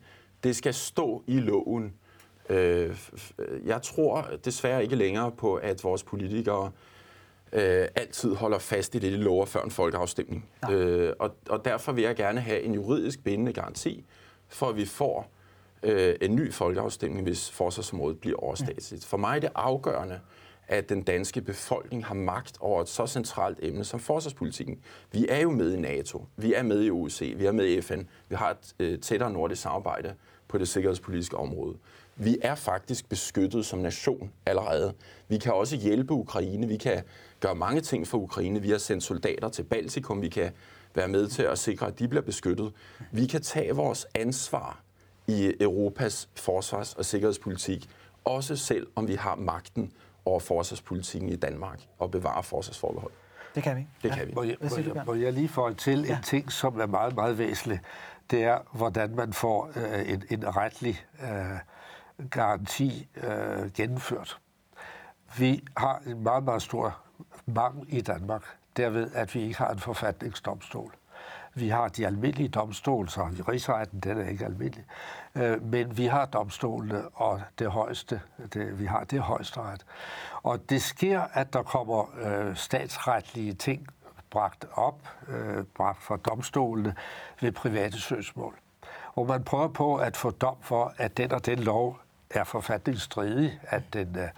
det 0.43 0.55
skal 0.55 0.73
stå 0.73 1.23
i 1.27 1.39
loven. 1.39 1.93
Øh, 2.49 2.97
jeg 3.65 3.81
tror 3.81 4.29
desværre 4.45 4.83
ikke 4.83 4.95
længere 4.95 5.31
på, 5.31 5.55
at 5.55 5.83
vores 5.83 6.03
politikere 6.03 6.71
øh, 7.53 7.87
altid 7.95 8.35
holder 8.35 8.59
fast 8.59 8.95
i 8.95 8.99
det, 8.99 9.11
de 9.11 9.17
lover 9.17 9.45
før 9.45 9.61
en 9.61 9.71
folkeafstemning. 9.71 10.49
Øh, 10.71 11.13
og, 11.19 11.35
og 11.49 11.65
derfor 11.65 11.91
vil 11.91 12.03
jeg 12.03 12.15
gerne 12.15 12.41
have 12.41 12.61
en 12.61 12.73
juridisk 12.73 13.23
bindende 13.23 13.53
garanti, 13.53 14.05
for 14.47 14.69
at 14.69 14.75
vi 14.75 14.85
får 14.85 15.31
øh, 15.83 16.15
en 16.21 16.35
ny 16.35 16.53
folkeafstemning, 16.53 17.23
hvis 17.23 17.51
forsvarsområdet 17.51 18.19
bliver 18.19 18.37
overstatsligt. 18.37 19.05
For 19.05 19.17
mig 19.17 19.35
er 19.35 19.39
det 19.39 19.49
afgørende, 19.55 20.19
at 20.67 20.89
den 20.89 21.01
danske 21.01 21.41
befolkning 21.41 22.05
har 22.05 22.15
magt 22.15 22.57
over 22.59 22.81
et 22.81 22.89
så 22.89 23.07
centralt 23.07 23.59
emne 23.61 23.83
som 23.83 23.99
forsvarspolitikken. 23.99 24.79
Vi 25.11 25.25
er 25.29 25.39
jo 25.39 25.51
med 25.51 25.73
i 25.73 25.79
NATO, 25.79 26.25
vi 26.37 26.53
er 26.53 26.63
med 26.63 26.83
i 26.83 26.89
OEC, 26.89 27.33
vi 27.37 27.45
er 27.45 27.51
med 27.51 27.65
i 27.65 27.81
FN, 27.81 28.01
vi 28.29 28.35
har 28.35 28.49
et 28.49 28.75
øh, 28.79 28.99
tættere 28.99 29.31
nordisk 29.31 29.61
samarbejde 29.61 30.13
på 30.47 30.57
det 30.57 30.67
sikkerhedspolitiske 30.67 31.37
område. 31.37 31.77
Vi 32.15 32.37
er 32.41 32.55
faktisk 32.55 33.09
beskyttet 33.09 33.65
som 33.65 33.79
nation 33.79 34.31
allerede. 34.45 34.93
Vi 35.27 35.37
kan 35.37 35.53
også 35.53 35.75
hjælpe 35.75 36.13
Ukraine, 36.13 36.67
vi 36.67 36.77
kan 36.77 37.03
gøre 37.39 37.55
mange 37.55 37.81
ting 37.81 38.07
for 38.07 38.17
Ukraine. 38.17 38.61
Vi 38.61 38.69
har 38.69 38.77
sendt 38.77 39.03
soldater 39.03 39.49
til 39.49 39.63
Baltikum, 39.63 40.21
vi 40.21 40.29
kan 40.29 40.51
være 40.95 41.07
med 41.07 41.27
til 41.27 41.43
at 41.43 41.59
sikre, 41.59 41.87
at 41.87 41.99
de 41.99 42.07
bliver 42.07 42.21
beskyttet. 42.21 42.73
Vi 43.11 43.25
kan 43.25 43.41
tage 43.41 43.75
vores 43.75 44.07
ansvar 44.15 44.83
i 45.31 45.53
Europas 45.59 46.29
forsvars- 46.35 46.93
og 46.93 47.05
sikkerhedspolitik, 47.05 47.89
også 48.23 48.55
selv 48.55 48.87
om 48.95 49.07
vi 49.07 49.15
har 49.15 49.35
magten 49.35 49.91
over 50.25 50.39
forsvarspolitikken 50.39 51.29
i 51.29 51.35
Danmark 51.35 51.79
og 51.99 52.11
bevare 52.11 52.43
forsvarsforbehold. 52.43 53.11
Det 53.55 53.63
kan 53.63 53.77
vi. 53.77 53.87
Det 54.03 54.09
ja. 54.09 54.15
kan 54.15 54.27
vi. 54.27 54.33
Må 54.33 54.43
jeg, 54.43 54.57
må, 54.61 54.77
jeg, 54.77 55.05
må 55.05 55.13
jeg 55.13 55.33
lige 55.33 55.49
få 55.49 55.73
til 55.73 56.05
ja. 56.05 56.17
en 56.17 56.23
ting, 56.23 56.51
som 56.51 56.79
er 56.79 56.85
meget, 56.85 57.15
meget 57.15 57.37
væsentlig. 57.37 57.79
Det 58.31 58.43
er, 58.43 58.59
hvordan 58.71 59.15
man 59.15 59.33
får 59.33 59.71
øh, 59.75 60.09
en, 60.09 60.23
en 60.29 60.55
retlig 60.55 61.05
øh, 61.23 62.27
garanti 62.29 63.07
øh, 63.23 63.71
gennemført. 63.71 64.37
Vi 65.37 65.63
har 65.77 66.01
en 66.07 66.23
meget, 66.23 66.43
meget 66.43 66.61
stor 66.61 66.99
mangel 67.45 67.85
i 67.89 68.01
Danmark, 68.01 68.43
derved 68.77 69.11
at 69.13 69.35
vi 69.35 69.41
ikke 69.41 69.57
har 69.57 69.69
en 69.69 69.79
forfatningsdomstol. 69.79 70.93
Vi 71.53 71.69
har 71.69 71.87
de 71.87 72.05
almindelige 72.05 72.49
domstole, 72.49 73.09
så 73.09 73.21
rigsretten 73.47 73.99
den 73.99 74.17
er 74.17 74.27
ikke 74.27 74.45
almindelig. 74.45 74.85
Øh, 75.35 75.63
men 75.63 75.97
vi 75.97 76.05
har 76.05 76.25
domstolene 76.25 77.07
og 77.13 77.41
det 77.59 77.71
højeste, 77.71 78.21
det, 78.53 78.79
vi 78.79 78.85
har 78.85 79.03
det 79.03 79.19
højesteret. 79.19 79.85
Og 80.43 80.69
det 80.69 80.81
sker, 80.81 81.21
at 81.33 81.53
der 81.53 81.63
kommer 81.63 82.09
øh, 82.25 82.55
statsretlige 82.55 83.53
ting 83.53 83.87
bragt 84.29 84.65
op, 84.73 84.99
øh, 85.27 85.63
bragt 85.63 86.03
fra 86.03 86.17
domstolene 86.17 86.95
ved 87.41 87.51
private 87.51 88.01
søgsmål. 88.01 88.55
Hvor 89.13 89.25
man 89.25 89.43
prøver 89.43 89.67
på 89.67 89.95
at 89.95 90.17
få 90.17 90.31
dom 90.31 90.57
for, 90.61 90.93
at 90.97 91.17
den 91.17 91.31
og 91.31 91.45
den 91.45 91.59
lov 91.59 91.99
er 92.29 92.43
forfatningsstridig, 92.43 93.59
at 93.63 93.93
den 93.93 94.17
øh, 94.17 94.29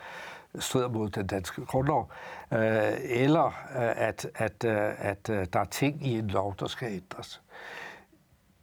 strider 0.60 0.90
mod 0.90 1.10
den 1.10 1.28
danske 1.28 1.66
grundlov, 1.66 2.12
øh, 2.52 2.94
eller 3.04 3.46
øh, 3.46 4.08
at, 4.08 4.28
at, 4.36 4.66
øh, 4.66 4.92
at 4.98 5.30
øh, 5.30 5.48
der 5.54 5.60
er 5.60 5.66
ting 5.66 6.08
i 6.08 6.18
en 6.18 6.28
lov, 6.28 6.56
der 6.60 6.68
skal 6.68 6.94
ændres. 6.94 7.42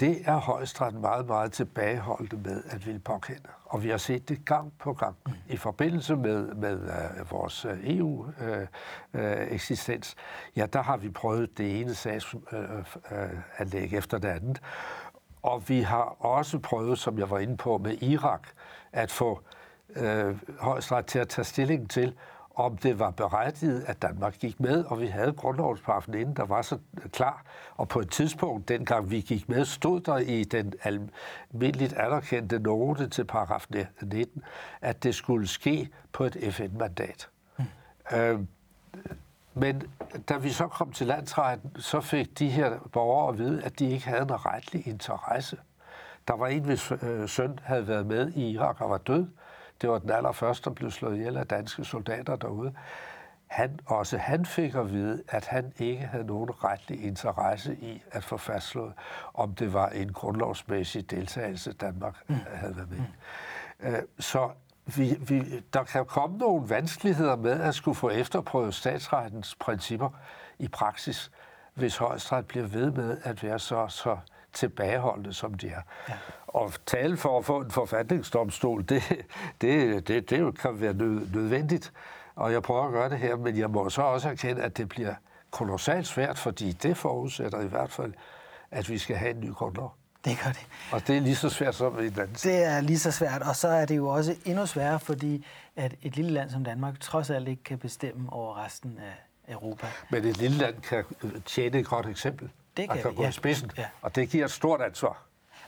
Det 0.00 0.22
er 0.24 0.36
højesteret 0.36 0.94
meget, 0.94 1.26
meget 1.26 1.52
tilbageholdte 1.52 2.36
med 2.36 2.62
at 2.70 2.86
ville 2.86 3.00
påkende. 3.00 3.48
Og 3.64 3.82
vi 3.82 3.88
har 3.88 3.96
set 3.96 4.28
det 4.28 4.44
gang 4.44 4.72
på 4.78 4.92
gang 4.92 5.16
i 5.48 5.56
forbindelse 5.56 6.16
med, 6.16 6.54
med 6.54 6.80
uh, 7.20 7.30
vores 7.30 7.66
EU-eksistens. 7.84 10.16
Uh, 10.16 10.22
uh, 10.52 10.58
ja, 10.58 10.66
der 10.66 10.82
har 10.82 10.96
vi 10.96 11.10
prøvet 11.10 11.58
det 11.58 11.80
ene 11.80 11.94
sagsanlæg 11.94 13.84
uh, 13.84 13.92
uh, 13.92 13.98
efter 13.98 14.18
det 14.18 14.28
andet. 14.28 14.60
Og 15.42 15.68
vi 15.68 15.80
har 15.80 16.24
også 16.24 16.58
prøvet, 16.58 16.98
som 16.98 17.18
jeg 17.18 17.30
var 17.30 17.38
inde 17.38 17.56
på 17.56 17.78
med 17.78 18.02
Irak, 18.02 18.48
at 18.92 19.10
få 19.10 19.32
uh, 19.32 19.38
højesteret 20.58 21.06
til 21.06 21.18
at 21.18 21.28
tage 21.28 21.44
stilling 21.44 21.90
til, 21.90 22.14
om 22.54 22.76
det 22.76 22.98
var 22.98 23.10
berettiget, 23.10 23.84
at 23.86 24.02
Danmark 24.02 24.38
gik 24.38 24.60
med, 24.60 24.84
og 24.84 25.00
vi 25.00 25.06
havde 25.06 25.32
grundlovsparagrafen 25.32 26.14
inden, 26.14 26.36
der 26.36 26.44
var 26.44 26.62
så 26.62 26.78
klar. 27.12 27.44
Og 27.76 27.88
på 27.88 28.00
et 28.00 28.10
tidspunkt, 28.10 28.68
dengang 28.68 29.10
vi 29.10 29.20
gik 29.20 29.48
med, 29.48 29.64
stod 29.64 30.00
der 30.00 30.16
i 30.16 30.44
den 30.44 30.72
almindeligt 30.82 31.92
anerkendte 31.92 32.58
note 32.58 33.08
til 33.08 33.24
paragraf 33.24 33.66
19, 34.02 34.42
at 34.80 35.02
det 35.02 35.14
skulle 35.14 35.48
ske 35.48 35.88
på 36.12 36.24
et 36.24 36.54
FN-mandat. 36.54 37.28
Mm. 37.58 37.64
Øh, 38.16 38.40
men 39.54 39.82
da 40.28 40.36
vi 40.36 40.50
så 40.50 40.68
kom 40.68 40.92
til 40.92 41.06
landsretten, 41.06 41.70
så 41.76 42.00
fik 42.00 42.38
de 42.38 42.48
her 42.48 42.78
borgere 42.92 43.28
at 43.28 43.38
vide, 43.38 43.62
at 43.62 43.78
de 43.78 43.90
ikke 43.90 44.06
havde 44.06 44.22
en 44.22 44.46
retlig 44.46 44.86
interesse. 44.88 45.56
Der 46.28 46.36
var 46.36 46.46
en, 46.46 46.64
hvis 46.64 46.92
øh, 47.02 47.28
søn 47.28 47.58
havde 47.62 47.88
været 47.88 48.06
med 48.06 48.32
i 48.32 48.50
Irak 48.50 48.80
og 48.80 48.90
var 48.90 48.98
død, 48.98 49.26
det 49.80 49.90
var 49.90 49.98
den 49.98 50.10
allerførste, 50.10 50.64
der 50.64 50.74
blev 50.74 50.90
slået 50.90 51.16
ihjel 51.16 51.36
af 51.36 51.46
danske 51.46 51.84
soldater 51.84 52.36
derude. 52.36 52.74
Han, 53.46 53.80
også 53.86 54.18
han 54.18 54.46
fik 54.46 54.74
at 54.74 54.92
vide, 54.92 55.22
at 55.28 55.46
han 55.46 55.72
ikke 55.78 56.06
havde 56.06 56.24
nogen 56.24 56.64
retlig 56.64 57.04
interesse 57.04 57.74
i 57.74 58.02
at 58.10 58.24
få 58.24 58.36
fastslået, 58.36 58.92
om 59.34 59.54
det 59.54 59.72
var 59.72 59.88
en 59.88 60.12
grundlovsmæssig 60.12 61.10
deltagelse, 61.10 61.72
Danmark 61.72 62.16
mm. 62.28 62.36
havde 62.54 62.76
været 62.76 62.90
med. 62.90 62.98
Mm. 62.98 64.08
Så 64.18 64.50
vi, 64.96 65.16
vi, 65.20 65.60
der 65.72 65.84
kan 65.84 66.06
komme 66.06 66.38
nogle 66.38 66.68
vanskeligheder 66.68 67.36
med 67.36 67.60
at 67.60 67.74
skulle 67.74 67.94
få 67.94 68.10
efterprøvet 68.10 68.74
statsrettens 68.74 69.56
principper 69.60 70.10
i 70.58 70.68
praksis, 70.68 71.30
hvis 71.74 71.96
højesteret 71.96 72.46
bliver 72.46 72.66
ved 72.66 72.90
med 72.90 73.18
at 73.24 73.42
være 73.42 73.58
så, 73.58 73.86
så 73.88 74.18
tilbageholdende, 74.52 75.34
som 75.34 75.54
de 75.54 75.68
er. 75.68 75.80
Ja. 76.08 76.14
Og 76.46 76.72
tale 76.86 77.16
for 77.16 77.38
at 77.38 77.44
få 77.44 77.60
en 77.60 77.70
forfatningsdomstol, 77.70 78.84
det, 78.88 79.02
det, 79.60 80.08
det, 80.08 80.30
det 80.30 80.58
kan 80.58 80.80
være 80.80 80.94
nødvendigt. 80.94 81.92
Og 82.36 82.52
jeg 82.52 82.62
prøver 82.62 82.86
at 82.86 82.92
gøre 82.92 83.08
det 83.08 83.18
her, 83.18 83.36
men 83.36 83.58
jeg 83.58 83.70
må 83.70 83.90
så 83.90 84.02
også 84.02 84.28
erkende, 84.28 84.62
at 84.62 84.76
det 84.76 84.88
bliver 84.88 85.14
kolossalt 85.50 86.06
svært, 86.06 86.38
fordi 86.38 86.72
det 86.72 86.96
forudsætter 86.96 87.60
i 87.60 87.66
hvert 87.66 87.92
fald, 87.92 88.12
at 88.70 88.88
vi 88.88 88.98
skal 88.98 89.16
have 89.16 89.30
en 89.30 89.40
ny 89.40 89.52
grundlov. 89.52 89.94
Det 90.24 90.38
gør 90.44 90.50
det. 90.50 90.66
Og 90.92 91.06
det 91.06 91.16
er 91.16 91.20
lige 91.20 91.36
så 91.36 91.48
svært 91.48 91.74
som 91.74 91.98
i 91.98 92.08
land. 92.08 92.34
Det 92.34 92.64
er 92.64 92.80
lige 92.80 92.98
så 92.98 93.10
svært, 93.10 93.42
og 93.42 93.56
så 93.56 93.68
er 93.68 93.84
det 93.84 93.96
jo 93.96 94.08
også 94.08 94.36
endnu 94.44 94.66
sværere, 94.66 95.00
fordi 95.00 95.46
at 95.76 95.94
et 96.02 96.16
lille 96.16 96.30
land 96.30 96.50
som 96.50 96.64
Danmark 96.64 97.00
trods 97.00 97.30
alt 97.30 97.48
ikke 97.48 97.62
kan 97.62 97.78
bestemme 97.78 98.32
over 98.32 98.64
resten 98.64 98.98
af 98.98 99.52
Europa. 99.52 99.86
Men 100.10 100.24
et 100.24 100.36
lille 100.36 100.58
land 100.58 100.74
kan 100.82 101.04
tjene 101.46 101.78
et 101.78 101.86
godt 101.86 102.06
eksempel. 102.06 102.50
Det 102.76 102.90
kan, 102.90 103.02
kan 103.02 103.14
gå 103.14 103.22
ja. 103.22 103.28
i 103.28 103.32
spidsen, 103.32 103.70
ja. 103.78 103.86
og 104.02 104.16
det 104.16 104.28
giver 104.28 104.44
et 104.44 104.50
stort 104.50 104.80
ansvar. 104.80 105.22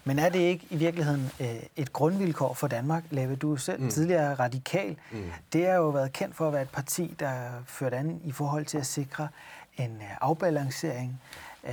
Men 0.05 0.18
er 0.18 0.28
det 0.28 0.38
ikke 0.38 0.66
i 0.70 0.76
virkeligheden 0.76 1.30
øh, 1.40 1.46
et 1.76 1.92
grundvilkår 1.92 2.55
for 2.55 2.66
Danmark? 2.68 3.05
Lave, 3.11 3.36
du 3.36 3.53
er 3.53 3.57
selv 3.57 3.82
mm. 3.82 3.90
tidligere 3.90 4.34
radikal. 4.34 4.96
Mm. 5.12 5.30
Det 5.53 5.66
har 5.66 5.74
jo 5.74 5.88
været 5.88 6.12
kendt 6.12 6.36
for 6.36 6.46
at 6.46 6.53
være 6.53 6.62
et 6.62 6.70
parti, 6.70 7.14
der 7.20 7.50
ført 7.66 7.94
an 7.94 8.20
i 8.24 8.32
forhold 8.32 8.66
til 8.66 8.78
at 8.78 8.86
sikre 8.86 9.28
en 9.76 9.96
øh, 9.96 10.09
afbalancering 10.20 11.20
øh, 11.64 11.72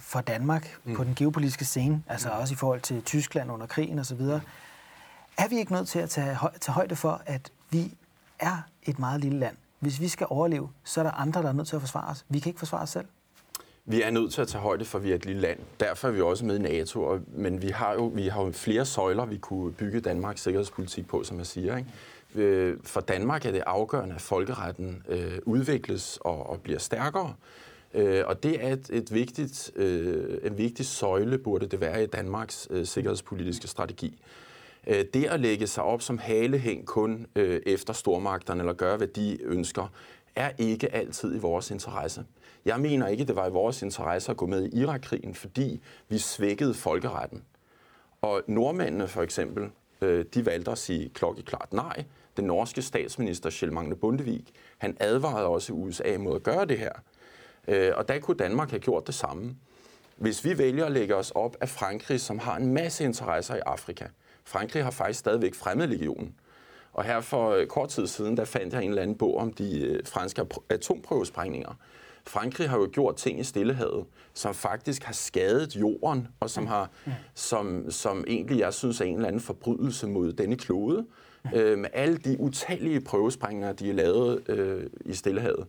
for 0.00 0.20
Danmark 0.20 0.78
mm. 0.84 0.96
på 0.96 1.04
den 1.04 1.14
geopolitiske 1.14 1.64
scene, 1.64 2.02
altså 2.08 2.28
mm. 2.28 2.40
også 2.40 2.54
i 2.54 2.56
forhold 2.56 2.80
til 2.80 3.02
Tyskland 3.02 3.52
under 3.52 3.66
krigen 3.66 3.98
osv. 3.98 4.20
Er 5.38 5.48
vi 5.48 5.58
ikke 5.58 5.72
nødt 5.72 5.88
til 5.88 5.98
at 5.98 6.10
tage, 6.10 6.38
tage 6.60 6.74
højde 6.74 6.96
for, 6.96 7.22
at 7.26 7.50
vi 7.70 7.94
er 8.38 8.56
et 8.82 8.98
meget 8.98 9.20
lille 9.20 9.38
land? 9.38 9.56
Hvis 9.78 10.00
vi 10.00 10.08
skal 10.08 10.26
overleve, 10.30 10.70
så 10.84 11.00
er 11.00 11.04
der 11.04 11.10
andre, 11.10 11.42
der 11.42 11.48
er 11.48 11.52
nødt 11.52 11.68
til 11.68 11.76
at 11.76 11.82
forsvare 11.82 12.10
os. 12.10 12.24
Vi 12.28 12.38
kan 12.38 12.50
ikke 12.50 12.58
forsvare 12.58 12.82
os 12.82 12.90
selv. 12.90 13.06
Vi 13.90 14.02
er 14.02 14.10
nødt 14.10 14.32
til 14.32 14.40
at 14.40 14.48
tage 14.48 14.62
højde 14.62 14.84
for, 14.84 14.98
at 14.98 15.04
vi 15.04 15.10
er 15.10 15.14
et 15.14 15.26
lille 15.26 15.40
land. 15.40 15.58
Derfor 15.80 16.08
er 16.08 16.12
vi 16.12 16.20
også 16.20 16.44
med 16.44 16.56
i 16.56 16.62
NATO, 16.62 17.02
og, 17.02 17.20
men 17.32 17.62
vi 17.62 17.68
har, 17.68 17.92
jo, 17.94 18.06
vi 18.06 18.28
har 18.28 18.44
jo 18.44 18.52
flere 18.52 18.86
søjler, 18.86 19.26
vi 19.26 19.36
kunne 19.36 19.72
bygge 19.72 20.00
Danmarks 20.00 20.42
sikkerhedspolitik 20.42 21.08
på, 21.08 21.24
som 21.24 21.38
jeg 21.38 21.46
siger. 21.46 21.76
Ikke? 21.76 21.90
Øh, 22.34 22.76
for 22.84 23.00
Danmark 23.00 23.46
er 23.46 23.52
det 23.52 23.62
afgørende, 23.66 24.14
at 24.14 24.20
folkeretten 24.20 25.02
øh, 25.08 25.38
udvikles 25.46 26.18
og, 26.20 26.50
og 26.50 26.60
bliver 26.60 26.78
stærkere. 26.78 27.34
Øh, 27.94 28.22
og 28.26 28.42
det 28.42 28.64
er 28.64 28.72
et, 28.72 28.90
et 28.92 29.14
vigtigt, 29.14 29.70
øh, 29.76 30.38
en 30.44 30.58
vigtig 30.58 30.86
søjle, 30.86 31.38
burde 31.38 31.66
det 31.66 31.80
være 31.80 32.02
i 32.02 32.06
Danmarks 32.06 32.68
øh, 32.70 32.86
sikkerhedspolitiske 32.86 33.68
strategi. 33.68 34.22
Øh, 34.86 35.04
det 35.14 35.24
at 35.24 35.40
lægge 35.40 35.66
sig 35.66 35.84
op 35.84 36.02
som 36.02 36.18
halehæng 36.18 36.86
kun 36.86 37.26
øh, 37.36 37.60
efter 37.66 37.92
stormagterne, 37.92 38.60
eller 38.60 38.72
gøre, 38.72 38.96
hvad 38.96 39.08
de 39.08 39.38
ønsker, 39.42 39.92
er 40.36 40.50
ikke 40.58 40.94
altid 40.94 41.34
i 41.34 41.38
vores 41.38 41.70
interesse. 41.70 42.24
Jeg 42.64 42.80
mener 42.80 43.06
ikke, 43.06 43.24
det 43.24 43.36
var 43.36 43.46
i 43.46 43.50
vores 43.50 43.82
interesse 43.82 44.30
at 44.30 44.36
gå 44.36 44.46
med 44.46 44.64
i 44.64 44.80
Irakkrigen, 44.80 45.34
fordi 45.34 45.80
vi 46.08 46.18
svækkede 46.18 46.74
folkeretten. 46.74 47.44
Og 48.22 48.42
nordmændene 48.46 49.08
for 49.08 49.22
eksempel, 49.22 49.70
øh, 50.00 50.24
de 50.34 50.46
valgte 50.46 50.70
at 50.70 50.78
sige 50.78 51.08
klokkeklart 51.08 51.72
nej. 51.72 52.04
Den 52.36 52.44
norske 52.44 52.82
statsminister 52.82 53.50
Kjell 53.50 53.72
Magne 53.72 53.96
Bundevik, 53.96 54.52
han 54.78 54.96
advarede 55.00 55.46
også 55.46 55.72
USA 55.72 56.16
mod 56.18 56.36
at 56.36 56.42
gøre 56.42 56.64
det 56.64 56.78
her. 56.78 56.92
Øh, 57.68 57.92
og 57.96 58.08
der 58.08 58.18
kunne 58.18 58.36
Danmark 58.36 58.70
have 58.70 58.80
gjort 58.80 59.06
det 59.06 59.14
samme. 59.14 59.56
Hvis 60.16 60.44
vi 60.44 60.58
vælger 60.58 60.86
at 60.86 60.92
lægge 60.92 61.16
os 61.16 61.30
op 61.30 61.56
af 61.60 61.68
Frankrig, 61.68 62.20
som 62.20 62.38
har 62.38 62.56
en 62.56 62.74
masse 62.74 63.04
interesser 63.04 63.54
i 63.54 63.60
Afrika. 63.66 64.06
Frankrig 64.44 64.84
har 64.84 64.90
faktisk 64.90 65.20
stadigvæk 65.20 65.54
fremmedlegionen. 65.54 66.34
Og 66.92 67.04
her 67.04 67.20
for 67.20 67.50
øh, 67.50 67.66
kort 67.66 67.88
tid 67.88 68.06
siden, 68.06 68.36
der 68.36 68.44
fandt 68.44 68.74
jeg 68.74 68.82
en 68.82 68.88
eller 68.88 69.02
anden 69.02 69.16
bog 69.16 69.36
om 69.36 69.52
de 69.52 70.00
franske 70.04 70.46
atomprøvesprængninger. 70.68 71.74
Frankrig 72.26 72.68
har 72.70 72.78
jo 72.78 72.88
gjort 72.92 73.16
ting 73.16 73.40
i 73.40 73.44
Stillehavet, 73.44 74.06
som 74.34 74.54
faktisk 74.54 75.02
har 75.02 75.12
skadet 75.12 75.76
jorden, 75.76 76.28
og 76.40 76.50
som, 76.50 76.66
har, 76.66 76.90
som, 77.34 77.90
som 77.90 78.24
egentlig, 78.28 78.58
jeg 78.58 78.74
synes, 78.74 79.00
er 79.00 79.04
en 79.04 79.14
eller 79.14 79.28
anden 79.28 79.40
forbrydelse 79.40 80.06
mod 80.06 80.32
denne 80.32 80.56
klode, 80.56 81.06
øh, 81.54 81.78
med 81.78 81.88
alle 81.92 82.16
de 82.16 82.40
utallige 82.40 83.00
prøvesprængninger, 83.00 83.72
de 83.72 83.86
har 83.86 83.94
lavet 83.94 84.48
øh, 84.48 84.86
i 85.04 85.14
Stillehavet. 85.14 85.66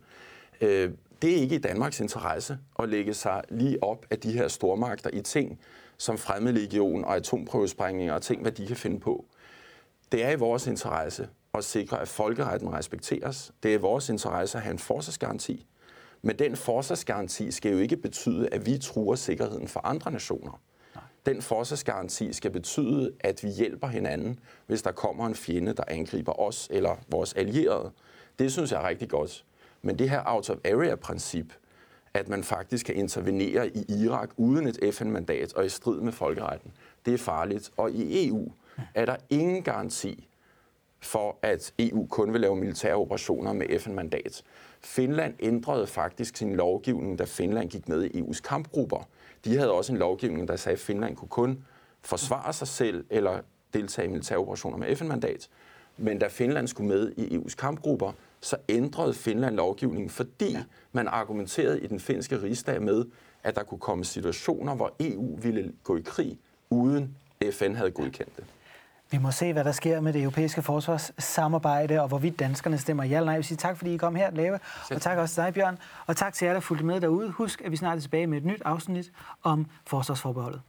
Øh, 0.60 0.90
det 1.22 1.30
er 1.30 1.36
ikke 1.36 1.54
i 1.54 1.58
Danmarks 1.58 2.00
interesse 2.00 2.58
at 2.78 2.88
lægge 2.88 3.14
sig 3.14 3.42
lige 3.48 3.82
op 3.82 4.06
af 4.10 4.18
de 4.18 4.32
her 4.32 4.48
stormagter 4.48 5.10
i 5.12 5.20
ting 5.20 5.60
som 5.98 6.18
fremmedlegion 6.18 7.04
og 7.04 7.16
atomprøvesprængninger 7.16 8.14
og 8.14 8.22
ting, 8.22 8.42
hvad 8.42 8.52
de 8.52 8.66
kan 8.66 8.76
finde 8.76 9.00
på. 9.00 9.24
Det 10.12 10.24
er 10.24 10.30
i 10.30 10.36
vores 10.36 10.66
interesse 10.66 11.28
at 11.54 11.64
sikre, 11.64 12.00
at 12.00 12.08
folkeretten 12.08 12.72
respekteres. 12.72 13.52
Det 13.62 13.70
er 13.70 13.74
i 13.74 13.80
vores 13.80 14.08
interesse 14.08 14.58
at 14.58 14.64
have 14.64 14.72
en 14.72 14.78
forsvarsgaranti. 14.78 15.66
Men 16.22 16.38
den 16.38 16.56
forsvarsgaranti 16.56 17.50
skal 17.50 17.72
jo 17.72 17.78
ikke 17.78 17.96
betyde, 17.96 18.48
at 18.52 18.66
vi 18.66 18.78
truer 18.78 19.16
sikkerheden 19.16 19.68
for 19.68 19.80
andre 19.86 20.10
nationer. 20.10 20.60
Den 21.26 21.42
forsvarsgaranti 21.42 22.32
skal 22.32 22.50
betyde, 22.50 23.12
at 23.20 23.44
vi 23.44 23.48
hjælper 23.48 23.86
hinanden, 23.86 24.38
hvis 24.66 24.82
der 24.82 24.92
kommer 24.92 25.26
en 25.26 25.34
fjende, 25.34 25.72
der 25.72 25.84
angriber 25.88 26.40
os 26.40 26.68
eller 26.70 26.96
vores 27.08 27.32
allierede. 27.32 27.90
Det 28.38 28.52
synes 28.52 28.72
jeg 28.72 28.82
er 28.82 28.88
rigtig 28.88 29.08
godt. 29.08 29.44
Men 29.82 29.98
det 29.98 30.10
her 30.10 30.22
out-of-area-princip, 30.26 31.52
at 32.14 32.28
man 32.28 32.44
faktisk 32.44 32.86
kan 32.86 32.94
intervenere 32.94 33.68
i 33.68 33.84
Irak 33.88 34.30
uden 34.36 34.66
et 34.66 34.94
FN-mandat 34.94 35.52
og 35.52 35.66
i 35.66 35.68
strid 35.68 36.00
med 36.00 36.12
folkeretten, 36.12 36.72
det 37.06 37.14
er 37.14 37.18
farligt. 37.18 37.70
Og 37.76 37.90
i 37.90 38.28
EU 38.28 38.52
er 38.94 39.04
der 39.04 39.16
ingen 39.30 39.62
garanti 39.62 40.28
for, 41.02 41.36
at 41.42 41.72
EU 41.78 42.06
kun 42.06 42.32
vil 42.32 42.40
lave 42.40 42.56
militære 42.56 42.94
operationer 42.94 43.52
med 43.52 43.78
FN-mandat. 43.78 44.42
Finland 44.80 45.34
ændrede 45.40 45.86
faktisk 45.86 46.36
sin 46.36 46.56
lovgivning, 46.56 47.18
da 47.18 47.24
Finland 47.24 47.70
gik 47.70 47.88
med 47.88 48.04
i 48.04 48.20
EU's 48.20 48.40
kampgrupper. 48.40 49.08
De 49.44 49.56
havde 49.56 49.72
også 49.72 49.92
en 49.92 49.98
lovgivning, 49.98 50.48
der 50.48 50.56
sagde, 50.56 50.74
at 50.74 50.80
Finland 50.80 51.16
kunne 51.16 51.28
kun 51.28 51.64
forsvare 52.02 52.52
sig 52.52 52.68
selv 52.68 53.04
eller 53.10 53.40
deltage 53.74 54.08
i 54.08 54.10
militære 54.10 54.38
operationer 54.38 54.78
med 54.78 54.96
FN-mandat. 54.96 55.48
Men 55.96 56.18
da 56.18 56.28
Finland 56.28 56.68
skulle 56.68 56.88
med 56.88 57.12
i 57.16 57.36
EU's 57.36 57.54
kampgrupper, 57.54 58.12
så 58.40 58.56
ændrede 58.68 59.14
Finland 59.14 59.56
lovgivningen, 59.56 60.10
fordi 60.10 60.52
ja. 60.52 60.62
man 60.92 61.08
argumenterede 61.08 61.80
i 61.80 61.86
den 61.86 62.00
finske 62.00 62.42
rigsdag 62.42 62.82
med, 62.82 63.04
at 63.42 63.56
der 63.56 63.62
kunne 63.62 63.78
komme 63.80 64.04
situationer, 64.04 64.74
hvor 64.74 64.94
EU 65.00 65.36
ville 65.36 65.72
gå 65.84 65.96
i 65.96 66.02
krig, 66.04 66.38
uden 66.70 67.16
FN 67.50 67.74
havde 67.74 67.90
godkendt 67.90 68.36
det. 68.36 68.44
Vi 69.12 69.18
må 69.18 69.30
se, 69.30 69.52
hvad 69.52 69.64
der 69.64 69.72
sker 69.72 70.00
med 70.00 70.12
det 70.12 70.22
europæiske 70.22 70.62
forsvarssamarbejde, 70.62 72.00
og 72.00 72.08
hvorvidt 72.08 72.38
danskerne 72.38 72.78
stemmer 72.78 73.04
ja 73.04 73.16
eller 73.16 73.24
nej. 73.24 73.32
Jeg 73.32 73.38
vil 73.38 73.44
sige 73.44 73.56
tak, 73.56 73.76
fordi 73.76 73.94
I 73.94 73.96
kom 73.96 74.14
her, 74.14 74.30
Lave. 74.30 74.58
Og 74.90 75.02
tak 75.02 75.18
også 75.18 75.34
til 75.34 75.44
dig, 75.44 75.54
Bjørn. 75.54 75.78
Og 76.06 76.16
tak 76.16 76.34
til 76.34 76.46
jer, 76.46 76.52
der 76.52 76.60
fulgte 76.60 76.84
med 76.84 77.00
derude. 77.00 77.30
Husk, 77.30 77.62
at 77.64 77.70
vi 77.70 77.76
snart 77.76 77.96
er 77.96 78.00
tilbage 78.00 78.26
med 78.26 78.38
et 78.38 78.44
nyt 78.44 78.62
afsnit 78.64 79.12
om 79.42 79.66
forsvarsforbeholdet. 79.86 80.60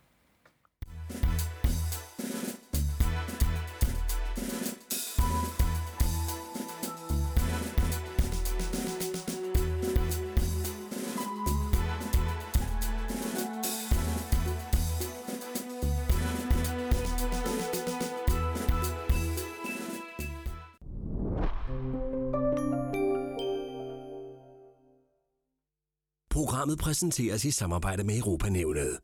Programmet 26.63 26.79
præsenteres 26.79 27.45
i 27.45 27.51
samarbejde 27.51 28.03
med 28.03 28.17
Europanævnet. 28.17 28.99